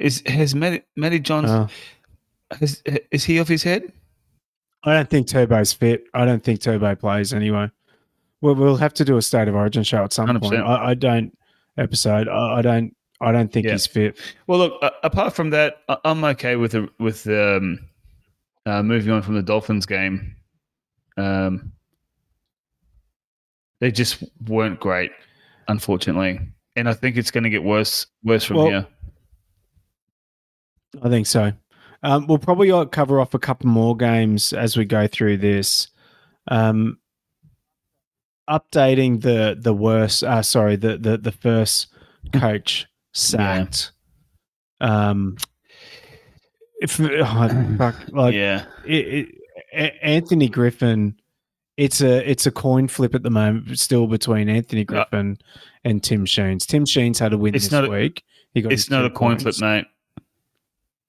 [0.00, 0.82] Is has Matty,
[1.20, 1.68] Johns Oh.
[2.58, 3.92] has, is he off his head?
[4.84, 6.04] I don't think Turbo's fit.
[6.14, 7.70] I don't think Turbo plays anyway.
[8.40, 10.54] Well, we'll have to do a state of origin show at some point.
[10.54, 10.60] 100%.
[10.66, 11.36] I, I don't
[11.78, 12.26] episode.
[12.28, 12.96] I, I don't.
[13.20, 13.72] I don't think Yeah.
[13.72, 14.18] he's fit.
[14.48, 14.72] Well, look.
[14.82, 17.78] Uh, apart from that, I- I'm okay with the, with um,
[18.66, 20.34] uh, moving on from the Dolphins game.
[21.16, 21.70] Um,
[23.80, 25.12] they just weren't great,
[25.68, 26.40] unfortunately,
[26.76, 28.86] and I think it's going to get worse worse from Well, here.
[31.00, 31.52] I think so.
[32.02, 35.88] Um, we'll probably uh, cover off a couple more games as we go through this.
[36.48, 36.98] Um,
[38.50, 40.24] updating the the worst.
[40.24, 41.86] Uh, sorry, the the the first
[42.32, 43.92] coach sacked.
[44.80, 45.36] Um,
[46.80, 49.28] if oh, fuck, like yeah, it, it,
[49.72, 51.14] A- Anthony Griffin,
[51.76, 55.38] it's a it's a coin flip at the moment, still between Anthony Griffin
[55.84, 56.66] and Tim Sheens.
[56.66, 58.24] Tim Sheens had a win It's this not a- week.
[58.54, 59.86] He got it's not a coin flip, mate.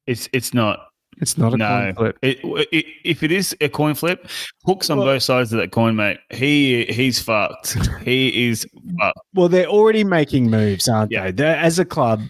[0.08, 0.88] It's it's not.
[1.22, 2.18] It's not a no, coin flip.
[2.24, 2.40] It,
[2.72, 4.28] it, if it is a coin flip,
[4.66, 6.18] hooks on Well- both sides of that coin, mate.
[6.32, 7.78] He he's fucked.
[8.04, 8.66] he is
[9.00, 9.20] fucked.
[9.36, 11.26] Well, they're already making moves, aren't Yeah.
[11.26, 11.32] they?
[11.32, 12.22] They're, as a club,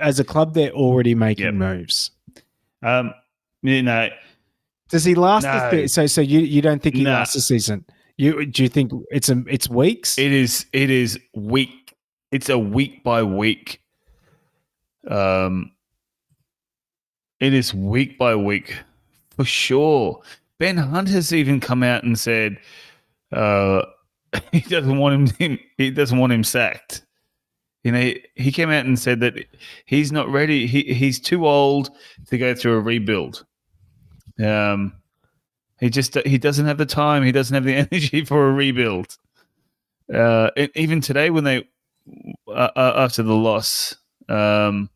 [0.00, 1.54] as a club, they're already making Yep.
[1.54, 2.10] moves.
[2.82, 3.14] Um,
[3.62, 4.10] you know,
[4.90, 5.44] Does he last?
[5.44, 5.70] No.
[5.70, 7.12] The, so, so you you don't think he No.
[7.12, 7.86] lasts the season?
[8.18, 10.18] You do you think it's a it's weeks?
[10.18, 10.66] It is.
[10.74, 11.94] It is week.
[12.32, 13.80] It's a week by week.
[15.08, 15.72] Um,
[17.40, 18.76] it is week by week
[19.36, 20.20] for sure.
[20.58, 22.58] Ben Hunt has even come out and said
[23.32, 23.82] uh,
[24.52, 25.58] he doesn't want him.
[25.76, 27.02] He doesn't want him sacked.
[27.82, 29.34] You know, he came out and said that
[29.86, 30.66] he's not ready.
[30.66, 31.90] He he's too old
[32.26, 33.46] to go through a rebuild.
[34.38, 34.92] Um,
[35.80, 37.22] he just he doesn't have the time.
[37.22, 39.16] He doesn't have the energy for a rebuild.
[40.12, 41.66] Uh, even today, when they
[42.48, 43.96] uh, uh, after the loss,
[44.28, 44.90] um,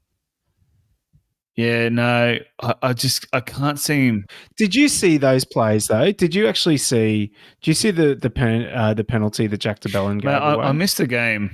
[1.56, 4.26] yeah, no, I, I just I can't see him.
[4.56, 6.10] Did you see those plays though?
[6.10, 7.32] Did you actually see?
[7.62, 10.42] Do you see the the pen, uh, the penalty that Jack de Belin gave Man,
[10.42, 10.54] I?
[10.56, 11.50] I missed the game.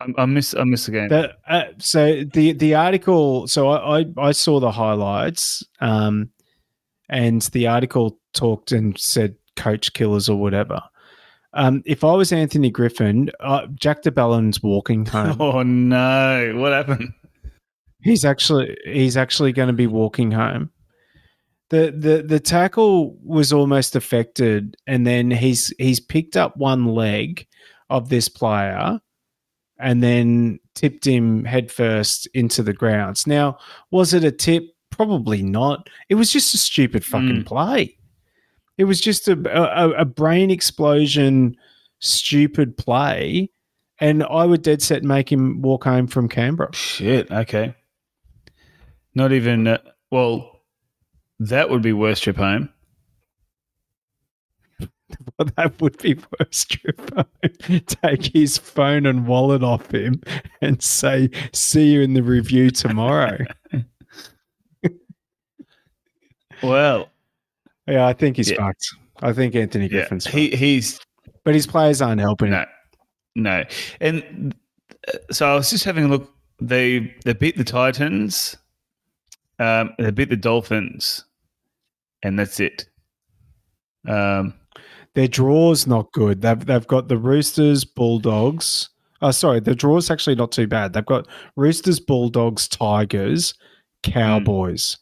[0.00, 1.08] I, I missed I missed the game.
[1.08, 3.46] The, uh, so the the article.
[3.48, 6.30] So I, I I saw the highlights, um,
[7.10, 10.80] and the article talked and said coach killers or whatever.
[11.52, 15.36] Um, if I was Anthony Griffin, uh, Jack de Belin's walking home.
[15.40, 16.54] oh no!
[16.56, 17.12] What happened?
[18.00, 20.70] He's actually he's actually going to be walking home.
[21.70, 27.46] The the the tackle was almost affected, and then he's he's picked up one leg
[27.90, 29.00] of this player,
[29.78, 33.26] and then tipped him headfirst into the grounds.
[33.26, 33.58] Now,
[33.90, 34.64] was it a tip?
[34.90, 35.88] Probably not.
[36.08, 37.46] It was just a stupid fucking Mm.
[37.46, 37.96] play.
[38.78, 41.56] It was just a, a a brain explosion,
[41.98, 43.50] stupid play,
[44.00, 46.72] and I would dead set make him walk home from Canberra.
[46.74, 47.30] Shit.
[47.30, 47.74] Okay.
[49.18, 49.66] Not even.
[49.66, 49.78] Uh,
[50.12, 50.60] well,
[51.40, 52.68] that would be worst trip home.
[55.38, 57.24] Well, that would be worse, Trippo.
[57.86, 60.20] Take his phone and wallet off him
[60.60, 63.38] and say, see you in the review tomorrow.
[66.62, 67.08] Well,
[67.86, 68.56] yeah, I think he's Yeah.
[68.56, 68.86] fucked.
[69.22, 70.58] I think Anthony yeah, he fucked.
[70.58, 71.00] he's
[71.44, 72.66] But his players aren't helping him.
[73.36, 73.64] no, no,
[74.00, 74.54] and
[75.06, 76.30] uh, so I was just having a look.
[76.60, 78.56] They they beat the Titans,
[79.58, 81.24] um, they beat the Dolphins,
[82.22, 82.88] and that's it.
[84.06, 84.54] Um,
[85.14, 86.42] Their draw's not good.
[86.42, 88.90] They've they've got the Roosters, Bulldogs.
[89.20, 90.92] Oh, sorry, the draw's actually not too bad.
[90.92, 91.26] They've got
[91.56, 93.54] Roosters, Bulldogs, Tigers,
[94.04, 94.96] Cowboys.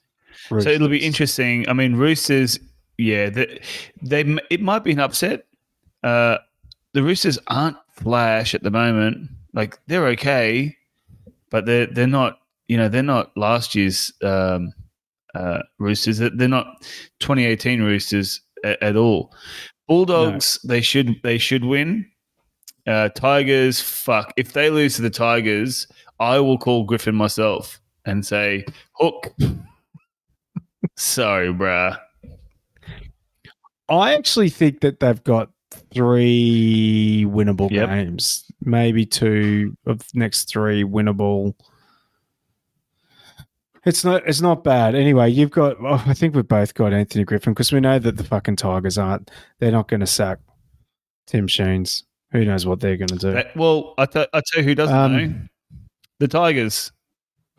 [0.49, 1.69] So it'll be interesting.
[1.69, 2.59] I mean, Roosters,
[2.99, 3.61] yeah, they,
[4.01, 5.47] they it might be an upset.
[6.03, 6.39] Uh,
[6.95, 9.28] the Roosters aren't flash at the moment.
[9.53, 10.74] Like they're okay,
[11.51, 12.39] but they're they're not.
[12.68, 14.72] You know, they're not last year's um,
[15.34, 16.18] uh, Roosters.
[16.18, 16.66] They're not
[17.20, 19.32] 2018 Roosters at, at all.
[19.88, 22.06] Bulldogs, they should they should win.
[22.86, 24.32] Uh, Tigers, fuck.
[24.36, 25.86] If they lose to the Tigers,
[26.18, 28.64] I will call Griffin myself and say,
[28.94, 29.32] "Hook."
[30.97, 31.98] Sorry, bruh.
[33.88, 35.51] I actually think that they've got
[35.93, 37.88] three winnable Yep.
[37.88, 41.55] games, maybe two of the next three winnable.
[43.87, 44.23] It's not.
[44.27, 44.95] It's not bad.
[44.95, 45.77] Anyway, you've got.
[45.81, 48.99] Oh, I think we've both got Anthony Griffin because we know that the fucking Tigers
[48.99, 49.31] aren't.
[49.61, 50.39] They're not going to sack
[51.29, 52.03] Tim Sheens.
[52.33, 53.31] Who knows what they're going to do?
[53.33, 54.27] That- well, I, tell
[54.57, 55.35] you who doesn't Um, know.
[56.19, 56.91] The Tigers.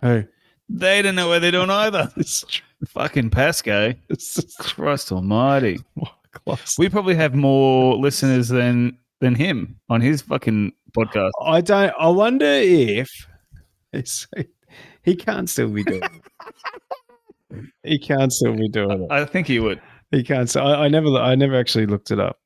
[0.02, 0.26] Who?
[0.70, 2.12] They don't know where they're doing either.
[2.90, 3.94] Fucking Pasco.
[4.60, 5.80] Christ almighty.
[6.78, 11.32] We probably have more listeners than than him on his fucking podcast.
[11.41, 11.94] I don't.
[11.98, 13.10] I wonder if
[13.94, 14.28] it's,
[15.07, 16.03] he can't still be doing.
[16.03, 17.63] it.
[17.84, 19.07] He can't still be doing it.
[19.09, 19.81] I think he would.
[20.11, 20.49] He can't.
[20.49, 21.07] So I, I never.
[21.15, 22.41] I never actually looked it up.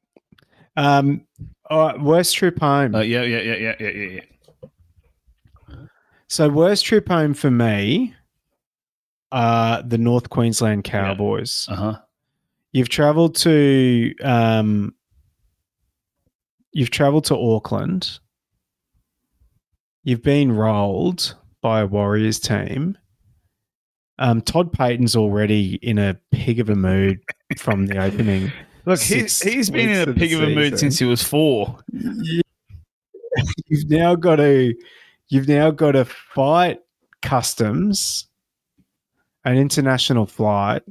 [0.78, 1.26] Um.
[1.72, 2.00] All right.
[2.00, 2.94] Worst trip home.
[2.94, 4.22] Uh, yeah, yeah, yeah, yeah, yeah, yeah,
[5.70, 5.76] yeah.
[6.28, 8.14] so worst trip home for me.
[9.32, 11.68] Uh, the North Queensland Cowboys.
[11.68, 12.00] Uh huh.
[12.74, 14.14] You've travelled to.
[14.24, 14.94] Um.
[16.74, 18.20] You've travelled to Auckland.
[20.04, 22.98] You've been rolled by a Warriors team.
[24.20, 27.22] Um, Todd Payten's already in a pig of a mood
[27.58, 28.52] from the opening.
[28.86, 31.78] Look, he's, he's been in a pig of a mood since he was four.
[33.68, 34.76] you've now got to
[35.30, 36.82] you've now got to fight
[37.22, 38.28] customs
[39.46, 40.84] an international flight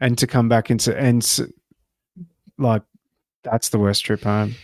[0.00, 1.52] and to come back into and
[2.58, 2.82] like
[3.44, 4.54] that's the worst trip home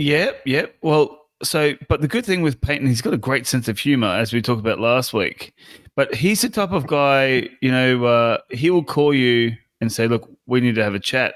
[0.00, 0.76] Yep, yep.
[0.80, 4.08] Well, so, but the good thing with Payten, he's got a great sense of humor,
[4.08, 5.54] as we talked about last week.
[5.96, 10.06] But he's the type of guy, you know, uh, he will call you and say,
[10.06, 11.34] "Look, we need to have a chat."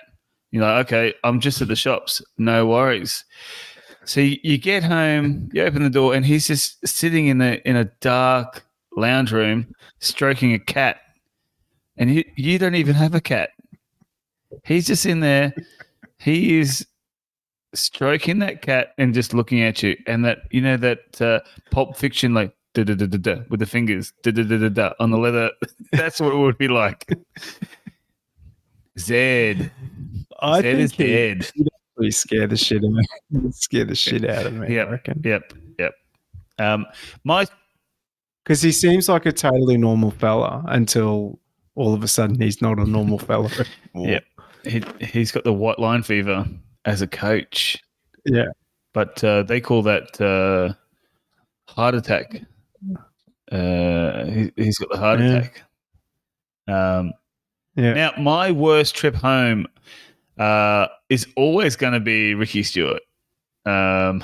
[0.51, 2.23] You're like, "Okay, I'm just at the shops.
[2.39, 3.25] No worries."
[4.05, 7.77] So you, get home, you open the door, and he's just sitting in a in
[7.77, 8.65] a dark
[8.97, 11.01] lounge room, stroking a cat,
[11.97, 13.51] and you you don't even have a cat.
[14.63, 15.55] He's just in there.
[16.19, 16.87] He is
[17.75, 21.41] stroking that cat and just looking at you, and that you know that uh,
[21.71, 24.69] Pulp Fiction like da da da da da with the fingers da da da da
[24.69, 25.51] da on the leather.
[25.93, 27.09] That's what it would be like.
[28.99, 29.73] Zed,
[30.41, 31.51] i Zed is he dead.
[31.97, 34.87] really scare the shit out of me scare the shit out of me Yep.
[34.87, 35.93] i reckon Yep, yep.
[36.61, 36.87] Um,
[37.25, 37.45] my
[38.45, 41.41] because he seems like a totally normal fella until
[41.75, 43.51] all of a sudden he's not a normal fella
[43.95, 44.11] anymore.
[44.13, 44.25] Yep.
[44.65, 46.47] he he's got the white line fever
[46.85, 47.79] as a coach,
[48.25, 48.47] yeah
[48.93, 50.73] but uh, they call that uh,
[51.73, 52.41] heart attack.
[53.51, 55.27] Uh, he, he's got the heart Yeah.
[55.37, 55.63] attack.
[56.69, 57.13] Um,
[57.75, 59.67] yeah Now, my worst trip home
[60.39, 63.03] uh, is always going to be Ricky Stuart.
[63.67, 64.23] Um,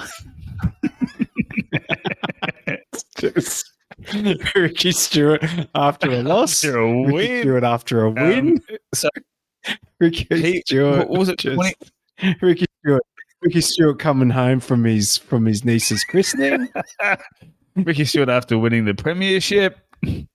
[3.19, 3.73] Just
[4.55, 6.65] Ricky Stuart after a loss.
[6.65, 7.41] After a Ricky.
[7.41, 8.49] Stuart after a win.
[8.71, 9.09] um, so
[10.01, 11.09] Ricky he, Stuart.
[11.09, 11.39] what was it?
[11.39, 11.75] just- 20,
[12.41, 13.03] Ricky Stuart.
[13.43, 16.69] Ricky Stuart coming home from his from his niece's christening.
[17.77, 19.79] Ricky Stuart after winning the premiership.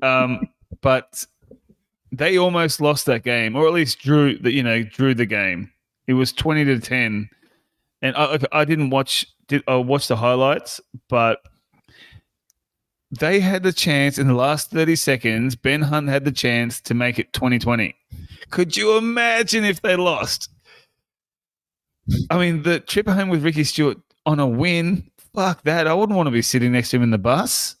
[0.00, 0.48] Um,
[0.80, 1.24] but
[2.10, 5.70] they almost lost that game, or at least drew the you know drew the game.
[6.08, 7.28] It was twenty to ten,
[8.00, 11.42] and I, I didn't watch did I watch the highlights, but
[13.12, 15.54] they had the chance in the last thirty seconds.
[15.54, 17.94] Ben Hunt had the chance to make it twenty twenty.
[18.50, 20.50] Could you imagine if they lost?
[22.30, 25.10] I mean, the trip home with Ricky Stuart on a win.
[25.34, 25.86] Fuck that!
[25.86, 27.76] I wouldn't want to be sitting next to him in the bus.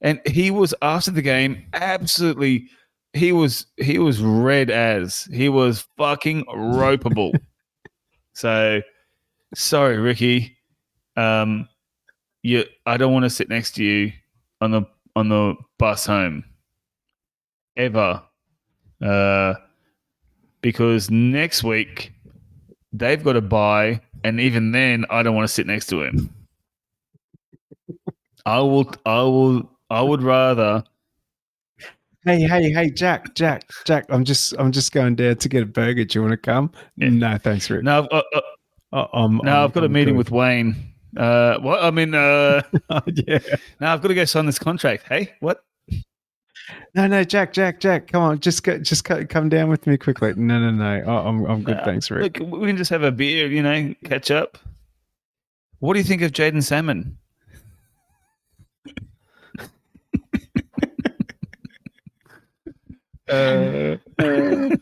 [0.00, 2.70] And he was after the game absolutely
[3.12, 7.32] he was he was red as he was fucking ropeable.
[8.34, 8.80] so
[9.54, 10.56] sorry, Ricky.
[11.16, 11.68] Um,
[12.42, 14.12] you, I don't want to sit next to you
[14.60, 14.82] on the
[15.16, 16.44] on the bus home
[17.76, 18.22] ever,
[19.02, 19.54] uh,
[20.60, 22.12] because next week
[22.92, 26.32] they've got to buy, and even then, I don't want to sit next to him.
[28.46, 28.90] I will.
[29.06, 29.70] I will.
[29.90, 30.84] I would rather.
[32.24, 34.04] Hey, hey, hey, Jack, Jack, Jack!
[34.10, 36.04] I'm just, I'm just going down to get a burger.
[36.04, 36.70] Do you want to come?
[36.96, 37.08] Yeah.
[37.08, 37.82] No, thanks, Rick.
[37.82, 38.40] No, I've, uh, uh,
[38.92, 40.18] Uh, I'm, no, I'm- I've got a I'm meeting good.
[40.18, 40.76] with Wayne.
[41.16, 41.82] Uh, what?
[41.82, 42.62] I mean, uh,
[43.06, 43.38] yeah.
[43.80, 45.04] now I've got to go sign this contract.
[45.08, 45.64] Hey, what?
[46.94, 49.96] No, no, Jack, Jack, Jack, come on, just go, just co- come down with me
[49.96, 50.34] quickly.
[50.34, 52.40] No, no, no, oh, I'm, I'm good, Uh, thanks, Rick.
[52.40, 54.58] Look, we can just have a beer, you know, catch up.
[55.78, 57.16] What do you think of Jaden Salmon?
[63.28, 63.96] uh,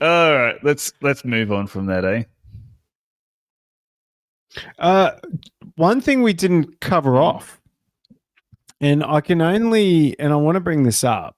[0.00, 2.24] all right, let's let's move on from that, eh?
[4.78, 5.12] Uh,
[5.76, 7.60] one thing we didn't cover off,
[8.84, 11.36] and I can only, and I want to bring this up.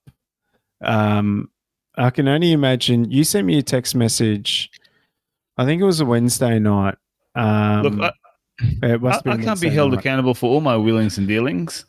[0.83, 1.49] Um,
[1.97, 4.69] I can only imagine you sent me a text message.
[5.57, 6.97] I think it was a Wednesday night.
[7.37, 10.01] Um, Look, I, it must I, I can't be held night.
[10.01, 11.87] accountable for all my willings and dealings.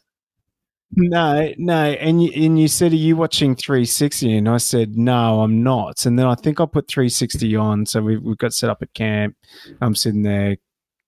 [0.91, 5.41] No, no, and you, and you said, "Are you watching 360?" And I said, "No,
[5.41, 8.69] I'm not." And then I think I put 360 on, so we've, we've got set
[8.69, 9.35] up at camp.
[9.81, 10.55] I'm sitting there,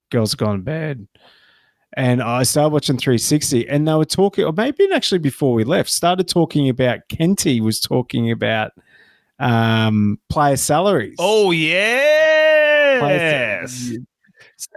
[0.09, 1.07] girls have gone to bed,
[1.93, 5.89] and I started watching 360, and they were talking, or maybe actually before we left,
[5.89, 8.71] started talking about Kenty was talking about
[9.39, 11.15] um player salaries.
[11.17, 13.01] Oh yes.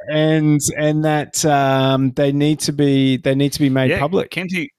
[0.09, 4.30] And and that um, they need to be they need to be made yeah, public.
[4.30, 4.72] Kenty,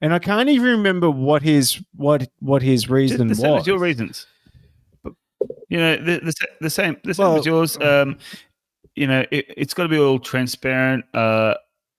[0.00, 3.62] And I can't even remember what his what what his reason the was.
[3.62, 4.26] as your reasons.
[5.68, 6.32] You know, the, the,
[6.62, 7.78] the same the same Well- as yours.
[7.80, 8.18] Um,
[8.94, 11.04] you know, it, it's got to be all transparent.
[11.12, 11.54] Uh,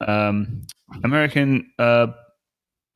[0.06, 0.64] um,
[1.04, 2.08] American uh,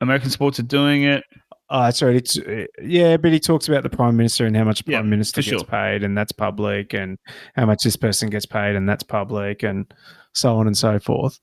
[0.00, 1.24] American sports are doing it.
[1.70, 2.16] Oh, that's right.
[2.16, 5.10] It's uh, yeah, but he talks about the prime minister and how much Yeah, prime
[5.10, 5.64] minister gets sure.
[5.64, 7.18] paid, and that's public, and
[7.54, 9.92] how much this person gets paid, and that's public, and
[10.34, 11.40] so on and so forth.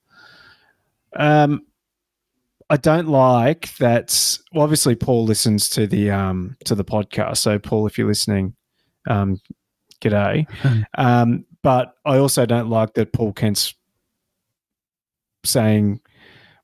[1.15, 1.64] Um,
[2.69, 4.38] I don't like that.
[4.53, 7.38] Well, obviously, Paul listens to the um to the podcast.
[7.38, 8.56] So, Paul, if you're listening,
[9.10, 9.41] um,
[10.02, 10.45] g'day.
[10.98, 13.73] um, but I also don't like that Paul Kent's
[15.44, 15.99] saying,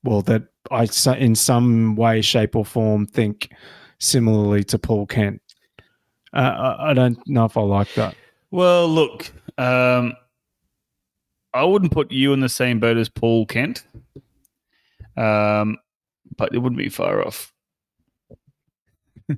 [0.03, 0.88] well, that I
[1.18, 3.52] in some way, shape, or form think
[3.99, 5.41] similarly to Paul Kent.
[6.34, 8.15] Uh, I, I don't know if I like that.
[8.52, 10.14] Well, look, um,
[11.53, 13.85] I wouldn't put you in the same boat as Paul Kent,
[15.18, 15.77] um,
[16.38, 17.53] but it wouldn't be far off.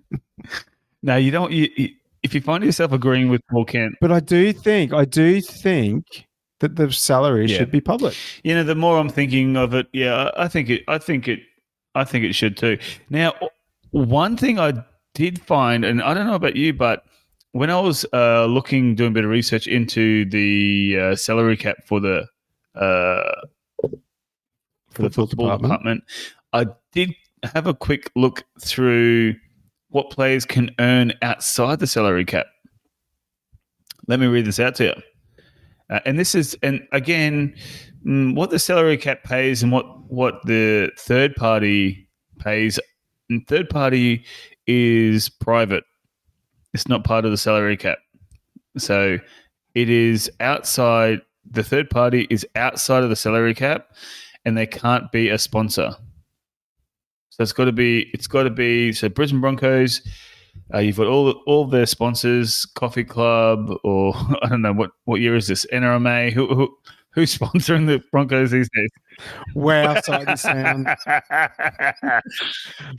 [1.03, 1.51] now, you don't.
[1.51, 1.89] You, you,
[2.23, 6.26] if you find yourself agreeing with Paul Kent, But I do think, I do think
[6.59, 7.57] that the salary Yeah.
[7.57, 8.15] should be public.
[8.43, 10.83] you know, the more I'm thinking of it, yeah, I think it.
[10.87, 11.39] I think it.
[11.95, 12.77] I think it should too.
[13.09, 13.33] Now,
[13.91, 14.73] one thing I
[15.13, 17.03] did find, and I don't know about you, but
[17.53, 21.77] when I was uh, looking, doing a bit of research into the uh, salary cap
[21.85, 22.27] for the
[22.75, 23.41] uh,
[23.81, 23.89] for
[25.03, 25.63] the Football football department.
[25.63, 26.03] department,
[26.53, 29.35] I did have a quick look through
[29.89, 32.47] what players can earn outside the salary cap.
[34.07, 34.93] Let me read this out to you.
[35.89, 37.55] Uh, and this is, and again,
[38.05, 42.09] mm, what the salary cap pays and what what the third party
[42.39, 42.79] pays.
[43.29, 44.23] And third party
[44.67, 45.83] is private.
[46.73, 47.99] It's not part of the salary cap.
[48.77, 49.17] So
[49.75, 51.21] it is outside.
[51.49, 53.93] The third party is outside of the salary cap,
[54.45, 55.95] and they can't be a sponsor.
[57.29, 58.09] So it's got to be.
[58.13, 58.93] It's got to be.
[58.93, 60.01] So Brisbane Broncos.
[60.73, 65.21] Uh, you've got all all their sponsors, Coffee Club, or I don't know what what
[65.21, 65.65] year is this?
[65.71, 66.31] NRMA.
[66.33, 66.77] Who who
[67.11, 68.89] who's sponsoring the Broncos these days?
[69.55, 70.85] Wow, sight and sound.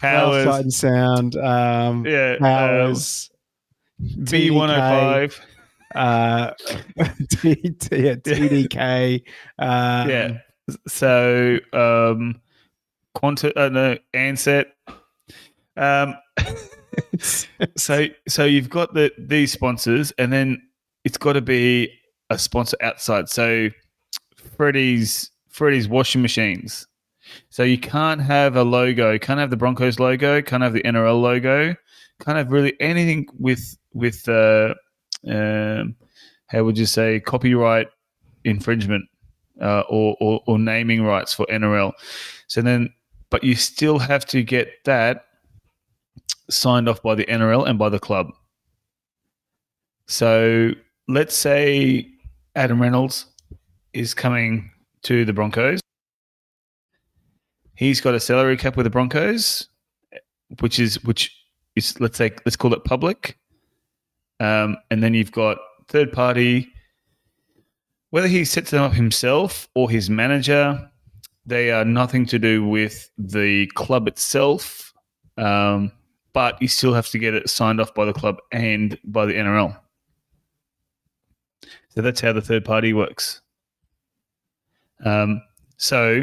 [0.01, 0.45] Powers.
[0.45, 1.37] sight and sound.
[1.37, 2.33] Um, yeah.
[2.33, 3.31] um, powers.
[4.25, 5.41] B one hundred five.
[5.95, 6.53] Uh,
[7.31, 9.23] T, T, yeah, TDK.
[9.59, 10.39] Um, Yeah.
[10.87, 12.41] So um,
[13.15, 13.59] Quanta.
[13.59, 14.67] Uh, no, Ansett.
[15.77, 16.15] Um,
[17.77, 20.61] so so you've got the these sponsors, and then
[21.05, 21.93] it's got to be
[22.31, 23.29] a sponsor outside.
[23.29, 23.69] So
[24.37, 26.87] Freddy's Freddy's washing machines.
[27.51, 31.21] So you can't have a logo, can't have the Broncos logo, can't have the NRL
[31.21, 31.75] logo,
[32.21, 34.75] can't have really anything with with uh,
[35.29, 35.95] um,
[36.47, 37.89] how would you say copyright
[38.45, 39.05] infringement
[39.61, 41.93] uh, or, or or naming rights for NRL.
[42.47, 42.93] So then,
[43.31, 45.27] but you still have to get that
[46.51, 48.33] signed off by the NRL and by the club.
[50.07, 50.73] So
[51.07, 52.09] let's say
[52.55, 53.27] Adam Reynolds
[53.93, 54.71] is coming
[55.03, 55.81] to the Broncos.
[57.75, 59.69] He's got a salary cap with the Broncos,
[60.61, 61.37] which is which
[61.77, 63.39] is let's say let's call it public.
[64.41, 65.59] Um, and then you've got
[65.89, 66.69] third party.
[68.11, 70.91] Whether he sets them up himself or his manager,
[71.45, 74.93] they are nothing to do with the club itself.
[75.37, 75.93] Um,
[76.39, 79.33] but you still have to get it signed off by the club and by the
[79.33, 79.77] NRL.
[81.89, 83.41] So that's how the third party works.
[85.05, 85.43] Um,
[85.79, 86.23] so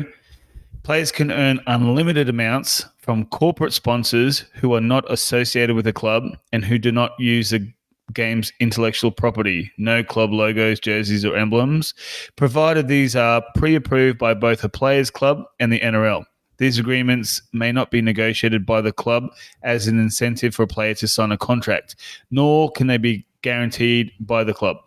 [0.84, 6.24] players can earn unlimited amounts from corporate sponsors who are not associated with the club
[6.54, 7.70] and who do not use the
[8.14, 11.94] game's intellectual property, no club logos, jerseys, or emblems,
[12.38, 16.24] provided these are pre approved by both a players' club and the NRL.
[16.58, 19.30] These agreements may not be negotiated by the club
[19.64, 21.96] as an incentive for a player to sign a contract,
[22.32, 24.78] nor can they be guaranteed by the club.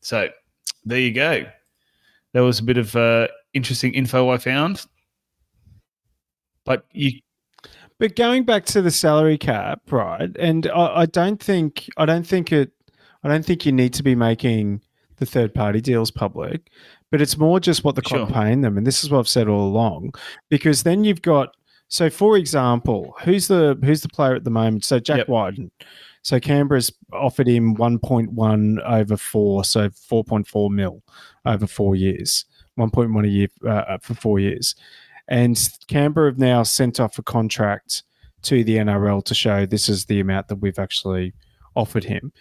[0.00, 0.28] So
[0.84, 1.44] there you go.
[2.32, 4.84] That was a bit of uh, interesting info I found.
[6.64, 7.20] But you,
[7.98, 10.30] But going back to the salary cap, right?
[10.38, 12.72] And I, I don't think I don't think it
[13.22, 14.82] I don't think you need to be making
[15.16, 16.70] the third party deals public,
[17.10, 18.34] but it's more just what the club Sure.
[18.34, 20.14] paying them, and this is what I've said all along.
[20.48, 21.54] Because then you've got
[21.88, 24.84] so for example, who's the who's the player at the moment?
[24.84, 25.28] So Jack Yep.
[25.28, 25.70] Wighton.
[26.22, 31.02] So Canberra's offered him one point one over four, so four point four mil
[31.44, 34.74] over four years, one point one a year uh, for four years.
[35.28, 35.56] And
[35.86, 38.02] Canberra have now sent off a contract
[38.42, 41.34] to the NRL to show this is the amount that we've actually
[41.76, 42.32] offered him.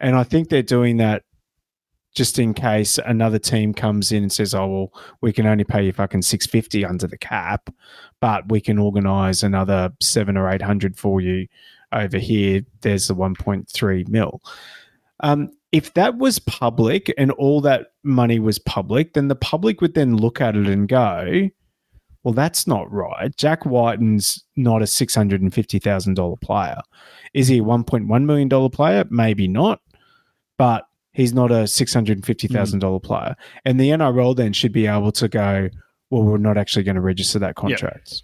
[0.00, 1.24] And I think they're doing that
[2.16, 5.84] just in case another team comes in and says, "Oh well, we can only pay
[5.84, 7.70] you fucking six fifty under the cap,
[8.20, 11.46] but we can organise another seven or eight hundred for you
[11.92, 14.42] over here." There's the one point three mil.
[15.20, 19.94] Um, if that was public and all that money was public, then the public would
[19.94, 21.48] then look at it and go,
[22.22, 23.34] well, that's not right.
[23.36, 26.80] Jack Wighton's not a six hundred and fifty thousand dollar player.
[27.34, 29.04] Is he a one point one million dollar player?
[29.10, 29.80] Maybe not,
[30.58, 30.85] but
[31.16, 33.34] he's not a six hundred and fifty thousand dollar player.
[33.64, 35.70] And the NRL then should be able to go,
[36.10, 38.22] well, we're not actually going to register that contract.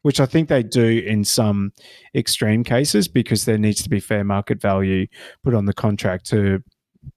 [0.00, 1.72] Which I think they do in some
[2.14, 5.06] extreme cases because there needs to be fair market value
[5.44, 6.62] put on the contract to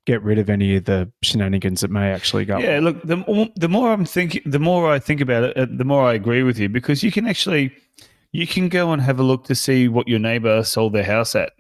[0.06, 2.58] get rid of any of the shenanigans that may actually go.
[2.60, 2.84] yeah, on.
[2.84, 5.86] look, the, more- the more I'm thinking, the more I think about it, uh, the
[5.86, 7.72] more I agree with you because you can actually,
[8.34, 11.34] you can go and have a look to see what your neighbor sold their house
[11.34, 11.54] at.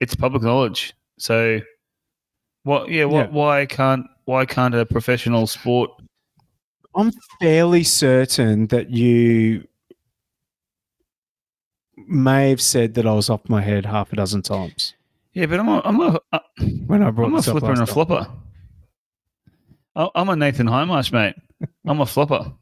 [0.00, 0.94] It's public knowledge.
[1.18, 1.60] So,
[2.66, 2.90] what?
[2.90, 3.26] Yeah, what?
[3.26, 3.30] Yeah.
[3.32, 5.92] Why can't why can't a professional sport?
[6.96, 9.68] I'm fairly certain that you
[12.08, 14.94] may have said that I was off my head half a dozen times
[15.32, 16.38] Yeah, but I'm a, I'm a, uh,
[16.86, 17.94] when I brought I'm a flipper and a time.
[17.94, 18.26] flopper.
[19.94, 21.36] I'm a Nathan Hindmarsh, mate.
[21.86, 22.52] I'm a flopper.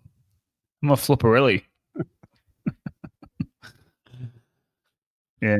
[0.82, 1.62] I'm a flopperelli.
[5.40, 5.56] yeah.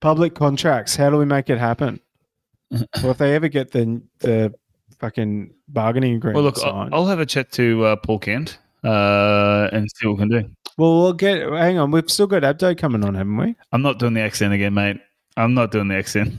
[0.00, 0.94] Public contracts.
[0.94, 2.00] How do we make it happen?
[2.70, 4.54] Well, if they ever get the the
[4.98, 8.58] fucking bargaining agreement Well, look, I'll, signed, I'll have a chat to uh, Paul Kent
[8.84, 10.50] uh, and see what we can do.
[10.78, 11.42] well, we'll get.
[11.52, 13.54] Hang on, we've still got Abdo coming on, haven't we?
[13.72, 14.98] I'm not doing the accent again, mate.
[15.36, 16.34] I'm not doing the accent.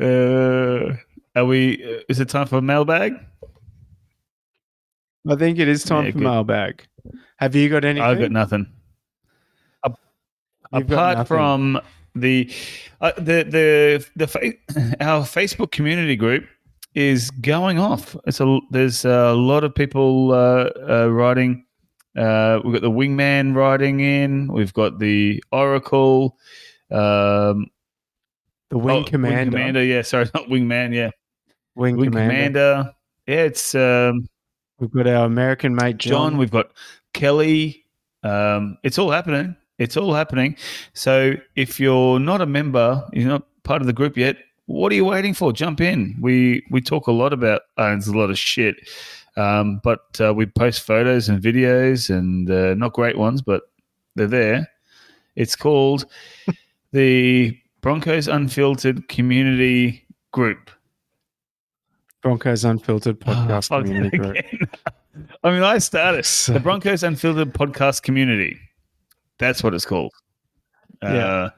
[0.00, 0.94] uh,
[1.36, 1.84] are we?
[1.84, 3.14] uh, Is it time for mailbag?
[5.28, 6.24] I think it is time Yeah, for good.
[6.24, 6.86] mailbag.
[7.36, 8.02] Have you got anything?
[8.02, 8.66] I've got nothing.
[10.72, 11.26] You've got apart nothing.
[11.26, 11.80] from
[12.14, 12.52] the
[13.00, 14.52] uh, the the the fa-
[15.04, 16.44] our Facebook community group
[16.94, 18.16] is going off.
[18.26, 21.64] It's a there's a lot of people uh, uh, writing.
[22.16, 24.52] Uh, we've got the Wingman writing in.
[24.52, 26.36] We've got the Oracle.
[26.90, 27.66] Um,
[28.70, 29.50] the Wing oh, Commander.
[29.50, 29.84] Commander.
[29.84, 30.94] Yeah, sorry, not Wingman.
[30.94, 31.10] Yeah,
[31.74, 32.34] Wing, Wing Commander.
[32.60, 32.94] Commander.
[33.26, 34.28] Yeah, it's um,
[34.80, 36.32] We've got our American mate John.
[36.32, 36.38] John.
[36.38, 36.72] We've got
[37.12, 37.84] Kelly.
[38.22, 39.54] Um, it's all happening.
[39.80, 40.56] It's all happening.
[40.92, 44.36] So if you're not a member, you're not part of the group yet.
[44.66, 45.52] What are you waiting for?
[45.52, 46.16] Jump in.
[46.20, 48.76] We we talk a lot about owns a lot of shit,
[49.36, 53.62] um, but uh, we post photos and videos and uh, not great ones, but
[54.14, 54.68] they're there.
[55.34, 56.04] It's called
[56.92, 60.70] the Broncos Unfiltered Community Group.
[62.22, 64.36] Broncos Unfiltered podcast Oh, community group.
[65.42, 68.60] I mean, I started the Broncos Unfiltered podcast community.
[69.40, 70.12] That's what it's called.
[71.02, 71.08] Yeah.
[71.08, 71.50] Uh,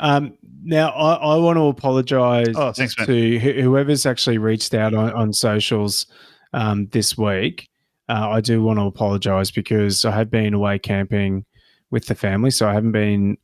[0.00, 4.92] Um, now, I, I want to apologise Oh, thanks, to wh- whoever's actually reached out
[4.92, 6.04] on, on socials
[6.52, 7.70] um, this week.
[8.10, 11.46] uh, I do want to apologise because I have been away camping
[11.90, 13.38] with the family, so I haven't been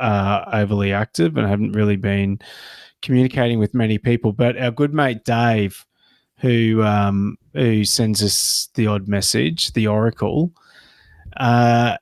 [0.00, 2.40] uh, overly active and I haven't really been
[3.02, 4.32] communicating with many people.
[4.32, 5.84] But our good mate Dave,
[6.38, 10.52] who um, who sends us the odd message, the Oracle,
[11.36, 11.96] uh,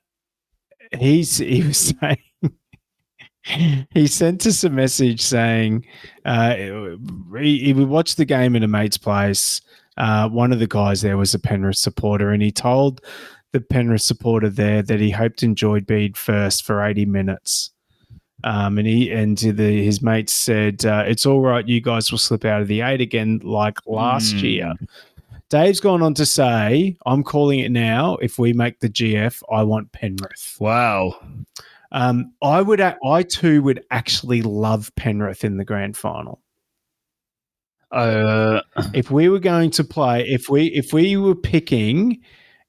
[0.97, 2.17] he's he was saying
[3.91, 5.85] he sent us a message saying
[6.25, 6.55] uh,
[7.39, 9.61] he, he would watch the game in a mate's place.
[9.95, 13.01] Uh, one of the guys there was a Penrith supporter, and he told
[13.53, 17.71] the Penrith supporter there that he hoped enjoyed being first for 80 minutes.
[18.43, 21.67] Um, and he and the, his mates said, uh, "It's all right.
[21.67, 24.41] You guys will slip out of the eight again, like last Mm.
[24.43, 24.73] year."
[25.49, 28.17] Dave's gone on to say, "I'm calling it now.
[28.21, 31.15] If we make the GF, I want Penrith." Wow.
[31.93, 36.41] Um, I would, I too would actually love Penrith in the grand final.
[37.91, 38.59] Uh,
[38.93, 42.19] If we were going to play, if we if we were picking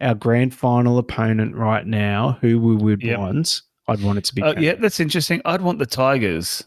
[0.01, 3.19] our grand final opponent right now, who we would Yep.
[3.19, 4.43] want, I'd want it to be.
[4.43, 5.43] uh, yeah, that's interesting.
[5.45, 6.63] I'd want the Tigers.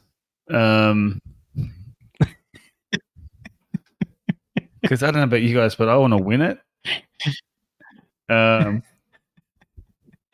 [0.50, 1.20] Um,
[4.82, 6.60] because I don't know about you guys, but I want to win it.
[8.30, 8.84] Um,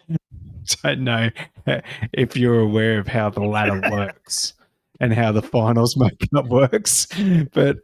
[0.84, 1.30] don't know
[2.14, 4.54] if you're aware of how the ladder works
[5.00, 7.08] and how the finals makeup works,
[7.54, 7.78] but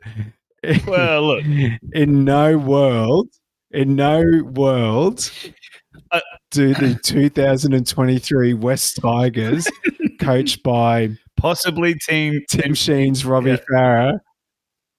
[0.88, 1.44] well, look,
[1.94, 3.28] in no world,
[3.72, 4.24] in no
[4.54, 5.30] world,
[6.12, 6.20] Uh,
[6.52, 9.68] do the 2023 West Tigers,
[10.20, 13.58] coached by possibly team Tim Sheens Robbie Yeah.
[13.72, 14.20] Farah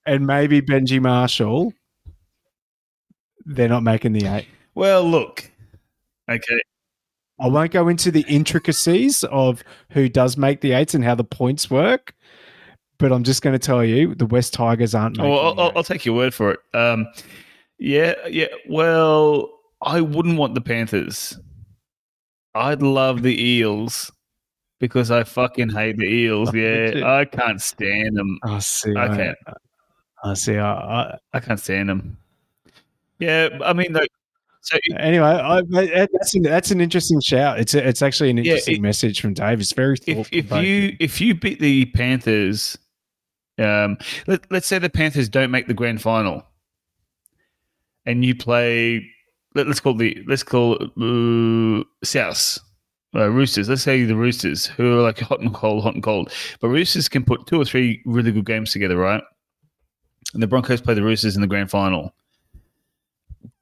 [0.06, 1.72] and maybe Benji Marshall,
[3.44, 4.46] they're not making the eight.
[4.74, 5.50] Well, look.
[6.30, 6.60] Okay.
[7.40, 11.24] I won't go into the intricacies of who does make the eights and how the
[11.24, 12.14] points work,
[12.98, 15.84] but I'm just going to tell you the West Tigers aren't making Well, I'll, I'll,
[15.84, 16.60] take your word for it.
[16.74, 17.08] Um,
[17.78, 18.46] yeah, yeah.
[18.68, 19.50] Well,
[19.82, 21.38] I wouldn't want the Panthers.
[22.54, 24.12] I'd love the Eels
[24.78, 26.50] because I fucking hate the Eels.
[26.54, 28.38] Yeah, I can't stand them.
[28.44, 28.94] I see.
[28.94, 29.38] I I, can't.
[30.24, 30.56] I see.
[30.56, 32.16] I, I, I can't stand them.
[33.18, 34.08] Yeah, I mean, like,
[34.62, 35.60] so anyway, I,
[36.10, 37.60] that's an, that's an interesting shout.
[37.60, 39.60] It's a, it's actually an Yeah, interesting it- message from Dave.
[39.60, 40.58] It's very if thoughtful.
[40.58, 42.76] if you if you beat the Panthers,
[43.58, 46.42] um, let let's say the Panthers don't make the grand final,
[48.06, 49.06] and you play,
[49.54, 52.58] let, us call the let's call uh, South.
[53.16, 53.68] Uh, Roosters.
[53.68, 56.32] Let's say the Roosters, who are like hot and cold, hot and cold.
[56.60, 59.22] But Roosters can put two or three really good games together, right?
[60.32, 62.14] And the Broncos play the Roosters in the grand final.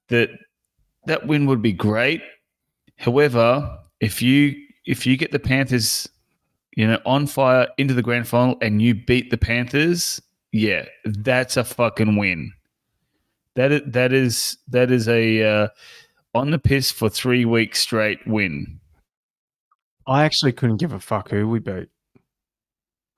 [0.08, 0.30] That
[1.06, 2.22] that win would be great.
[2.96, 6.08] However, if you if you get the Panthers,
[6.76, 10.20] you know, on fire into the grand final and you beat the Panthers,
[10.52, 12.52] yeah, that's a fucking win.
[13.54, 15.68] That is that is that is a uh,
[16.34, 18.80] on the piss for three weeks straight win.
[20.06, 21.88] I actually couldn't give a fuck who we beat.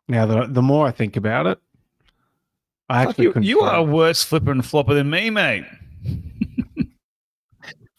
[0.09, 1.59] Now that the more I think about it,
[2.89, 5.65] I actually you you are a worse flipper and flopper than me, mate.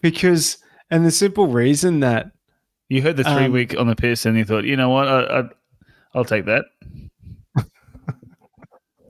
[0.02, 0.58] because
[0.92, 2.32] and the simple reason that
[2.90, 5.08] You heard the three Um, week on the piss and you thought, you know what,
[5.08, 5.44] I, I,
[6.14, 6.66] I'll take that.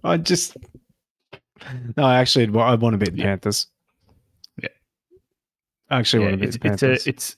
[0.04, 0.56] I just
[1.98, 3.24] no, I actually I want to beat the Yeah.
[3.26, 3.68] Panthers.
[4.62, 4.70] Yeah.
[5.90, 7.38] I actually Yeah, want to beat it's, the Panthers it's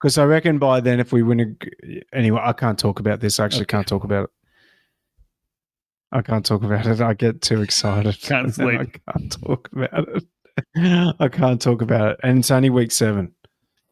[0.00, 3.40] because I reckon by then if we win a anyway, I can't talk about this.
[3.40, 3.70] I actually Okay.
[3.78, 4.30] can't talk about it.
[6.16, 7.00] I can't talk about it.
[7.00, 8.18] I get too excited.
[8.22, 8.80] Can't sleep.
[8.80, 10.24] I can't talk about it.
[11.20, 13.34] I can't talk about it, and it's only week seven.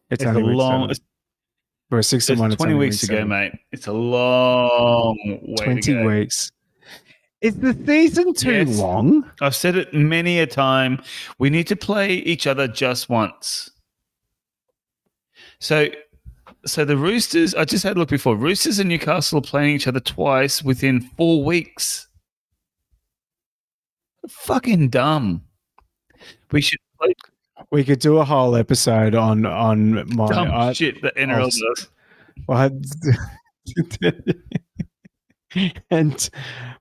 [0.09, 1.03] It's, it's a week long seven.
[1.91, 2.51] We're six and one.
[2.51, 3.29] It's twenty only weeks week ago, seven.
[3.29, 3.51] mate.
[3.71, 6.07] It's a long way Twenty to go.
[6.07, 6.51] weeks.
[7.41, 8.79] Is the season too Yes.
[8.79, 9.29] long?
[9.39, 10.99] I've said it many a time.
[11.37, 13.69] We need to play each other just once.
[15.59, 15.89] So,
[16.65, 17.53] so the Roosters.
[17.53, 18.35] I just had a look before.
[18.35, 22.07] Roosters and Newcastle are playing each other twice within four weeks.
[24.29, 25.41] Fucking dumb.
[26.51, 27.13] We should play
[27.71, 30.27] We could do a whole episode on on my.
[30.27, 31.89] dumb I, shit that NRL does.
[35.89, 36.29] And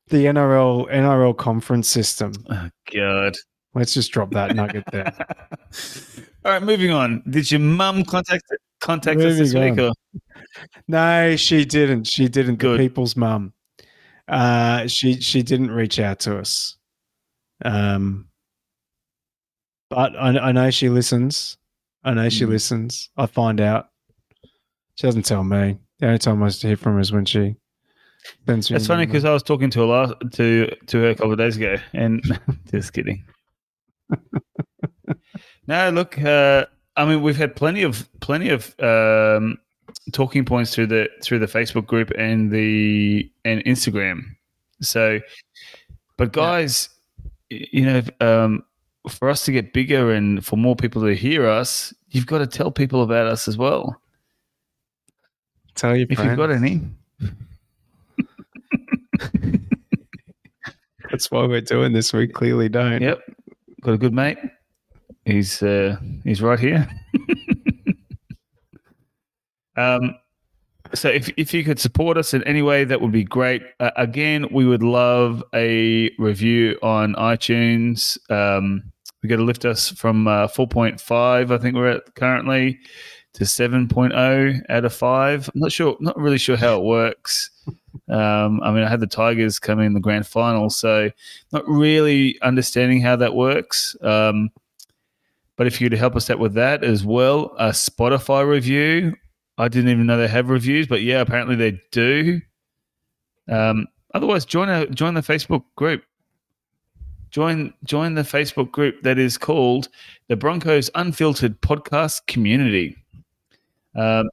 [0.08, 2.32] the NRL NRL conference system.
[2.50, 3.36] Oh God.
[3.74, 5.12] Let's just drop that nugget there.
[6.44, 7.22] All right, moving on.
[7.28, 8.44] Did your mum contact
[8.80, 9.84] contact us this Moving week?
[9.84, 10.20] Or?
[10.86, 12.04] No, she didn't.
[12.04, 12.56] She didn't.
[12.56, 12.78] Good.
[12.78, 13.52] The people's mum.
[14.28, 16.76] Uh, she she didn't reach out to us.
[17.64, 18.28] Um,
[19.90, 21.56] but I, I know she listens.
[22.04, 22.48] I know she Mm.
[22.50, 23.08] listens.
[23.16, 23.88] I find out.
[24.96, 25.78] She doesn't tell me.
[25.98, 27.56] The only time I hear from her is when she
[28.46, 28.76] sends me.
[28.76, 31.38] It's funny because I was talking to her last, to to her a couple of
[31.38, 32.22] days ago, and
[32.70, 33.24] just kidding.
[35.66, 36.20] No, look.
[36.20, 36.66] Uh,
[36.96, 39.56] I mean, we've had plenty of plenty of um,
[40.12, 44.22] talking points through the through the Facebook group and the and Instagram.
[44.82, 45.20] So,
[46.18, 46.90] but guys,
[47.72, 48.64] you know, um,
[49.08, 52.46] for us to get bigger and for more people to hear us, you've got to
[52.46, 54.00] tell people about us as well.
[55.74, 56.30] Tell your If friends.
[56.30, 56.80] you've got any,
[61.10, 62.12] That's why we're doing this.
[62.12, 63.00] We clearly don't.
[63.02, 63.20] yep,
[63.82, 64.38] got a good mate.
[65.24, 66.88] He's uh, he's right here.
[69.76, 70.16] um,
[70.92, 73.62] so if if you could support us in any way, that would be great.
[73.80, 78.18] Uh, again, we would love a review on iTunes.
[78.30, 78.92] Um,
[79.24, 82.78] we got to lift us from uh, 4.5, I think we're at currently,
[83.32, 85.48] to 7.0 out of five.
[85.54, 87.50] I'm not sure, not really sure how it works.
[88.08, 91.10] Um, I mean, I had the Tigers come in the grand final, so
[91.52, 93.96] not really understanding how that works.
[94.02, 94.50] Um,
[95.56, 99.14] but if you could help us out with that as well, a Spotify review.
[99.58, 102.40] I didn't even know they have reviews, but yeah, apparently they do.
[103.48, 106.04] Um, otherwise, join our join the Facebook group.
[107.30, 109.88] Join join the Facebook group that is called
[110.28, 112.96] the Broncos Unfiltered Podcast Community.
[113.94, 114.28] Um,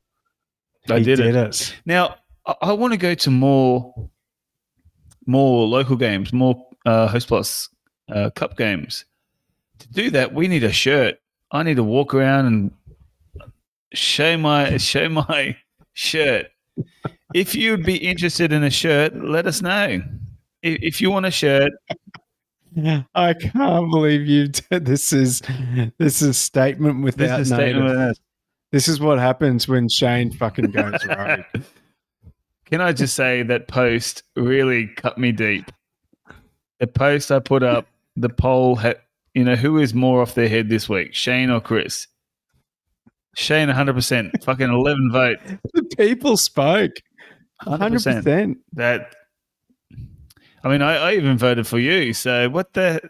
[0.89, 1.35] I did, did it.
[1.35, 1.75] it.
[1.85, 2.15] Now,
[2.45, 3.93] I, I want to go to more,
[5.27, 7.69] more local games, more uh, Hostplus
[8.09, 9.05] uh, Cup games.
[9.79, 11.19] To do that, we need a shirt.
[11.51, 12.71] I need to walk around and
[13.93, 15.57] show my show my
[15.93, 16.47] shirt.
[17.33, 20.01] If you'd be interested in a shirt, let us know.
[20.61, 21.71] If, if you want a shirt,
[23.15, 25.41] I can't believe you did this is
[25.97, 27.71] this is statement this without is a notice.
[27.73, 28.19] statement.
[28.71, 31.41] This is what happens when Cheyne fucking goes rogue.
[32.65, 35.69] Can I just say that post really cut me deep?
[36.79, 37.85] The post I put up,
[38.15, 38.97] the poll had,
[39.33, 42.07] you know, who is more off their head this week, Cheyne or Chris?
[43.35, 45.37] Cheyne, 100%, fucking 11 vote.
[45.73, 46.91] The people spoke.
[47.65, 48.23] 100%.
[48.23, 48.55] 100%.
[48.73, 49.15] That,
[50.63, 52.13] I mean, I, I even voted for you.
[52.13, 53.01] So what the.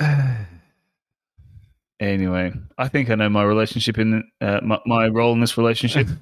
[2.00, 6.08] anyway, I think I know my relationship in uh, my, my role in this relationship.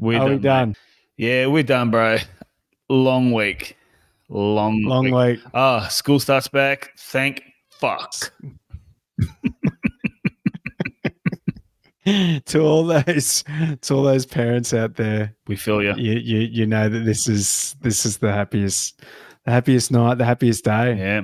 [0.00, 0.42] We're Are we mate.
[0.42, 0.76] done?
[1.16, 2.18] Yeah, we're done, bro.
[2.88, 3.76] Long week.
[4.28, 5.14] Long, Long week.
[5.14, 5.40] week.
[5.54, 6.90] Ah, school starts back.
[6.98, 7.42] Thank
[7.84, 8.32] fuck.
[12.46, 13.44] to all those
[13.80, 15.94] to all those parents out there, We feel you.
[15.96, 19.00] you, you you know that this is this is the happiest
[19.44, 20.96] the happiest night, the happiest day.
[20.96, 21.22] Yeah.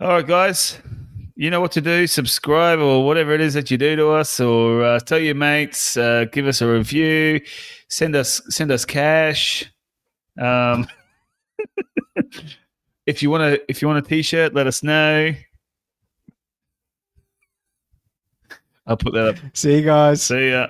[0.00, 0.78] All right, guys.
[1.36, 2.06] You know what to do.
[2.06, 5.96] Subscribe or whatever it is that you do to us, or uh, tell your mates.
[5.96, 7.40] Uh, give us a review.
[7.88, 9.64] Send us send us cash.
[10.38, 10.86] Um,
[13.06, 15.32] if you want to if you want a t-shirt, let us know.
[18.90, 19.36] I'll put that up.
[19.54, 20.20] See you guys.
[20.20, 20.66] See ya.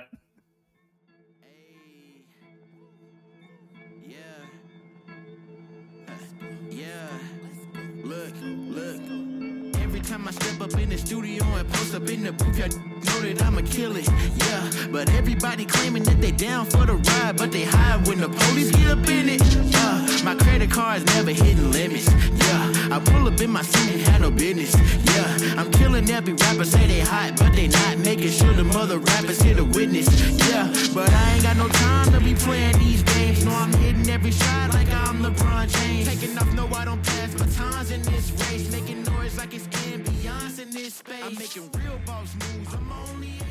[14.91, 18.71] But everybody claiming that they down for the ride, but they hide when the police
[18.71, 19.41] get up in it.
[19.73, 22.11] Uh, my credit card's never hitting limits.
[22.11, 22.95] Yeah.
[22.95, 24.75] I pull up in my suit and had no business.
[25.15, 25.59] Yeah.
[25.59, 27.99] I'm killing every rapper, say they hot, but they not.
[27.99, 30.07] Making sure the mother rappers hit a witness.
[30.49, 30.67] Yeah.
[30.93, 33.45] But I ain't got no time to be playing these games.
[33.45, 36.07] No, I'm hitting every shot like I'm LeBron James.
[36.09, 38.69] Taking off, no, I don't pass batons in this race.
[38.73, 41.23] Making noise like it's ambiance in this space.
[41.23, 42.73] I'm making real boss moves.
[42.73, 43.41] I'm only 18.
[43.41, 43.50] Make a